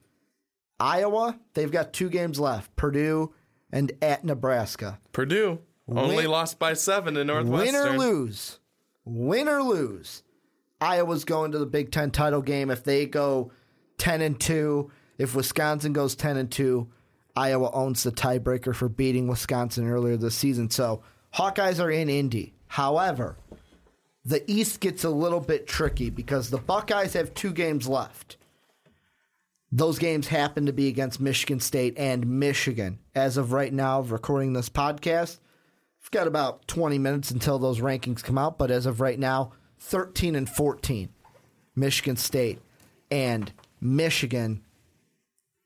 Iowa, 0.79 1.39
they've 1.53 1.71
got 1.71 1.93
two 1.93 2.09
games 2.09 2.39
left 2.39 2.75
Purdue 2.75 3.33
and 3.71 3.91
at 4.01 4.23
Nebraska. 4.23 4.99
Purdue 5.11 5.59
only 5.87 6.17
Win- 6.17 6.31
lost 6.31 6.59
by 6.59 6.73
seven 6.73 7.15
to 7.15 7.23
Northwestern. 7.23 7.73
Win 7.83 7.93
or 7.93 7.97
lose, 7.97 8.59
win 9.05 9.47
or 9.47 9.61
lose, 9.63 10.23
Iowa's 10.81 11.23
going 11.23 11.51
to 11.51 11.59
the 11.59 11.65
Big 11.67 11.91
Ten 11.91 12.09
title 12.11 12.41
game. 12.41 12.71
If 12.71 12.83
they 12.83 13.05
go 13.05 13.51
10 13.99 14.21
and 14.21 14.39
2, 14.39 14.91
if 15.19 15.35
Wisconsin 15.35 15.93
goes 15.93 16.15
10 16.15 16.37
and 16.37 16.51
2, 16.51 16.89
Iowa 17.35 17.71
owns 17.71 18.03
the 18.03 18.11
tiebreaker 18.11 18.75
for 18.75 18.89
beating 18.89 19.27
Wisconsin 19.27 19.87
earlier 19.87 20.17
this 20.17 20.35
season. 20.35 20.69
So 20.71 21.03
Hawkeyes 21.35 21.81
are 21.81 21.91
in 21.91 22.09
Indy. 22.09 22.55
However, 22.67 23.37
the 24.25 24.49
East 24.51 24.79
gets 24.79 25.03
a 25.03 25.09
little 25.09 25.39
bit 25.39 25.67
tricky 25.67 26.09
because 26.09 26.49
the 26.49 26.57
Buckeyes 26.57 27.13
have 27.13 27.33
two 27.33 27.53
games 27.53 27.87
left. 27.87 28.37
Those 29.71 29.99
games 29.99 30.27
happen 30.27 30.65
to 30.65 30.73
be 30.73 30.87
against 30.87 31.21
Michigan 31.21 31.59
State 31.59 31.93
and 31.97 32.27
Michigan. 32.27 32.99
As 33.15 33.37
of 33.37 33.53
right 33.53 33.71
now, 33.71 34.01
recording 34.01 34.51
this 34.51 34.67
podcast, 34.67 35.39
we've 36.01 36.11
got 36.11 36.27
about 36.27 36.67
20 36.67 36.97
minutes 36.97 37.31
until 37.31 37.57
those 37.57 37.79
rankings 37.79 38.23
come 38.23 38.37
out, 38.37 38.57
but 38.57 38.69
as 38.69 38.85
of 38.85 38.99
right 38.99 39.17
now, 39.17 39.53
13 39.81 40.35
and 40.35 40.47
14, 40.47 41.09
Michigan 41.75 42.15
State 42.15 42.61
and 43.09 43.51
Michigan. 43.81 44.61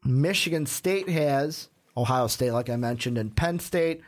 Michigan 0.04 0.66
State 0.66 1.10
has 1.10 1.70
Ohio 1.98 2.28
State, 2.28 2.52
like 2.52 2.70
I 2.70 2.78
mentioned, 2.78 3.18
and 3.18 3.36
Penn 3.36 3.60
State. 3.60 4.02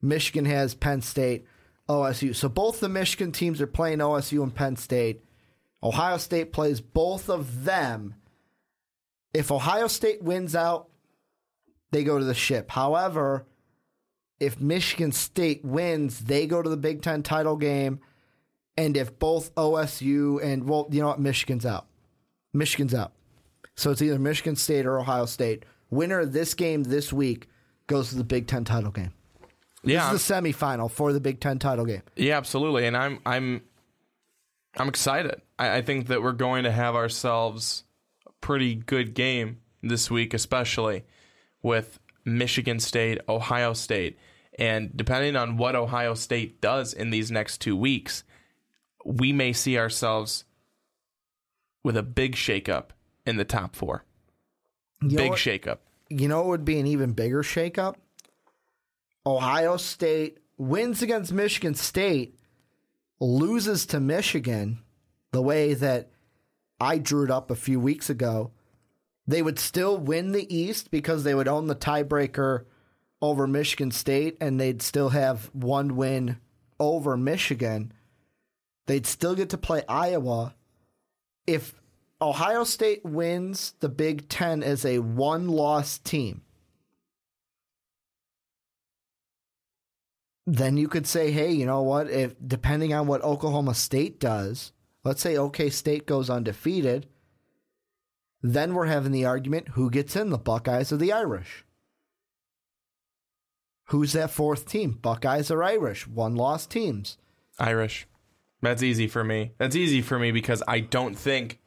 Michigan 0.00 0.46
has 0.46 0.74
Penn 0.74 1.02
State, 1.02 1.46
OSU. 1.88 2.34
So 2.34 2.48
both 2.48 2.80
the 2.80 2.88
Michigan 2.88 3.30
teams 3.30 3.60
are 3.60 3.66
playing 3.66 3.98
OSU 3.98 4.42
and 4.42 4.54
Penn 4.54 4.76
State. 4.76 5.22
Ohio 5.82 6.16
State 6.16 6.52
plays 6.52 6.80
both 6.80 7.28
of 7.28 7.64
them. 7.64 8.14
If 9.34 9.52
Ohio 9.52 9.86
State 9.86 10.22
wins 10.22 10.56
out, 10.56 10.88
they 11.92 12.04
go 12.04 12.18
to 12.18 12.24
the 12.24 12.34
ship. 12.34 12.70
However, 12.70 13.46
if 14.40 14.60
Michigan 14.60 15.12
State 15.12 15.64
wins, 15.64 16.20
they 16.20 16.46
go 16.46 16.62
to 16.62 16.70
the 16.70 16.76
Big 16.76 17.02
Ten 17.02 17.22
title 17.22 17.56
game. 17.56 18.00
And 18.76 18.96
if 18.96 19.18
both 19.18 19.54
OSU 19.54 20.42
and, 20.42 20.68
well, 20.68 20.86
you 20.90 21.00
know 21.00 21.08
what? 21.08 21.20
Michigan's 21.20 21.64
out. 21.64 21.86
Michigan's 22.52 22.94
out. 22.94 23.12
So 23.74 23.90
it's 23.90 24.02
either 24.02 24.18
Michigan 24.18 24.56
State 24.56 24.86
or 24.86 24.98
Ohio 24.98 25.26
State. 25.26 25.64
Winner 25.90 26.20
of 26.20 26.32
this 26.32 26.54
game 26.54 26.82
this 26.82 27.12
week 27.12 27.48
goes 27.86 28.10
to 28.10 28.16
the 28.16 28.24
Big 28.24 28.46
Ten 28.46 28.64
title 28.64 28.90
game. 28.90 29.12
Yeah, 29.84 30.10
This 30.10 30.22
is 30.22 30.28
the 30.28 30.34
semifinal 30.34 30.90
for 30.90 31.12
the 31.12 31.20
Big 31.20 31.40
Ten 31.40 31.58
title 31.58 31.84
game. 31.84 32.02
Yeah, 32.16 32.36
absolutely, 32.36 32.86
and 32.86 32.96
I'm 32.96 33.20
I'm 33.24 33.62
I'm 34.76 34.88
excited. 34.88 35.40
I, 35.58 35.76
I 35.78 35.82
think 35.82 36.08
that 36.08 36.22
we're 36.22 36.32
going 36.32 36.64
to 36.64 36.72
have 36.72 36.94
ourselves 36.96 37.84
a 38.26 38.32
pretty 38.40 38.74
good 38.74 39.14
game 39.14 39.60
this 39.82 40.10
week, 40.10 40.34
especially 40.34 41.04
with 41.62 42.00
Michigan 42.24 42.80
State, 42.80 43.20
Ohio 43.28 43.72
State, 43.74 44.18
and 44.58 44.90
depending 44.96 45.36
on 45.36 45.56
what 45.56 45.76
Ohio 45.76 46.14
State 46.14 46.60
does 46.60 46.92
in 46.92 47.10
these 47.10 47.30
next 47.30 47.58
two 47.58 47.76
weeks, 47.76 48.24
we 49.06 49.32
may 49.32 49.52
see 49.52 49.78
ourselves 49.78 50.44
with 51.84 51.96
a 51.96 52.02
big 52.02 52.34
shakeup 52.34 52.86
in 53.24 53.36
the 53.36 53.44
top 53.44 53.76
four. 53.76 54.04
You 55.00 55.16
big 55.16 55.30
what- 55.30 55.38
shakeup. 55.38 55.78
You 56.08 56.28
know 56.28 56.38
what 56.38 56.48
would 56.48 56.64
be 56.64 56.78
an 56.78 56.86
even 56.86 57.12
bigger 57.12 57.42
shakeup? 57.42 57.96
Ohio 59.24 59.76
State 59.76 60.38
wins 60.56 61.02
against 61.02 61.32
Michigan 61.32 61.74
State, 61.74 62.38
loses 63.18 63.86
to 63.86 63.98
Michigan 63.98 64.78
the 65.32 65.42
way 65.42 65.74
that 65.74 66.10
I 66.80 66.98
drew 66.98 67.24
it 67.24 67.30
up 67.30 67.50
a 67.50 67.56
few 67.56 67.80
weeks 67.80 68.08
ago. 68.08 68.52
They 69.26 69.42
would 69.42 69.58
still 69.58 69.98
win 69.98 70.30
the 70.30 70.54
East 70.54 70.92
because 70.92 71.24
they 71.24 71.34
would 71.34 71.48
own 71.48 71.66
the 71.66 71.74
tiebreaker 71.74 72.66
over 73.20 73.48
Michigan 73.48 73.90
State 73.90 74.36
and 74.40 74.60
they'd 74.60 74.82
still 74.82 75.08
have 75.08 75.46
one 75.52 75.96
win 75.96 76.38
over 76.78 77.16
Michigan. 77.16 77.92
They'd 78.86 79.06
still 79.06 79.34
get 79.34 79.50
to 79.50 79.58
play 79.58 79.82
Iowa. 79.88 80.54
If 81.46 81.74
Ohio 82.20 82.64
State 82.64 83.04
wins 83.04 83.74
the 83.80 83.88
Big 83.88 84.28
Ten 84.28 84.62
as 84.62 84.84
a 84.84 85.00
one 85.00 85.48
loss 85.48 85.98
team, 85.98 86.42
then 90.46 90.76
you 90.76 90.88
could 90.88 91.06
say, 91.06 91.32
hey, 91.32 91.50
you 91.50 91.66
know 91.66 91.82
what? 91.82 92.08
If 92.08 92.34
depending 92.46 92.94
on 92.94 93.06
what 93.06 93.22
Oklahoma 93.22 93.74
State 93.74 94.20
does, 94.20 94.72
let's 95.04 95.20
say 95.20 95.36
OK 95.36 95.70
State 95.70 96.06
goes 96.06 96.30
undefeated, 96.30 97.06
then 98.42 98.74
we're 98.74 98.86
having 98.86 99.12
the 99.12 99.24
argument 99.24 99.68
who 99.70 99.90
gets 99.90 100.14
in 100.14 100.30
the 100.30 100.38
Buckeyes 100.38 100.92
or 100.92 100.96
the 100.96 101.12
Irish? 101.12 101.64
Who's 103.86 104.12
that 104.12 104.30
fourth 104.30 104.68
team? 104.68 104.92
Buckeyes 104.92 105.50
or 105.50 105.62
Irish? 105.62 106.06
One 106.06 106.34
loss 106.36 106.66
teams. 106.66 107.18
Irish. 107.58 108.06
That's 108.62 108.82
easy 108.82 109.06
for 109.06 109.22
me. 109.22 109.52
That's 109.58 109.76
easy 109.76 110.02
for 110.02 110.18
me 110.18 110.32
because 110.32 110.62
I 110.66 110.80
don't 110.80 111.14
think 111.14 111.60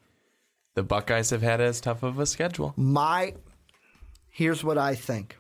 the 0.76 0.84
Buckeyes 0.84 1.30
have 1.30 1.42
had 1.42 1.62
as 1.62 1.82
tough 1.82 2.04
of 2.04 2.20
a 2.20 2.26
schedule. 2.26 2.74
My 2.76 3.34
here's 4.30 4.64
what 4.64 4.78
I 4.78 4.96
think. 4.96 5.38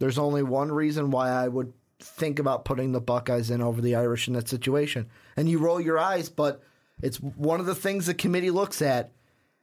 There's 0.00 0.18
only 0.18 0.42
one 0.42 0.70
reason 0.70 1.10
why 1.10 1.30
I 1.30 1.48
would 1.48 1.72
think 2.00 2.38
about 2.38 2.64
putting 2.64 2.92
the 2.92 3.00
Buckeyes 3.00 3.50
in 3.50 3.62
over 3.62 3.80
the 3.80 3.94
Irish 3.94 4.28
in 4.28 4.34
that 4.34 4.48
situation. 4.48 5.08
And 5.36 5.48
you 5.48 5.58
roll 5.58 5.80
your 5.80 5.98
eyes, 5.98 6.28
but 6.28 6.62
it's 7.02 7.18
one 7.18 7.60
of 7.60 7.66
the 7.66 7.74
things 7.74 8.06
the 8.06 8.14
committee 8.14 8.50
looks 8.50 8.82
at. 8.82 9.12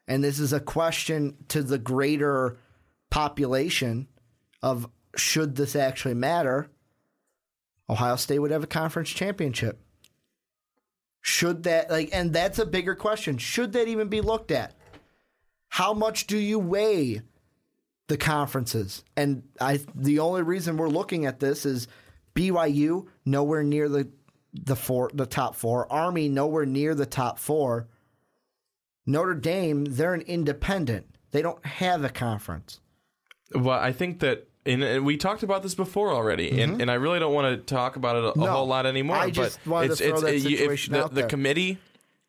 And 0.08 0.24
this 0.24 0.40
is 0.40 0.52
a 0.52 0.60
question 0.60 1.38
to 1.50 1.62
the 1.62 1.78
greater 1.78 2.58
population 3.10 4.08
of 4.64 4.90
should 5.16 5.56
this 5.56 5.76
actually 5.76 6.16
matter? 6.16 6.70
Ohio 7.90 8.16
State 8.16 8.40
would 8.40 8.52
have 8.52 8.64
a 8.64 8.68
conference 8.68 9.10
championship. 9.10 9.80
Should 11.22 11.64
that 11.64 11.90
like 11.90 12.10
and 12.14 12.34
that's 12.34 12.60
a 12.60 12.66
bigger 12.66 12.96
question. 12.96 13.38
Should 13.38 13.74
that 13.74 13.88
even 13.88 14.08
be 14.10 14.22
looked 14.22 14.52
at? 14.52 14.74
How 15.70 15.94
much 15.94 16.28
do 16.28 16.38
you 16.38 16.60
weigh 16.60 17.22
the 18.08 18.18
conferences? 18.18 19.04
And 19.16 19.44
I 19.60 19.80
the 19.96 20.20
only 20.20 20.42
reason 20.42 20.78
we're 20.78 20.90
looking 20.90 21.26
at 21.26 21.40
this 21.40 21.66
is 21.66 21.88
BYU 22.36 23.08
nowhere 23.26 23.64
near 23.64 23.88
the 23.88 24.10
the 24.54 24.76
four 24.76 25.10
the 25.14 25.26
top 25.26 25.56
4, 25.56 25.92
Army 25.92 26.28
nowhere 26.28 26.66
near 26.66 26.96
the 26.96 27.06
top 27.06 27.40
4. 27.40 27.88
Notre 29.06 29.34
Dame, 29.34 29.86
they're 29.86 30.14
an 30.14 30.22
independent. 30.22 31.08
They 31.32 31.42
don't 31.42 31.66
have 31.66 32.04
a 32.04 32.10
conference. 32.10 32.80
Well, 33.54 33.80
I 33.80 33.92
think 33.92 34.20
that, 34.20 34.48
and, 34.66 34.84
and 34.84 35.06
we 35.06 35.18
talked 35.18 35.44
about 35.44 35.64
this 35.64 35.76
before 35.76 36.12
already, 36.12 36.62
and, 36.62 36.82
and 36.82 36.92
I 36.92 36.96
really 36.96 37.20
don't 37.20 37.34
want 37.34 37.56
to 37.68 37.74
talk 37.74 37.96
about 37.96 38.16
it 38.16 38.24
a, 38.24 38.28
Mm-hmm. 38.30 38.40
No, 38.42 38.52
whole 38.52 38.68
lot 38.68 38.86
anymore. 38.86 39.16
I 39.18 39.26
but 39.28 39.34
just 39.34 39.64
to 39.64 39.76
it's, 39.78 40.00
throw 40.00 40.12
it's, 40.14 40.22
that 40.22 40.36
it- 40.36 40.72
if 40.72 40.86
the, 40.90 41.10
the 41.10 41.24
committee 41.28 41.78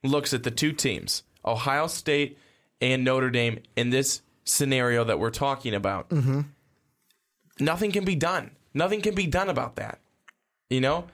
looks 0.02 0.32
at 0.34 0.42
the 0.42 0.50
two 0.50 0.72
teams, 0.72 1.22
Ohio 1.44 1.86
State 1.86 2.38
and 2.80 3.04
Notre 3.04 3.30
Dame, 3.30 3.60
in 3.76 3.90
this 3.90 4.22
scenario 4.44 5.04
that 5.04 5.18
we're 5.20 5.30
talking 5.30 5.74
about. 5.74 6.08
Mm-hmm. 6.10 6.40
Nothing 7.60 7.92
can 7.92 8.04
be 8.04 8.16
done. 8.16 8.50
Nothing 8.74 9.00
can 9.02 9.14
be 9.14 9.26
done 9.26 9.48
about 9.48 9.76
that. 9.76 10.00
You 10.70 10.80
know, 10.80 11.04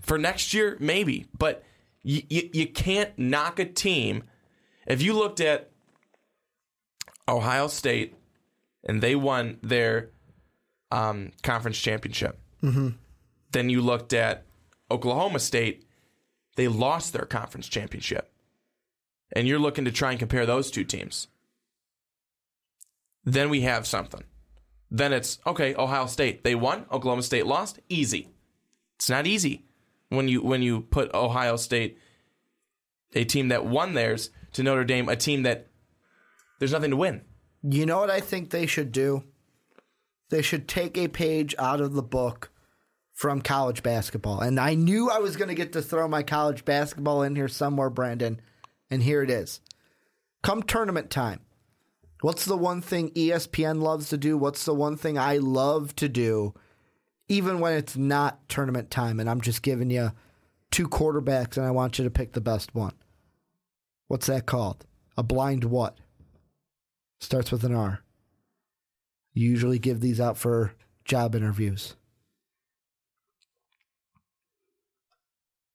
for 0.00 0.16
next 0.16 0.54
year, 0.54 0.76
maybe, 0.80 1.26
but 1.36 1.64
you, 2.02 2.22
you, 2.30 2.50
you 2.52 2.66
can't 2.66 3.18
knock 3.18 3.58
a 3.58 3.64
team. 3.64 4.22
If 4.86 5.02
you 5.02 5.12
looked 5.12 5.40
at 5.40 5.70
Ohio 7.28 7.66
State 7.66 8.14
and 8.84 9.02
they 9.02 9.14
won 9.16 9.58
their 9.62 10.10
um, 10.90 11.32
conference 11.42 11.78
championship, 11.78 12.38
then 13.52 13.68
you 13.70 13.80
looked 13.82 14.12
at 14.12 14.44
Oklahoma 14.90 15.38
State, 15.38 15.84
they 16.56 16.68
lost 16.68 17.12
their 17.12 17.24
conference 17.26 17.68
championship. 17.68 18.30
And 19.32 19.46
you're 19.46 19.58
looking 19.58 19.84
to 19.84 19.92
try 19.92 20.10
and 20.10 20.18
compare 20.18 20.46
those 20.46 20.70
two 20.70 20.84
teams. 20.84 21.28
Then 23.24 23.50
we 23.50 23.60
have 23.60 23.86
something. 23.86 24.24
Then 24.90 25.12
it's 25.12 25.38
okay, 25.46 25.74
Ohio 25.74 26.06
State, 26.06 26.44
they 26.44 26.54
won, 26.54 26.86
Oklahoma 26.90 27.22
State 27.22 27.46
lost, 27.46 27.78
easy. 27.88 28.30
It's 28.96 29.10
not 29.10 29.26
easy 29.26 29.66
when 30.08 30.28
you 30.28 30.42
when 30.42 30.62
you 30.62 30.80
put 30.80 31.12
Ohio 31.14 31.56
State 31.56 31.98
a 33.14 33.24
team 33.24 33.48
that 33.48 33.66
won 33.66 33.94
theirs 33.94 34.30
to 34.52 34.62
Notre 34.62 34.84
Dame, 34.84 35.08
a 35.08 35.16
team 35.16 35.42
that 35.42 35.68
there's 36.58 36.72
nothing 36.72 36.90
to 36.90 36.96
win. 36.96 37.22
You 37.62 37.86
know 37.86 37.98
what 37.98 38.10
I 38.10 38.20
think 38.20 38.50
they 38.50 38.66
should 38.66 38.92
do? 38.92 39.24
They 40.30 40.42
should 40.42 40.68
take 40.68 40.98
a 40.98 41.08
page 41.08 41.54
out 41.58 41.80
of 41.80 41.94
the 41.94 42.02
book 42.02 42.50
from 43.12 43.42
college 43.42 43.82
basketball. 43.82 44.40
And 44.40 44.60
I 44.60 44.74
knew 44.74 45.10
I 45.10 45.18
was 45.18 45.36
going 45.36 45.48
to 45.48 45.54
get 45.54 45.72
to 45.72 45.82
throw 45.82 46.06
my 46.06 46.22
college 46.22 46.64
basketball 46.64 47.22
in 47.22 47.34
here 47.34 47.48
somewhere, 47.48 47.90
Brandon. 47.90 48.40
And 48.90 49.02
here 49.02 49.22
it 49.22 49.30
is. 49.30 49.60
Come 50.42 50.62
tournament 50.62 51.10
time. 51.10 51.40
What's 52.20 52.44
the 52.44 52.56
one 52.56 52.80
thing 52.80 53.10
ESPN 53.10 53.80
loves 53.80 54.08
to 54.10 54.16
do? 54.16 54.36
What's 54.36 54.64
the 54.64 54.74
one 54.74 54.96
thing 54.96 55.18
I 55.18 55.38
love 55.38 55.94
to 55.96 56.08
do, 56.08 56.54
even 57.28 57.60
when 57.60 57.74
it's 57.74 57.96
not 57.96 58.48
tournament 58.48 58.90
time? 58.90 59.20
And 59.20 59.30
I'm 59.30 59.40
just 59.40 59.62
giving 59.62 59.90
you 59.90 60.12
two 60.70 60.88
quarterbacks 60.88 61.56
and 61.56 61.66
I 61.66 61.70
want 61.70 61.98
you 61.98 62.04
to 62.04 62.10
pick 62.10 62.32
the 62.32 62.40
best 62.40 62.74
one. 62.74 62.94
What's 64.08 64.26
that 64.26 64.46
called? 64.46 64.84
A 65.16 65.22
blind 65.22 65.64
what? 65.64 65.98
Starts 67.20 67.52
with 67.52 67.64
an 67.64 67.74
R. 67.74 68.02
You 69.38 69.48
usually 69.48 69.78
give 69.78 70.00
these 70.00 70.20
out 70.20 70.36
for 70.36 70.72
job 71.04 71.36
interviews. 71.36 71.94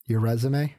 Your 0.06 0.20
resume? 0.20 0.76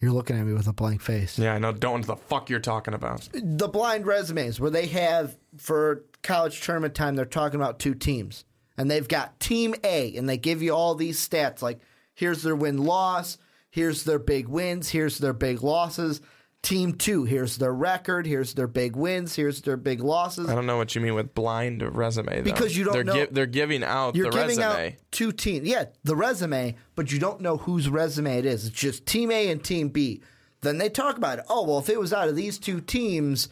You're 0.00 0.12
looking 0.12 0.38
at 0.38 0.46
me 0.46 0.54
with 0.54 0.66
a 0.66 0.72
blank 0.72 1.02
face. 1.02 1.38
Yeah, 1.38 1.52
I 1.52 1.58
know. 1.58 1.72
Don't 1.72 2.00
know 2.00 2.08
what 2.08 2.20
the 2.20 2.24
fuck 2.26 2.48
you're 2.48 2.58
talking 2.58 2.94
about. 2.94 3.28
The 3.34 3.68
blind 3.68 4.06
resumes 4.06 4.58
where 4.58 4.70
they 4.70 4.86
have 4.86 5.36
for 5.58 6.06
college 6.22 6.62
tournament 6.62 6.94
time, 6.94 7.16
they're 7.16 7.26
talking 7.26 7.60
about 7.60 7.78
two 7.78 7.94
teams. 7.94 8.46
And 8.78 8.90
they've 8.90 9.06
got 9.06 9.38
team 9.38 9.74
A 9.84 10.16
and 10.16 10.26
they 10.26 10.38
give 10.38 10.62
you 10.62 10.74
all 10.74 10.94
these 10.94 11.20
stats 11.20 11.60
like 11.60 11.80
here's 12.14 12.42
their 12.42 12.56
win 12.56 12.78
loss, 12.78 13.36
here's 13.68 14.04
their 14.04 14.18
big 14.18 14.48
wins, 14.48 14.88
here's 14.88 15.18
their 15.18 15.34
big 15.34 15.62
losses. 15.62 16.22
Team 16.62 16.92
two. 16.94 17.24
Here's 17.24 17.56
their 17.56 17.72
record. 17.72 18.26
Here's 18.26 18.54
their 18.54 18.66
big 18.66 18.96
wins. 18.96 19.34
Here's 19.36 19.62
their 19.62 19.76
big 19.76 20.00
losses. 20.00 20.48
I 20.48 20.54
don't 20.54 20.66
know 20.66 20.76
what 20.76 20.94
you 20.94 21.00
mean 21.00 21.14
with 21.14 21.34
blind 21.34 21.82
resume. 21.96 22.36
Though. 22.36 22.42
Because 22.42 22.76
you 22.76 22.84
don't 22.84 22.92
they're 22.94 23.04
know- 23.04 23.26
they're 23.30 23.46
giving 23.46 23.82
out 23.84 24.16
You're 24.16 24.30
the 24.30 24.36
giving 24.38 24.58
resume. 24.58 24.92
out 24.92 24.92
two 25.10 25.32
teams. 25.32 25.66
Yeah, 25.68 25.86
the 26.04 26.16
resume, 26.16 26.76
but 26.94 27.10
you 27.12 27.18
don't 27.18 27.40
know 27.40 27.56
whose 27.58 27.88
resume 27.88 28.38
it 28.38 28.44
is. 28.46 28.66
It's 28.66 28.76
just 28.76 29.06
team 29.06 29.30
A 29.30 29.50
and 29.50 29.62
team 29.62 29.88
B. 29.88 30.22
Then 30.60 30.78
they 30.78 30.88
talk 30.88 31.16
about 31.16 31.38
it. 31.38 31.44
Oh, 31.48 31.64
well, 31.64 31.78
if 31.78 31.88
it 31.88 32.00
was 32.00 32.12
out 32.12 32.28
of 32.28 32.34
these 32.34 32.58
two 32.58 32.80
teams, 32.80 33.48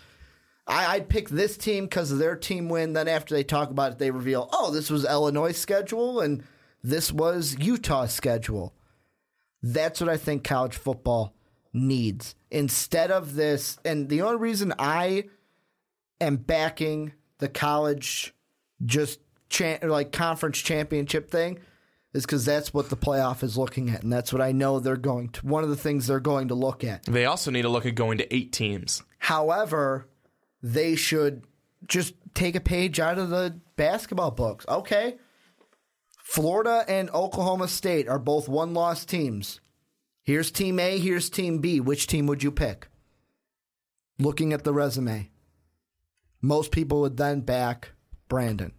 I, 0.67 0.87
I'd 0.97 1.09
pick 1.09 1.29
this 1.29 1.57
team 1.57 1.85
because 1.85 2.11
of 2.11 2.19
their 2.19 2.35
team 2.35 2.69
win. 2.69 2.95
Then 2.95 3.07
after 3.07 3.35
they 3.35 3.45
talk 3.45 3.71
about 3.71 3.93
it, 3.93 3.99
they 3.99 4.11
reveal, 4.11 4.49
oh, 4.53 4.73
this 4.73 4.91
was 4.91 5.05
Illinois' 5.05 5.53
schedule 5.57 6.21
and 6.21 6.43
this 6.83 7.13
was 7.13 7.57
Utah's 7.61 8.13
schedule. 8.13 8.75
That's 9.63 10.01
what 10.01 10.11
I 10.11 10.17
think 10.17 10.43
college 10.43 10.77
football 10.77 11.33
needs. 11.77 12.35
Instead 12.51 13.11
of 13.11 13.35
this, 13.35 13.79
and 13.85 14.09
the 14.09 14.23
only 14.23 14.39
reason 14.39 14.73
I 14.79 15.25
am 16.21 16.37
backing 16.37 17.13
the 17.39 17.49
college 17.49 18.35
just 18.85 19.21
cha- 19.49 19.79
like 19.83 20.13
conference 20.13 20.59
championship 20.59 21.31
thing 21.31 21.59
is 22.15 22.25
because 22.25 22.45
that's 22.45 22.73
what 22.73 22.89
the 22.89 22.97
playoff 22.97 23.43
is 23.43 23.59
looking 23.59 23.91
at, 23.91 24.03
and 24.03 24.13
that's 24.13 24.33
what 24.33 24.41
I 24.41 24.53
know 24.53 24.81
they're 24.81 24.97
going 24.97 25.29
to. 25.31 25.47
One 25.47 25.63
of 25.63 25.71
the 25.71 25.77
things 25.77 26.07
they're 26.07 26.19
going 26.19 26.49
to 26.49 26.55
look 26.55 26.83
at. 26.83 27.05
They 27.05 27.27
also 27.27 27.51
need 27.51 27.63
to 27.63 27.69
look 27.69 27.87
at 27.87 27.95
going 27.95 28.19
to 28.19 28.35
eight 28.35 28.53
teams. 28.53 29.03
However, 29.19 30.09
they 30.63 30.97
should 30.97 31.45
just 31.87 32.15
take 32.35 32.57
a 32.57 32.61
page 32.61 32.99
out 32.99 33.19
of 33.19 33.29
the 33.31 33.61
basketball 33.77 34.31
books. 34.31 34.65
Okay. 34.69 35.17
Florida 36.23 36.85
and 36.89 37.11
Oklahoma 37.11 37.69
State 37.69 38.09
are 38.09 38.19
both 38.19 38.49
one 38.49 38.75
loss 38.75 39.05
teams. 39.05 39.61
Here's 40.27 40.51
team 40.51 40.81
A, 40.81 40.99
here's 40.99 41.31
team 41.31 41.61
B. 41.61 41.79
Which 41.79 42.09
team 42.09 42.27
would 42.27 42.43
you 42.43 42.51
pick? 42.51 42.89
Looking 44.19 44.53
at 44.53 44.65
the 44.65 44.73
resume, 44.73 45.31
most 46.43 46.73
people 46.73 47.01
would 47.03 47.17
then 47.17 47.43
back 47.43 47.93
Brandon. 48.29 48.73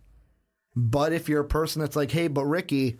But 0.76 1.14
if 1.14 1.30
you're 1.30 1.40
a 1.42 1.48
person 1.48 1.80
that's 1.80 1.96
like, 1.96 2.12
hey, 2.12 2.28
but 2.28 2.44
Ricky, 2.44 2.98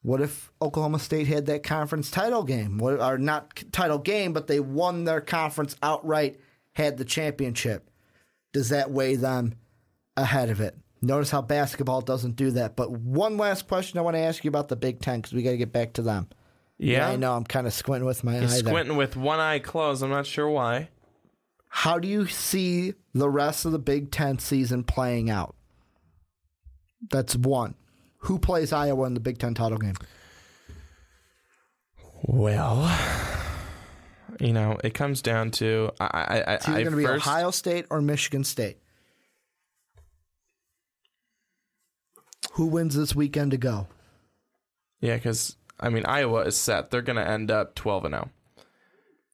what 0.00 0.22
if 0.22 0.50
Oklahoma 0.62 0.98
State 1.00 1.26
had 1.26 1.44
that 1.46 1.62
conference 1.62 2.10
title 2.10 2.44
game? 2.44 2.78
What, 2.78 2.98
or 2.98 3.18
not 3.18 3.62
title 3.72 3.98
game, 3.98 4.32
but 4.32 4.46
they 4.46 4.58
won 4.58 5.04
their 5.04 5.20
conference 5.20 5.76
outright, 5.82 6.40
had 6.72 6.96
the 6.96 7.04
championship. 7.04 7.90
Does 8.54 8.70
that 8.70 8.90
weigh 8.90 9.16
them 9.16 9.56
ahead 10.16 10.48
of 10.48 10.62
it? 10.62 10.78
Notice 11.02 11.30
how 11.30 11.42
basketball 11.42 12.00
doesn't 12.00 12.36
do 12.36 12.52
that. 12.52 12.74
But 12.74 12.90
one 12.90 13.36
last 13.36 13.68
question 13.68 13.98
I 13.98 14.02
want 14.02 14.16
to 14.16 14.20
ask 14.20 14.44
you 14.44 14.48
about 14.48 14.68
the 14.68 14.76
Big 14.76 15.00
Ten 15.00 15.20
because 15.20 15.34
we 15.34 15.42
got 15.42 15.50
to 15.50 15.58
get 15.58 15.72
back 15.72 15.92
to 15.94 16.02
them. 16.02 16.30
Yeah, 16.82 17.10
I 17.10 17.16
know 17.16 17.36
I'm 17.36 17.44
kind 17.44 17.66
of 17.66 17.74
squinting 17.74 18.06
with 18.06 18.24
my 18.24 18.38
eye. 18.38 18.40
there. 18.40 18.48
squinting 18.48 18.96
with 18.96 19.14
one 19.14 19.38
eye 19.38 19.58
closed. 19.58 20.02
I'm 20.02 20.08
not 20.08 20.26
sure 20.26 20.48
why. 20.48 20.88
How 21.68 21.98
do 21.98 22.08
you 22.08 22.26
see 22.26 22.94
the 23.12 23.28
rest 23.28 23.66
of 23.66 23.72
the 23.72 23.78
Big 23.78 24.10
Ten 24.10 24.38
season 24.38 24.82
playing 24.82 25.28
out? 25.28 25.54
That's 27.10 27.36
one. 27.36 27.74
Who 28.20 28.38
plays 28.38 28.72
Iowa 28.72 29.06
in 29.06 29.12
the 29.12 29.20
Big 29.20 29.36
Ten 29.38 29.52
title 29.52 29.76
game? 29.76 29.94
Well, 32.22 32.90
you 34.40 34.54
know, 34.54 34.78
it 34.82 34.94
comes 34.94 35.20
down 35.20 35.50
to 35.52 35.90
I. 36.00 36.06
I, 36.06 36.40
I, 36.40 36.54
It's 36.54 36.68
either 36.68 36.80
going 36.84 36.92
to 36.92 36.96
be 36.96 37.04
first, 37.04 37.26
Ohio 37.26 37.50
State 37.50 37.86
or 37.90 38.00
Michigan 38.00 38.42
State. 38.42 38.78
Who 42.52 42.66
wins 42.66 42.96
this 42.96 43.14
weekend 43.14 43.50
to 43.50 43.58
go? 43.58 43.86
Yeah, 45.00 45.16
because 45.16 45.56
I 45.80 45.88
mean, 45.88 46.04
Iowa 46.06 46.42
is 46.42 46.56
set. 46.56 46.90
They're 46.90 47.02
going 47.02 47.16
to 47.16 47.26
end 47.28 47.50
up 47.50 47.74
12 47.74 48.04
and 48.04 48.14
oh. 48.14 48.28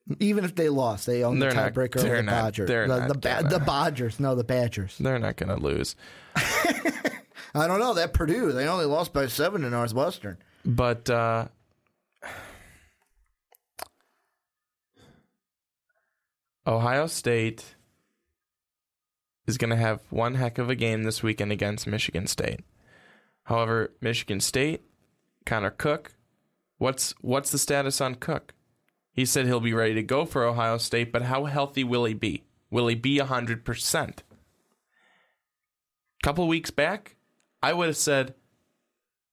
0. 0.08 0.16
Even 0.20 0.44
if 0.44 0.54
they 0.54 0.68
lost, 0.68 1.06
they 1.06 1.24
own 1.24 1.40
the 1.40 1.46
They're 1.46 1.70
tiebreaker 1.70 1.96
over 1.98 2.16
the 2.16 2.22
not- 2.22 2.32
Badgers. 2.32 2.68
they're 2.68 2.86
the, 2.86 2.98
not 3.00 3.08
the, 3.08 3.18
ba- 3.18 3.46
the 3.48 3.58
Badgers. 3.58 4.20
No, 4.20 4.36
the 4.36 4.44
Badgers. 4.44 4.96
They're 5.00 5.18
not 5.18 5.36
going 5.36 5.48
to 5.48 5.60
lose. 5.60 5.96
I 6.36 7.66
don't 7.66 7.80
know. 7.80 7.94
That 7.94 8.12
Purdue, 8.12 8.52
they 8.52 8.68
only 8.68 8.84
lost 8.84 9.12
by 9.12 9.26
seven 9.26 9.62
to 9.62 9.70
Northwestern. 9.70 10.36
But 10.64 11.10
uh, 11.10 11.48
Ohio 16.66 17.06
State 17.06 17.76
is 19.46 19.58
going 19.58 19.70
to 19.70 19.76
have 19.76 20.00
one 20.10 20.34
heck 20.34 20.58
of 20.58 20.68
a 20.68 20.74
game 20.74 21.04
this 21.04 21.22
weekend 21.22 21.52
against 21.52 21.86
Michigan 21.86 22.26
State. 22.26 22.60
However, 23.44 23.92
Michigan 24.00 24.40
State, 24.40 24.82
Connor 25.44 25.70
Cook, 25.70 26.12
what's 26.78 27.14
what's 27.20 27.50
the 27.50 27.58
status 27.58 28.00
on 28.00 28.16
Cook? 28.16 28.54
He 29.12 29.24
said 29.24 29.46
he'll 29.46 29.60
be 29.60 29.72
ready 29.72 29.94
to 29.94 30.02
go 30.02 30.26
for 30.26 30.44
Ohio 30.44 30.76
State, 30.76 31.10
but 31.10 31.22
how 31.22 31.44
healthy 31.44 31.84
will 31.84 32.04
he 32.04 32.14
be? 32.14 32.44
Will 32.70 32.86
he 32.88 32.94
be 32.94 33.18
100%? 33.18 34.08
A 34.08 34.22
couple 36.22 36.46
weeks 36.46 36.70
back, 36.70 37.16
I 37.62 37.72
would 37.72 37.86
have 37.86 37.96
said 37.96 38.34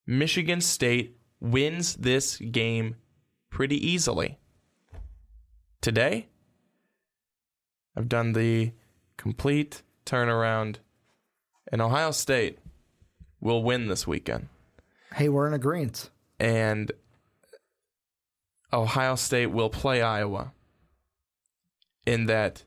Michigan 0.08 0.62
State 0.62 1.18
wins 1.42 1.96
this 1.96 2.38
game 2.38 2.96
pretty 3.50 3.76
easily. 3.76 4.40
Today, 5.82 6.28
I've 7.96 8.08
done 8.08 8.32
the 8.32 8.72
complete 9.18 9.82
turnaround, 10.06 10.78
and 11.72 11.82
Ohio 11.82 12.12
State 12.12 12.60
will 13.42 13.64
win 13.64 13.88
this 13.88 14.08
weekend. 14.08 14.48
Hey, 15.14 15.28
we're 15.28 15.48
in 15.48 15.54
agreement. 15.54 16.10
And 16.40 16.92
Ohio 18.74 19.16
State 19.16 19.48
will 19.48 19.70
play 19.70 20.02
Iowa 20.02 20.52
in 22.06 22.26
that 22.26 22.64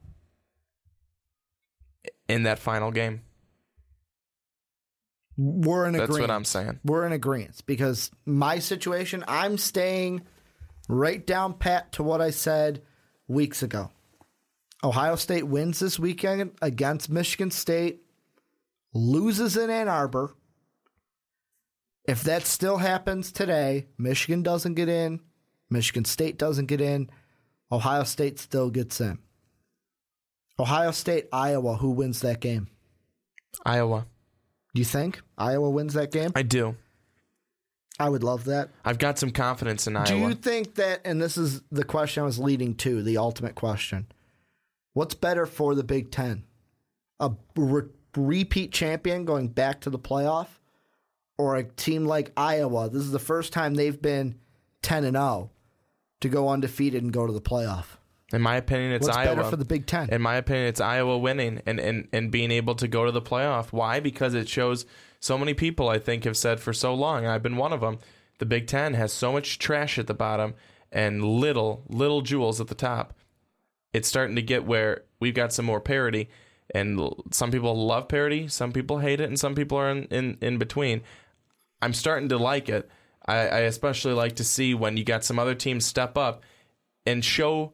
in 2.29 2.45
that 2.45 2.59
final 2.59 2.91
game. 2.91 3.23
We're 5.37 5.87
in 5.87 5.95
agreement. 5.95 6.11
That's 6.11 6.21
what 6.21 6.31
I'm 6.31 6.45
saying. 6.45 6.81
We're 6.85 7.07
in 7.07 7.13
agreement 7.13 7.63
because 7.67 8.11
my 8.25 8.59
situation, 8.59 9.23
I'm 9.29 9.59
staying 9.59 10.23
right 10.89 11.27
down 11.27 11.55
pat 11.55 11.93
to 11.93 12.03
what 12.03 12.21
I 12.21 12.31
said 12.31 12.83
weeks 13.29 13.63
ago. 13.63 13.91
Ohio 14.83 15.17
State 15.17 15.47
wins 15.47 15.79
this 15.79 15.99
weekend 15.99 16.53
against 16.63 17.11
Michigan 17.11 17.51
State, 17.51 18.03
loses 18.95 19.57
in 19.57 19.69
Ann 19.69 19.89
Arbor. 19.89 20.35
If 22.05 22.23
that 22.23 22.47
still 22.47 22.79
happens 22.79 23.33
today, 23.33 23.89
Michigan 23.99 24.43
doesn't 24.43 24.75
get 24.75 24.89
in, 24.89 25.21
Michigan 25.71 26.05
State 26.05 26.39
doesn't 26.39 26.67
get 26.67 26.81
in, 26.81 27.11
Ohio 27.71 28.05
State 28.05 28.39
still 28.39 28.71
gets 28.71 29.01
in. 29.01 29.19
Ohio 30.59 30.91
State, 30.91 31.29
Iowa, 31.33 31.77
who 31.77 31.91
wins 31.91 32.21
that 32.21 32.41
game? 32.41 32.69
Iowa. 33.65 34.07
Do 34.75 34.81
you 34.81 34.85
think 34.85 35.21
Iowa 35.37 35.71
wins 35.71 35.95
that 35.95 36.13
game? 36.13 36.33
I 36.35 36.43
do. 36.43 36.77
I 37.99 38.09
would 38.09 38.23
love 38.23 38.45
that. 38.45 38.71
I've 38.85 38.99
got 38.99 39.19
some 39.19 39.31
confidence 39.31 39.87
in 39.87 39.95
Do 39.95 40.01
Iowa. 40.01 40.09
Do 40.09 40.17
you 40.17 40.35
think 40.35 40.75
that, 40.75 41.01
and 41.05 41.21
this 41.21 41.37
is 41.37 41.63
the 41.73 41.85
question 41.85 42.23
I 42.23 42.27
was 42.27 42.39
leading 42.39 42.75
to, 42.77 43.03
the 43.03 43.17
ultimate 43.17 43.55
question, 43.55 44.07
what's 44.93 45.15
better 45.15 45.47
for 45.47 45.75
the 45.75 45.85
Big 45.85 46.11
Ten? 46.11 46.45
A 47.21 47.33
re- 47.57 47.89
repeat 48.15 48.73
champion 48.73 49.25
going 49.25 49.49
back 49.49 49.81
to 49.83 49.91
the 49.91 49.99
playoff, 49.99 50.49
or 51.39 51.57
a 51.57 51.65
team 51.65 52.05
like 52.05 52.33
Iowa? 52.37 52.91
This 52.91 53.03
is 53.03 53.13
the 53.13 53.19
first 53.19 53.53
time 53.53 53.75
they've 53.75 54.01
been 54.01 54.39
10 54.83 55.05
and 55.05 55.17
0 55.17 55.51
to 56.21 56.29
go 56.29 56.49
undefeated 56.49 57.03
and 57.03 57.13
go 57.13 57.27
to 57.27 57.33
the 57.33 57.41
playoff. 57.41 57.99
in 58.33 58.43
my 58.43 58.57
opinion, 58.57 58.93
it's 58.93 59.07
What's 59.07 59.17
Iowa. 59.17 59.37
better 59.37 59.51
for 59.51 59.57
the 59.57 59.65
Big 59.65 59.87
Ten? 59.87 60.11
In 60.11 60.21
my 60.23 60.37
opinion, 60.37 60.67
it's 60.67 60.81
Iowa 60.81 61.19
winning 61.19 61.63
and, 61.67 61.79
and, 61.79 62.09
and 62.13 62.31
being 62.31 62.51
able 62.51 62.75
to 62.77 62.89
go 62.89 63.05
to 63.05 63.13
the 63.13 63.23
playoff. 63.23 63.73
Why? 63.73 64.01
Because 64.01 64.35
it 64.35 64.49
shows 64.49 64.87
so 65.21 65.39
many 65.39 65.55
people, 65.55 65.89
I 65.89 65.99
think, 65.99 66.25
have 66.25 66.37
said 66.37 66.61
for 66.61 66.73
so 66.73 66.95
long, 66.95 67.27
I've 67.27 67.43
been 67.43 67.57
one 67.57 67.73
of 67.73 67.81
them, 67.81 67.99
the 68.39 68.47
Big 68.47 68.67
Ten 68.67 68.95
has 68.95 69.13
so 69.13 69.33
much 69.33 69.59
trash 69.59 69.99
at 69.99 70.07
the 70.07 70.15
bottom 70.15 70.55
and 70.93 71.25
little, 71.25 71.85
little 71.89 72.21
jewels 72.23 72.61
at 72.61 72.69
the 72.69 72.75
top. 72.75 73.15
It's 73.93 74.09
starting 74.09 74.37
to 74.37 74.43
get 74.43 74.67
where 74.67 75.05
we've 75.21 75.35
got 75.35 75.53
some 75.53 75.65
more 75.65 75.81
parity, 75.81 76.29
and 76.75 77.01
some 77.31 77.51
people 77.51 77.87
love 77.87 78.09
parity, 78.09 78.49
some 78.49 78.73
people 78.73 78.99
hate 78.99 79.21
it, 79.21 79.29
and 79.29 79.39
some 79.39 79.55
people 79.55 79.79
are 79.79 79.91
in, 79.91 80.05
in, 80.05 80.39
in 80.41 80.59
between. 80.59 81.03
I'm 81.81 81.95
starting 81.95 82.29
to 82.31 82.39
like 82.39 82.69
it. 82.69 82.91
I, 83.29 83.37
I 83.37 83.59
especially 83.61 84.13
like 84.13 84.37
to 84.37 84.45
see 84.45 84.75
when 84.75 84.97
you 84.97 85.05
got 85.05 85.25
some 85.25 85.39
other 85.39 85.55
teams 85.55 85.85
step 85.85 86.17
up 86.17 86.43
and 87.05 87.25
show 87.25 87.73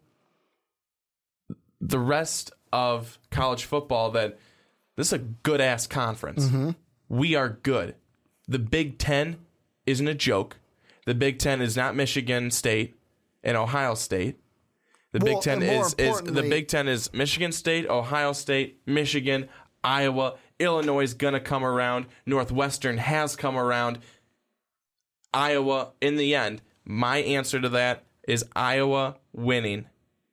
the 1.80 1.98
rest 1.98 2.52
of 2.72 3.18
college 3.30 3.64
football 3.64 4.10
that 4.12 4.38
this 4.96 5.08
is 5.08 5.12
a 5.14 5.18
good 5.18 5.60
ass 5.60 5.86
conference. 5.86 6.50
We 7.08 7.34
are 7.34 7.48
good. 7.62 7.96
The 8.48 8.58
Big 8.58 8.98
Ten 8.98 9.36
isn't 9.86 10.06
a 10.06 10.14
joke. 10.14 10.56
The 11.06 11.14
Big 11.14 11.38
Ten 11.38 11.60
is 11.60 11.76
not 11.76 11.94
Michigan 11.96 12.50
State 12.50 12.94
and 13.42 13.56
Ohio 13.56 13.94
State. 13.94 14.38
The 15.12 15.18
Well, 15.22 15.34
Big 15.34 15.42
Ten 15.42 15.62
is, 15.62 15.94
is 15.98 16.20
the 16.22 16.42
Big 16.42 16.68
Ten 16.68 16.88
is 16.88 17.12
Michigan 17.12 17.52
State, 17.52 17.86
Ohio 17.88 18.32
State, 18.32 18.80
Michigan, 18.86 19.48
Iowa, 19.84 20.36
Illinois 20.58 21.02
is 21.02 21.14
gonna 21.14 21.40
come 21.40 21.64
around. 21.64 22.06
Northwestern 22.24 22.98
has 22.98 23.36
come 23.36 23.56
around. 23.56 23.98
Iowa 25.34 25.92
in 26.00 26.16
the 26.16 26.34
end. 26.34 26.62
My 26.84 27.18
answer 27.18 27.60
to 27.60 27.68
that 27.70 28.04
is 28.26 28.44
Iowa 28.54 29.16
winning 29.32 29.86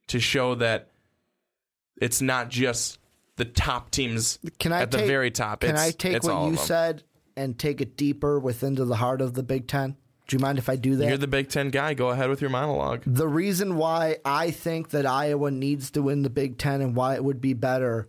to 0.08 0.20
show 0.20 0.56
that 0.56 0.90
it's 2.02 2.22
not 2.22 2.50
just 2.50 3.00
the 3.36 3.46
top 3.46 3.92
teams 3.92 4.40
Can 4.60 4.74
I 4.74 4.82
at 4.82 4.92
the 4.92 4.98
very 5.00 5.32
top. 5.32 5.62
Can 5.62 5.72
It's- 5.72 5.88
I 5.88 5.92
take 5.92 6.24
what 6.24 6.50
you 6.50 6.58
said 6.58 7.04
and 7.38 7.58
take 7.58 7.80
it 7.82 7.96
deeper 7.96 8.40
within 8.40 8.76
to 8.76 8.86
the 8.86 8.98
heart 8.98 9.22
of 9.22 9.34
the 9.34 9.44
Big 9.44 9.68
Ten? 9.68 9.96
Do 10.28 10.36
you 10.36 10.40
mind 10.40 10.58
if 10.60 10.70
I 10.70 10.76
do 10.76 10.96
that? 10.98 11.08
You're 11.08 11.18
the 11.18 11.28
Big 11.28 11.50
Ten 11.50 11.70
guy. 11.70 11.94
Go 11.94 12.10
ahead 12.10 12.30
with 12.30 12.42
your 12.42 12.50
monologue. 12.52 13.02
the 13.06 13.28
reason 13.28 13.78
why 13.78 14.18
I 14.24 14.52
think 14.52 14.90
that 14.90 15.06
Iowa 15.06 15.50
needs 15.50 15.90
to 15.92 16.02
win 16.04 16.22
the 16.22 16.30
Big 16.30 16.58
Ten 16.58 16.82
and 16.82 16.96
why 16.96 17.16
it 17.16 17.24
would 17.24 17.42
be 17.42 17.54
better 17.54 18.08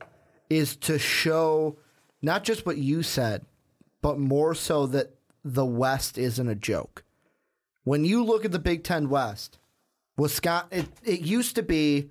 is 0.50 0.76
to 0.76 0.98
show 0.98 1.78
not 2.20 2.44
just 2.44 2.66
what 2.66 2.76
you 2.76 3.02
said, 3.02 3.46
but 4.02 4.18
more 4.18 4.54
so 4.54 4.86
that 4.88 5.14
the 5.44 5.66
West 5.66 6.18
isn't 6.18 6.48
a 6.48 6.54
joke. 6.54 7.04
When 7.84 8.04
you 8.04 8.24
look 8.24 8.44
at 8.44 8.52
the 8.52 8.58
Big 8.58 8.84
Ten 8.84 9.08
West, 9.08 9.58
Wisconsin, 10.16 10.68
it, 10.70 10.88
it 11.02 11.20
used 11.20 11.54
to 11.56 11.62
be 11.62 12.10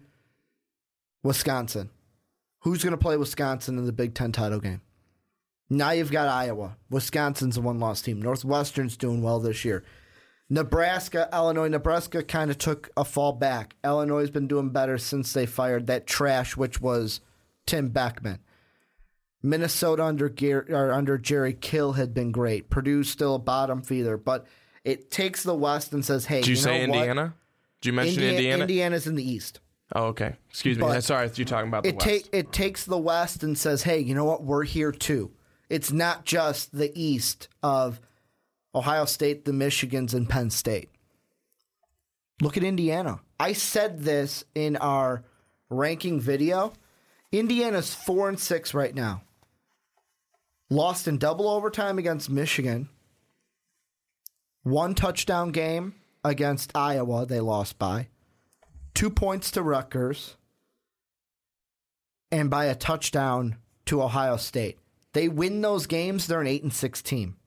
Wisconsin. 1.24 1.90
Who's 2.62 2.84
going 2.84 2.92
to 2.92 2.98
play 2.98 3.16
Wisconsin 3.18 3.78
in 3.78 3.86
the 3.86 3.94
Big 3.94 4.14
Ten 4.14 4.32
title 4.32 4.60
game? 4.60 4.82
Now 5.70 5.92
you've 5.92 6.12
got 6.12 6.28
Iowa. 6.28 6.78
Wisconsin's 6.90 7.58
a 7.58 7.62
one 7.62 7.80
loss 7.80 8.02
team. 8.02 8.22
Northwestern's 8.22 8.98
doing 8.98 9.22
well 9.22 9.40
this 9.40 9.64
year. 9.64 9.84
Nebraska, 10.50 11.30
Illinois, 11.32 11.68
Nebraska 11.68 12.24
kind 12.24 12.50
of 12.50 12.58
took 12.58 12.90
a 12.98 13.06
fall 13.06 13.34
back. 13.34 13.76
Illinois 13.84 14.22
has 14.22 14.32
been 14.32 14.48
doing 14.48 14.70
better 14.70 14.98
since 14.98 15.32
they 15.32 15.46
fired 15.46 15.86
that 15.86 16.08
trash, 16.08 16.58
which 16.58 16.82
was 16.82 17.22
Tim 17.68 17.90
Beckman. 17.90 18.40
Minnesota 19.42 20.04
under 20.04 20.34
under 20.94 21.18
Jerry 21.18 21.54
Kill 21.54 21.94
had 21.94 22.14
been 22.14 22.32
great. 22.32 22.70
Purdue's 22.70 23.10
still 23.10 23.36
a 23.36 23.40
bottom 23.40 23.82
feeder, 23.82 24.18
but 24.18 24.46
it 24.84 25.12
takes 25.12 25.44
the 25.44 25.56
West 25.56 25.94
and 25.94 26.04
says, 26.04 26.26
"Hey, 26.26 26.42
Did 26.42 26.48
you, 26.50 26.56
know 26.56 26.62
say 26.62 26.88
what? 26.88 26.98
Indiana? 26.98 27.34
Did 27.82 27.90
you 27.90 27.94
mention 27.94 28.24
Indiana- 28.24 28.36
Indiana? 28.38 28.62
Indiana's 28.64 29.08
in 29.08 29.16
the 29.16 29.30
East. 29.30 29.60
Oh, 29.96 30.08
okay. 30.08 30.36
Excuse 30.50 30.78
me. 30.78 30.82
But 30.84 31.04
Sorry, 31.04 31.30
you're 31.36 31.46
talking 31.46 31.70
about 31.70 31.84
the 31.84 31.90
It 31.90 31.96
West. 31.96 32.06
take 32.08 32.30
it 32.32 32.52
takes 32.52 32.86
the 32.86 32.98
West 32.98 33.44
and 33.44 33.58
says, 33.58 33.84
"Hey, 33.84 34.00
you 34.00 34.14
know 34.14 34.26
what? 34.26 34.44
We're 34.44 34.66
here 34.66 34.92
too." 34.92 35.32
It's 35.70 35.92
not 35.92 36.26
just 36.26 36.76
the 36.76 36.92
East 37.00 37.48
of 37.64 38.02
Ohio 38.76 39.06
State, 39.06 39.46
the 39.46 39.52
Michigans, 39.52 40.14
and 40.14 40.28
Penn 40.28 40.50
State. 40.50 40.90
Look 42.42 42.58
at 42.58 42.64
Indiana. 42.64 43.22
I 43.40 43.54
said 43.54 44.02
this 44.02 44.44
in 44.56 44.76
our 44.78 45.24
ranking 45.70 46.20
video. 46.20 46.74
Indiana's 47.32 47.94
four 47.94 48.30
and 48.30 48.40
six 48.40 48.74
right 48.74 48.94
now. 48.94 49.22
Lost 50.70 51.08
in 51.08 51.18
double 51.18 51.50
overtime 51.50 51.98
against 51.98 52.30
Michigan. 52.30 52.90
One 54.64 54.94
touchdown 54.94 55.52
game 55.52 55.96
against 56.24 56.76
Iowa. 56.76 57.26
They 57.26 57.40
lost 57.40 57.80
by 57.80 58.08
two 58.94 59.10
points 59.10 59.50
to 59.52 59.64
Rutgers 59.64 60.36
and 62.32 62.50
by 62.50 62.66
a 62.66 62.76
touchdown 62.76 63.56
to 63.86 64.04
Ohio 64.04 64.38
State. 64.38 64.78
They 65.14 65.28
win 65.28 65.62
those 65.62 65.88
games, 65.88 66.28
they're 66.28 66.42
an 66.42 66.48
8 66.48 66.64
and 66.64 66.74
6 66.74 67.02
team. 67.02 67.38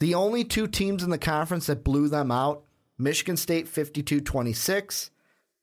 The 0.00 0.14
only 0.14 0.44
two 0.44 0.66
teams 0.66 1.02
in 1.02 1.10
the 1.10 1.16
conference 1.16 1.66
that 1.66 1.84
blew 1.84 2.08
them 2.08 2.30
out, 2.30 2.64
Michigan 2.98 3.36
State 3.36 3.66
52-26 3.66 5.10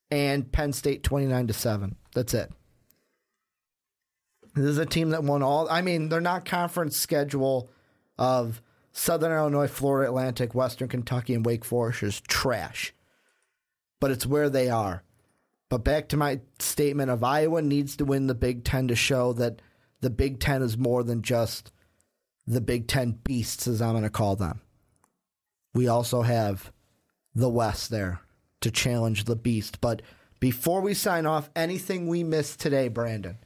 and 0.10 0.52
Penn 0.52 0.74
State 0.74 1.04
29 1.04 1.48
to 1.48 1.54
7. 1.54 1.96
That's 2.16 2.34
it. 2.34 2.52
This 4.56 4.66
is 4.66 4.78
a 4.78 4.86
team 4.86 5.10
that 5.10 5.24
won 5.24 5.42
all 5.42 5.68
I 5.70 5.82
mean, 5.82 6.10
their 6.10 6.22
not 6.22 6.46
conference 6.46 6.98
schedule 6.98 7.70
of 8.18 8.62
Southern 8.92 9.32
Illinois, 9.32 9.68
Florida 9.68 10.10
Atlantic, 10.10 10.54
Western 10.54 10.88
Kentucky 10.88 11.34
and 11.34 11.46
Wake 11.46 11.66
Forest 11.66 12.04
is 12.04 12.22
trash. 12.22 12.94
But 14.00 14.12
it's 14.12 14.26
where 14.26 14.50
they 14.50 14.70
are. 14.70 15.04
But 15.70 15.84
back 15.84 16.10
to 16.10 16.18
my 16.18 16.42
statement 16.60 17.10
of 17.10 17.24
Iowa 17.24 17.62
needs 17.62 17.96
to 17.98 18.06
win 18.06 18.28
the 18.28 18.36
Big 18.36 18.64
Ten 18.64 18.88
to 18.90 18.96
show 18.96 19.34
that 19.34 19.62
the 20.02 20.12
Big 20.12 20.40
Ten 20.40 20.62
is 20.62 20.78
more 20.78 21.02
than 21.02 21.24
just 21.24 21.72
the 22.46 22.62
Big 22.62 22.88
Ten 22.88 23.18
beasts, 23.24 23.68
as 23.68 23.82
I'm 23.82 23.94
going 23.94 24.04
to 24.04 24.10
call 24.12 24.36
them. 24.36 24.62
We 25.74 25.88
also 25.88 26.22
have 26.22 26.72
the 27.34 27.50
West 27.50 27.90
there 27.90 28.20
to 28.62 28.70
challenge 28.70 29.24
the 29.24 29.36
beast. 29.36 29.82
But 29.82 30.04
before 30.40 30.82
we 30.82 30.94
sign 30.94 31.26
off, 31.26 31.50
anything 31.56 32.08
we 32.08 32.24
missed 32.24 32.60
today, 32.60 32.90
Brandon? 32.90 33.40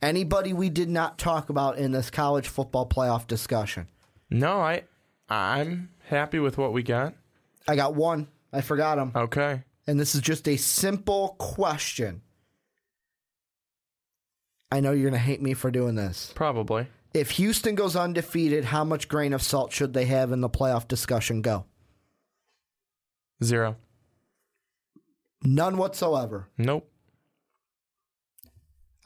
Anybody 0.00 0.52
we 0.52 0.68
did 0.70 0.88
not 0.88 1.18
talk 1.18 1.48
about 1.50 1.78
in 1.78 1.92
this 1.92 2.10
college 2.10 2.48
football 2.48 2.88
playoff 2.88 3.26
discussion? 3.26 3.88
no, 4.30 4.60
I, 4.60 4.82
I'm 5.28 5.90
happy 6.08 6.38
with 6.38 6.56
what 6.58 6.72
we 6.72 6.82
got. 6.82 7.14
I 7.66 7.76
got 7.76 7.94
one. 7.94 8.28
I 8.52 8.60
forgot 8.60 8.98
him. 8.98 9.12
Okay. 9.14 9.62
and 9.86 9.98
this 10.00 10.14
is 10.14 10.20
just 10.20 10.48
a 10.48 10.56
simple 10.56 11.36
question. 11.38 12.22
I 14.70 14.80
know 14.80 14.92
you're 14.92 15.10
going 15.10 15.12
to 15.12 15.18
hate 15.18 15.42
me 15.42 15.54
for 15.54 15.70
doing 15.70 15.94
this. 15.94 16.32
Probably. 16.34 16.86
If 17.14 17.32
Houston 17.32 17.74
goes 17.74 17.96
undefeated, 17.96 18.64
how 18.66 18.84
much 18.84 19.08
grain 19.08 19.32
of 19.32 19.42
salt 19.42 19.72
should 19.72 19.94
they 19.94 20.04
have 20.04 20.30
in 20.30 20.40
the 20.42 20.50
playoff 20.50 20.86
discussion 20.86 21.40
go? 21.42 21.64
Zero. 23.42 23.76
None 25.42 25.78
whatsoever. 25.78 26.48
Nope. 26.58 26.90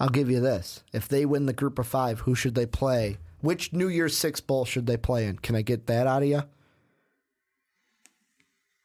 I'll 0.03 0.09
give 0.09 0.29
you 0.29 0.41
this. 0.41 0.83
If 0.93 1.07
they 1.07 1.25
win 1.25 1.47
the 1.47 1.53
group 1.53 1.79
of 1.79 1.87
five, 1.87 2.21
who 2.21 2.35
should 2.35 2.57
they 2.57 2.67
play? 2.67 3.19
Which 3.41 3.73
New 3.73 3.87
Year's 3.89 4.17
Six 4.19 4.41
Bowl 4.41 4.65
should 4.65 4.87
they 4.87 4.97
play 4.97 5.27
in? 5.27 5.37
Can 5.39 5.55
I 5.55 5.63
get 5.63 5.87
that 5.87 6.09
out 6.09 6.23
of 6.25 6.29
you? 6.29 6.43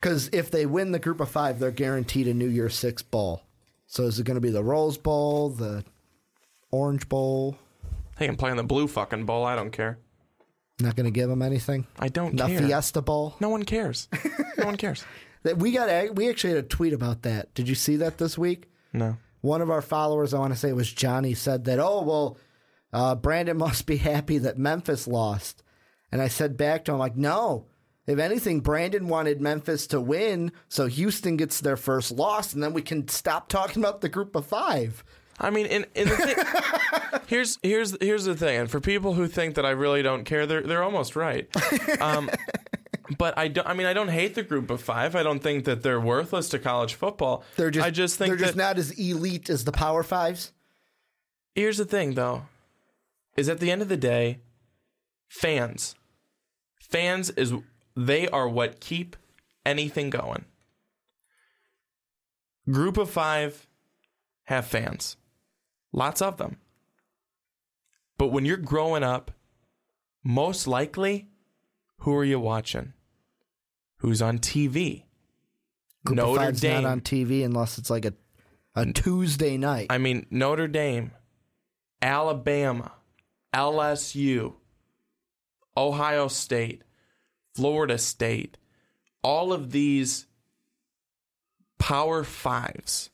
Because 0.00 0.30
if 0.32 0.50
they 0.50 0.64
win 0.64 0.92
the 0.92 0.98
group 0.98 1.20
of 1.20 1.28
five, 1.28 1.58
they're 1.58 1.70
guaranteed 1.72 2.28
a 2.28 2.34
New 2.34 2.46
Year's 2.48 2.76
Six 2.76 3.02
Bowl. 3.02 3.42
So 3.86 4.04
is 4.04 4.20
it 4.20 4.24
going 4.26 4.36
to 4.36 4.40
be 4.40 4.50
the 4.50 4.62
Rose 4.62 4.96
Bowl, 4.96 5.48
the 5.50 5.84
Orange 6.70 7.08
Bowl? 7.08 7.56
They 8.18 8.26
can 8.26 8.36
play 8.36 8.50
in 8.50 8.56
the 8.56 8.62
blue 8.62 8.86
fucking 8.86 9.24
bowl. 9.26 9.44
I 9.44 9.56
don't 9.56 9.70
care. 9.72 9.98
Not 10.80 10.94
going 10.94 11.06
to 11.06 11.10
give 11.10 11.28
them 11.28 11.42
anything? 11.42 11.86
I 11.98 12.08
don't 12.08 12.36
The 12.36 12.46
care. 12.46 12.60
Fiesta 12.60 13.02
Bowl? 13.02 13.34
No 13.40 13.48
one 13.48 13.64
cares. 13.64 14.06
no 14.56 14.66
one 14.66 14.76
cares. 14.76 15.04
That 15.44 15.56
we 15.58 15.70
got. 15.70 16.16
We 16.16 16.28
actually 16.28 16.54
had 16.54 16.64
a 16.64 16.66
tweet 16.68 16.92
about 16.92 17.22
that. 17.22 17.54
Did 17.54 17.68
you 17.68 17.76
see 17.76 17.94
that 17.98 18.18
this 18.18 18.36
week? 18.36 18.68
No. 18.92 19.18
One 19.40 19.62
of 19.62 19.70
our 19.70 19.82
followers, 19.82 20.34
I 20.34 20.38
want 20.38 20.52
to 20.52 20.58
say 20.58 20.68
it 20.68 20.76
was 20.76 20.92
Johnny, 20.92 21.34
said 21.34 21.64
that, 21.64 21.78
oh, 21.78 22.02
well, 22.02 22.38
uh, 22.92 23.14
Brandon 23.14 23.56
must 23.58 23.86
be 23.86 23.96
happy 23.96 24.38
that 24.38 24.58
Memphis 24.58 25.06
lost. 25.06 25.62
And 26.10 26.22
I 26.22 26.28
said 26.28 26.56
back 26.56 26.84
to 26.84 26.92
him, 26.92 26.98
like, 26.98 27.16
no. 27.16 27.66
If 28.06 28.18
anything, 28.18 28.60
Brandon 28.60 29.06
wanted 29.06 29.42
Memphis 29.42 29.86
to 29.88 30.00
win 30.00 30.52
so 30.68 30.86
Houston 30.86 31.36
gets 31.36 31.60
their 31.60 31.76
first 31.76 32.10
loss, 32.10 32.54
and 32.54 32.62
then 32.62 32.72
we 32.72 32.80
can 32.80 33.06
stop 33.08 33.48
talking 33.50 33.82
about 33.82 34.00
the 34.00 34.08
group 34.08 34.34
of 34.34 34.46
five. 34.46 35.04
I 35.38 35.50
mean, 35.50 35.66
in, 35.66 35.84
in 35.94 36.08
the 36.08 36.16
thing, 36.16 37.20
here's 37.26 37.58
here's 37.62 37.96
here's 38.00 38.24
the 38.24 38.34
thing, 38.34 38.60
and 38.60 38.70
for 38.70 38.80
people 38.80 39.12
who 39.12 39.28
think 39.28 39.56
that 39.56 39.66
I 39.66 39.70
really 39.70 40.02
don't 40.02 40.24
care, 40.24 40.46
they're 40.46 40.62
they're 40.62 40.82
almost 40.82 41.16
right. 41.16 41.48
Um, 42.00 42.30
but 43.16 43.36
I 43.38 43.48
don't. 43.48 43.66
I 43.66 43.74
mean, 43.74 43.86
I 43.86 43.92
don't 43.92 44.08
hate 44.08 44.34
the 44.34 44.42
group 44.42 44.70
of 44.70 44.82
five. 44.82 45.16
I 45.16 45.22
don't 45.22 45.42
think 45.42 45.64
that 45.64 45.82
they're 45.82 46.00
worthless 46.00 46.48
to 46.50 46.58
college 46.58 46.94
football. 46.94 47.44
They're 47.56 47.70
just, 47.70 47.86
I 47.86 47.90
just 47.90 48.16
think 48.16 48.28
they're 48.30 48.46
just 48.46 48.56
not 48.56 48.78
as 48.78 48.90
elite 48.98 49.48
as 49.48 49.64
the 49.64 49.72
Power 49.72 50.02
Fives. 50.02 50.52
here's 51.54 51.78
the 51.78 51.84
thing, 51.84 52.14
though, 52.14 52.42
is 53.36 53.48
at 53.48 53.60
the 53.60 53.70
end 53.70 53.82
of 53.82 53.88
the 53.88 53.96
day, 53.96 54.40
fans, 55.28 55.94
fans 56.78 57.30
is 57.30 57.54
they 57.96 58.28
are 58.28 58.48
what 58.48 58.80
keep 58.80 59.16
anything 59.64 60.10
going. 60.10 60.44
Group 62.70 62.98
of 62.98 63.08
five 63.08 63.66
have 64.44 64.66
fans, 64.66 65.16
lots 65.92 66.20
of 66.20 66.36
them. 66.36 66.58
But 68.18 68.28
when 68.28 68.44
you're 68.44 68.56
growing 68.56 69.02
up, 69.02 69.30
most 70.24 70.66
likely, 70.66 71.28
who 71.98 72.14
are 72.14 72.24
you 72.24 72.38
watching? 72.40 72.92
Who's 73.98 74.22
on 74.22 74.38
TV? 74.38 75.04
Group 76.04 76.18
of 76.18 76.26
Notre 76.26 76.40
Five's 76.40 76.60
Dame. 76.60 76.82
not 76.82 76.92
on 76.92 77.00
TV 77.00 77.44
unless 77.44 77.78
it's 77.78 77.90
like 77.90 78.04
a, 78.04 78.14
a 78.74 78.92
Tuesday 78.92 79.56
night. 79.56 79.88
I 79.90 79.98
mean, 79.98 80.26
Notre 80.30 80.68
Dame, 80.68 81.12
Alabama, 82.00 82.92
LSU, 83.52 84.54
Ohio 85.76 86.28
State, 86.28 86.82
Florida 87.54 87.98
State, 87.98 88.56
all 89.22 89.52
of 89.52 89.72
these 89.72 90.26
Power 91.78 92.24
Fives. 92.24 93.10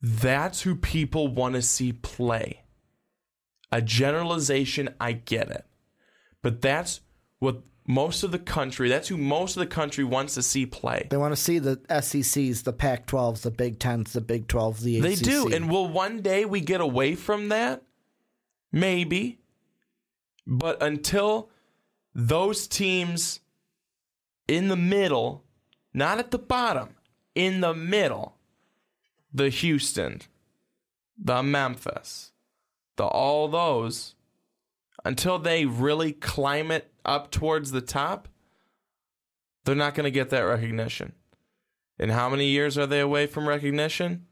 That's 0.00 0.62
who 0.62 0.74
people 0.74 1.28
want 1.28 1.54
to 1.54 1.62
see 1.62 1.92
play. 1.92 2.62
A 3.70 3.80
generalization, 3.80 4.90
I 5.00 5.12
get 5.12 5.50
it. 5.50 5.64
But 6.42 6.60
that's 6.60 7.00
what 7.38 7.62
most 7.86 8.22
of 8.22 8.30
the 8.30 8.38
country, 8.38 8.88
that's 8.88 9.08
who 9.08 9.16
most 9.16 9.56
of 9.56 9.60
the 9.60 9.66
country 9.66 10.04
wants 10.04 10.34
to 10.34 10.42
see 10.42 10.66
play. 10.66 11.06
they 11.10 11.16
want 11.16 11.32
to 11.32 11.40
see 11.40 11.58
the 11.58 11.80
SECs, 11.88 12.62
the 12.62 12.72
Pac 12.72 13.06
12s, 13.06 13.42
the 13.42 13.50
Big 13.50 13.78
10s, 13.78 14.12
the 14.12 14.20
Big 14.20 14.46
12s, 14.46 14.80
the 14.80 14.98
ACC. 14.98 15.04
They 15.04 15.14
do. 15.16 15.48
And 15.52 15.70
will 15.70 15.88
one 15.88 16.20
day 16.20 16.44
we 16.44 16.60
get 16.60 16.80
away 16.80 17.14
from 17.14 17.48
that? 17.48 17.82
Maybe. 18.70 19.40
But 20.46 20.82
until 20.82 21.50
those 22.14 22.66
teams 22.66 23.40
in 24.46 24.68
the 24.68 24.76
middle, 24.76 25.44
not 25.92 26.18
at 26.18 26.30
the 26.30 26.38
bottom, 26.38 26.90
in 27.34 27.60
the 27.60 27.74
middle, 27.74 28.36
the 29.32 29.48
Houston, 29.48 30.20
the 31.18 31.42
Memphis, 31.42 32.32
the 32.96 33.04
all 33.04 33.48
those, 33.48 34.14
until 35.04 35.38
they 35.38 35.64
really 35.66 36.12
climb 36.12 36.70
it 36.70 36.92
up 37.04 37.30
towards 37.30 37.72
the 37.72 37.80
top, 37.80 38.28
they're 39.64 39.74
not 39.74 39.94
going 39.94 40.04
to 40.04 40.10
get 40.10 40.30
that 40.30 40.40
recognition. 40.40 41.12
And 41.98 42.10
how 42.10 42.28
many 42.28 42.46
years 42.46 42.76
are 42.78 42.86
they 42.86 43.00
away 43.00 43.26
from 43.26 43.48
recognition? 43.48 44.26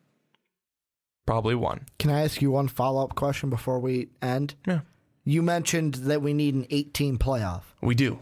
Probably 1.26 1.54
one. 1.54 1.86
Can 1.98 2.10
I 2.10 2.24
ask 2.24 2.42
you 2.42 2.50
one 2.50 2.68
follow 2.68 3.04
up 3.04 3.14
question 3.14 3.50
before 3.50 3.78
we 3.78 4.08
end? 4.20 4.54
Yeah. 4.66 4.80
You 5.24 5.42
mentioned 5.42 5.94
that 5.94 6.22
we 6.22 6.32
need 6.32 6.54
an 6.54 6.66
18 6.70 7.18
playoff. 7.18 7.62
We 7.80 7.94
do. 7.94 8.18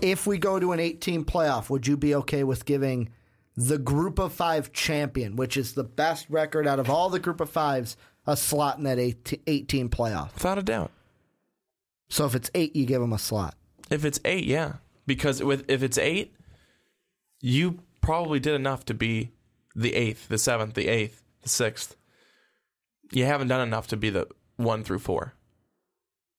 If 0.00 0.26
we 0.26 0.38
go 0.38 0.58
to 0.58 0.72
an 0.72 0.80
18 0.80 1.24
playoff, 1.24 1.68
would 1.68 1.86
you 1.86 1.96
be 1.96 2.14
okay 2.14 2.44
with 2.44 2.64
giving 2.64 3.10
the 3.56 3.78
group 3.78 4.18
of 4.18 4.32
five 4.32 4.72
champion, 4.72 5.36
which 5.36 5.56
is 5.56 5.74
the 5.74 5.84
best 5.84 6.26
record 6.30 6.66
out 6.66 6.78
of 6.78 6.88
all 6.88 7.10
the 7.10 7.18
group 7.18 7.40
of 7.40 7.50
fives, 7.50 7.96
a 8.26 8.36
slot 8.36 8.78
in 8.78 8.84
that 8.84 8.98
18 8.98 9.88
playoff? 9.88 10.32
Without 10.34 10.58
a 10.58 10.62
doubt. 10.62 10.90
So 12.08 12.24
if 12.26 12.34
it's 12.34 12.50
eight, 12.54 12.76
you 12.76 12.86
give 12.86 13.00
them 13.00 13.12
a 13.12 13.18
slot. 13.18 13.54
If 13.90 14.04
it's 14.04 14.20
eight, 14.24 14.44
yeah. 14.44 14.74
Because 15.06 15.42
with 15.42 15.64
if 15.68 15.82
it's 15.82 15.98
eight, 15.98 16.34
you 17.40 17.80
probably 18.00 18.40
did 18.40 18.54
enough 18.54 18.84
to 18.86 18.94
be 18.94 19.32
the 19.74 19.94
eighth, 19.94 20.28
the 20.28 20.38
seventh, 20.38 20.74
the 20.74 20.88
eighth, 20.88 21.22
the 21.42 21.48
sixth. 21.48 21.96
You 23.12 23.24
haven't 23.24 23.48
done 23.48 23.66
enough 23.66 23.88
to 23.88 23.96
be 23.96 24.10
the 24.10 24.26
one 24.56 24.82
through 24.82 25.00
four. 25.00 25.34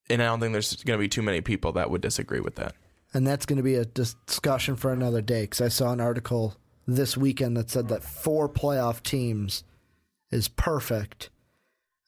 And 0.09 0.21
I 0.21 0.25
don't 0.25 0.39
think 0.39 0.53
there's 0.53 0.83
going 0.83 0.97
to 0.97 1.01
be 1.01 1.09
too 1.09 1.21
many 1.21 1.41
people 1.41 1.73
that 1.73 1.89
would 1.91 2.01
disagree 2.01 2.39
with 2.39 2.55
that. 2.55 2.73
And 3.13 3.25
that's 3.25 3.45
going 3.45 3.57
to 3.57 3.63
be 3.63 3.75
a 3.75 3.85
discussion 3.85 4.75
for 4.75 4.91
another 4.91 5.21
day 5.21 5.43
because 5.43 5.61
I 5.61 5.69
saw 5.69 5.91
an 5.91 6.01
article 6.01 6.55
this 6.85 7.17
weekend 7.17 7.57
that 7.57 7.69
said 7.69 7.89
that 7.89 8.03
four 8.03 8.47
playoff 8.49 9.03
teams 9.03 9.63
is 10.31 10.47
perfect. 10.47 11.29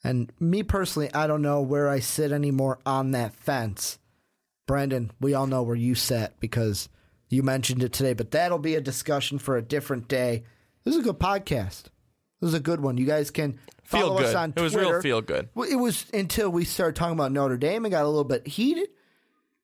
And 0.04 0.32
me 0.39 0.64
personally, 0.64 1.14
I 1.14 1.28
don't 1.28 1.41
know 1.41 1.62
where 1.62 1.89
I 1.89 2.00
sit 2.00 2.32
anymore 2.32 2.80
on 2.86 3.12
that 3.12 3.34
fence. 3.34 4.00
Brandon, 4.66 5.12
we 5.20 5.34
all 5.34 5.47
know 5.47 5.64
where 5.64 5.76
you 5.76 5.95
sit 5.95 6.39
because 6.39 6.89
you 7.30 7.43
mentioned 7.43 7.84
it 7.84 7.91
today, 7.91 8.14
but 8.14 8.32
that'll 8.32 8.60
be 8.60 8.76
a 8.76 8.82
discussion 8.82 9.39
for 9.39 9.58
a 9.58 9.62
different 9.62 10.08
day. 10.08 10.43
This 10.84 10.95
is 10.95 11.02
a 11.02 11.04
good 11.04 11.20
podcast. 11.20 11.86
This 12.39 12.50
is 12.50 12.54
a 12.54 12.60
good 12.60 12.80
one. 12.80 12.97
You 12.97 13.06
guys 13.06 13.32
can 13.32 13.60
follow 13.84 14.18
us 14.20 14.34
on 14.34 14.54
Twitter. 14.54 14.62
It 14.62 14.64
was 14.64 14.76
real 14.76 15.02
feel 15.02 15.22
good. 15.22 15.50
Well, 15.54 15.70
it 15.70 15.76
was 15.76 16.06
until 16.14 16.50
we 16.50 16.64
started 16.64 16.95
talking 16.95 17.14
about 17.14 17.32
Notre 17.32 17.58
Dame 17.58 17.86
and 17.86 17.91
got 17.91 18.06
a 18.06 18.08
little 18.08 18.24
bit 18.24 18.47
heated. 18.47 18.89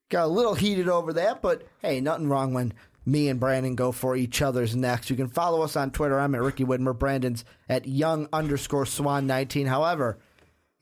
Got 0.09 0.25
a 0.25 0.27
little 0.27 0.53
heated 0.53 0.89
over 0.89 1.13
that, 1.13 1.41
but 1.41 1.63
hey, 1.81 2.01
nothing 2.01 2.27
wrong 2.27 2.53
when 2.53 2.73
me 3.05 3.29
and 3.29 3.39
Brandon 3.39 3.75
go 3.75 3.91
for 3.91 4.15
each 4.15 4.41
other's 4.41 4.75
next. 4.75 5.09
You 5.09 5.15
can 5.15 5.29
follow 5.29 5.61
us 5.61 5.75
on 5.75 5.91
Twitter. 5.91 6.19
I'm 6.19 6.35
at 6.35 6.41
Ricky 6.41 6.65
Widmer. 6.65 6.97
Brandon's 6.97 7.45
at 7.69 7.87
young 7.87 8.27
underscore 8.33 8.85
swan 8.85 9.27
19. 9.27 9.67
However, 9.67 10.19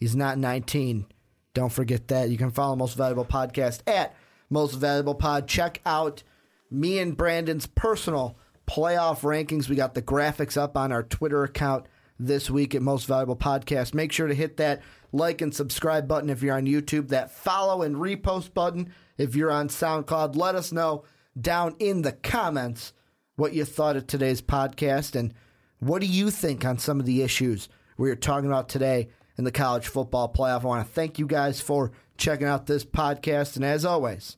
he's 0.03 0.17
not 0.17 0.37
19. 0.37 1.05
Don't 1.53 1.71
forget 1.71 2.09
that. 2.09 2.29
You 2.29 2.37
can 2.37 2.51
follow 2.51 2.75
Most 2.75 2.97
Valuable 2.97 3.23
Podcast 3.23 3.79
at 3.87 4.13
Most 4.49 4.73
Valuable 4.73 5.15
Pod. 5.15 5.47
Check 5.47 5.79
out 5.85 6.23
me 6.69 6.99
and 6.99 7.15
Brandon's 7.15 7.67
personal 7.67 8.37
playoff 8.67 9.21
rankings. 9.21 9.69
We 9.69 9.77
got 9.77 9.93
the 9.93 10.01
graphics 10.01 10.57
up 10.57 10.75
on 10.75 10.91
our 10.91 11.03
Twitter 11.03 11.45
account 11.45 11.85
this 12.19 12.49
week 12.49 12.75
at 12.75 12.81
Most 12.81 13.05
Valuable 13.05 13.37
Podcast. 13.37 13.93
Make 13.93 14.11
sure 14.11 14.27
to 14.27 14.33
hit 14.33 14.57
that 14.57 14.81
like 15.13 15.39
and 15.39 15.55
subscribe 15.55 16.05
button 16.05 16.29
if 16.29 16.43
you're 16.43 16.57
on 16.57 16.65
YouTube, 16.65 17.07
that 17.07 17.31
follow 17.31 17.81
and 17.81 17.95
repost 17.95 18.53
button 18.53 18.93
if 19.17 19.37
you're 19.37 19.51
on 19.51 19.69
SoundCloud. 19.69 20.35
Let 20.35 20.55
us 20.55 20.73
know 20.73 21.05
down 21.39 21.77
in 21.79 22.01
the 22.01 22.11
comments 22.11 22.91
what 23.37 23.53
you 23.53 23.63
thought 23.63 23.95
of 23.95 24.05
today's 24.05 24.41
podcast 24.41 25.15
and 25.15 25.33
what 25.79 26.01
do 26.01 26.07
you 26.07 26.29
think 26.29 26.65
on 26.65 26.77
some 26.77 26.99
of 26.99 27.05
the 27.05 27.21
issues 27.21 27.69
we 27.95 28.11
are 28.11 28.17
talking 28.17 28.49
about 28.49 28.67
today 28.67 29.07
in 29.37 29.43
the 29.43 29.51
college 29.51 29.87
football 29.87 30.31
playoff. 30.31 30.61
I 30.61 30.65
want 30.65 30.87
to 30.87 30.93
thank 30.93 31.19
you 31.19 31.27
guys 31.27 31.61
for 31.61 31.91
checking 32.17 32.47
out 32.47 32.67
this 32.67 32.85
podcast. 32.85 33.55
And 33.55 33.65
as 33.65 33.85
always, 33.85 34.37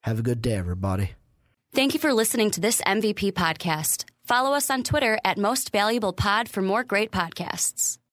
have 0.00 0.18
a 0.18 0.22
good 0.22 0.42
day, 0.42 0.54
everybody. 0.54 1.12
Thank 1.74 1.94
you 1.94 2.00
for 2.00 2.12
listening 2.12 2.50
to 2.52 2.60
this 2.60 2.82
MVP 2.82 3.32
podcast. 3.32 4.04
Follow 4.24 4.54
us 4.54 4.70
on 4.70 4.82
Twitter 4.82 5.18
at 5.24 5.38
Most 5.38 5.72
Valuable 5.72 6.12
Pod 6.12 6.48
for 6.48 6.62
more 6.62 6.84
great 6.84 7.10
podcasts. 7.10 7.98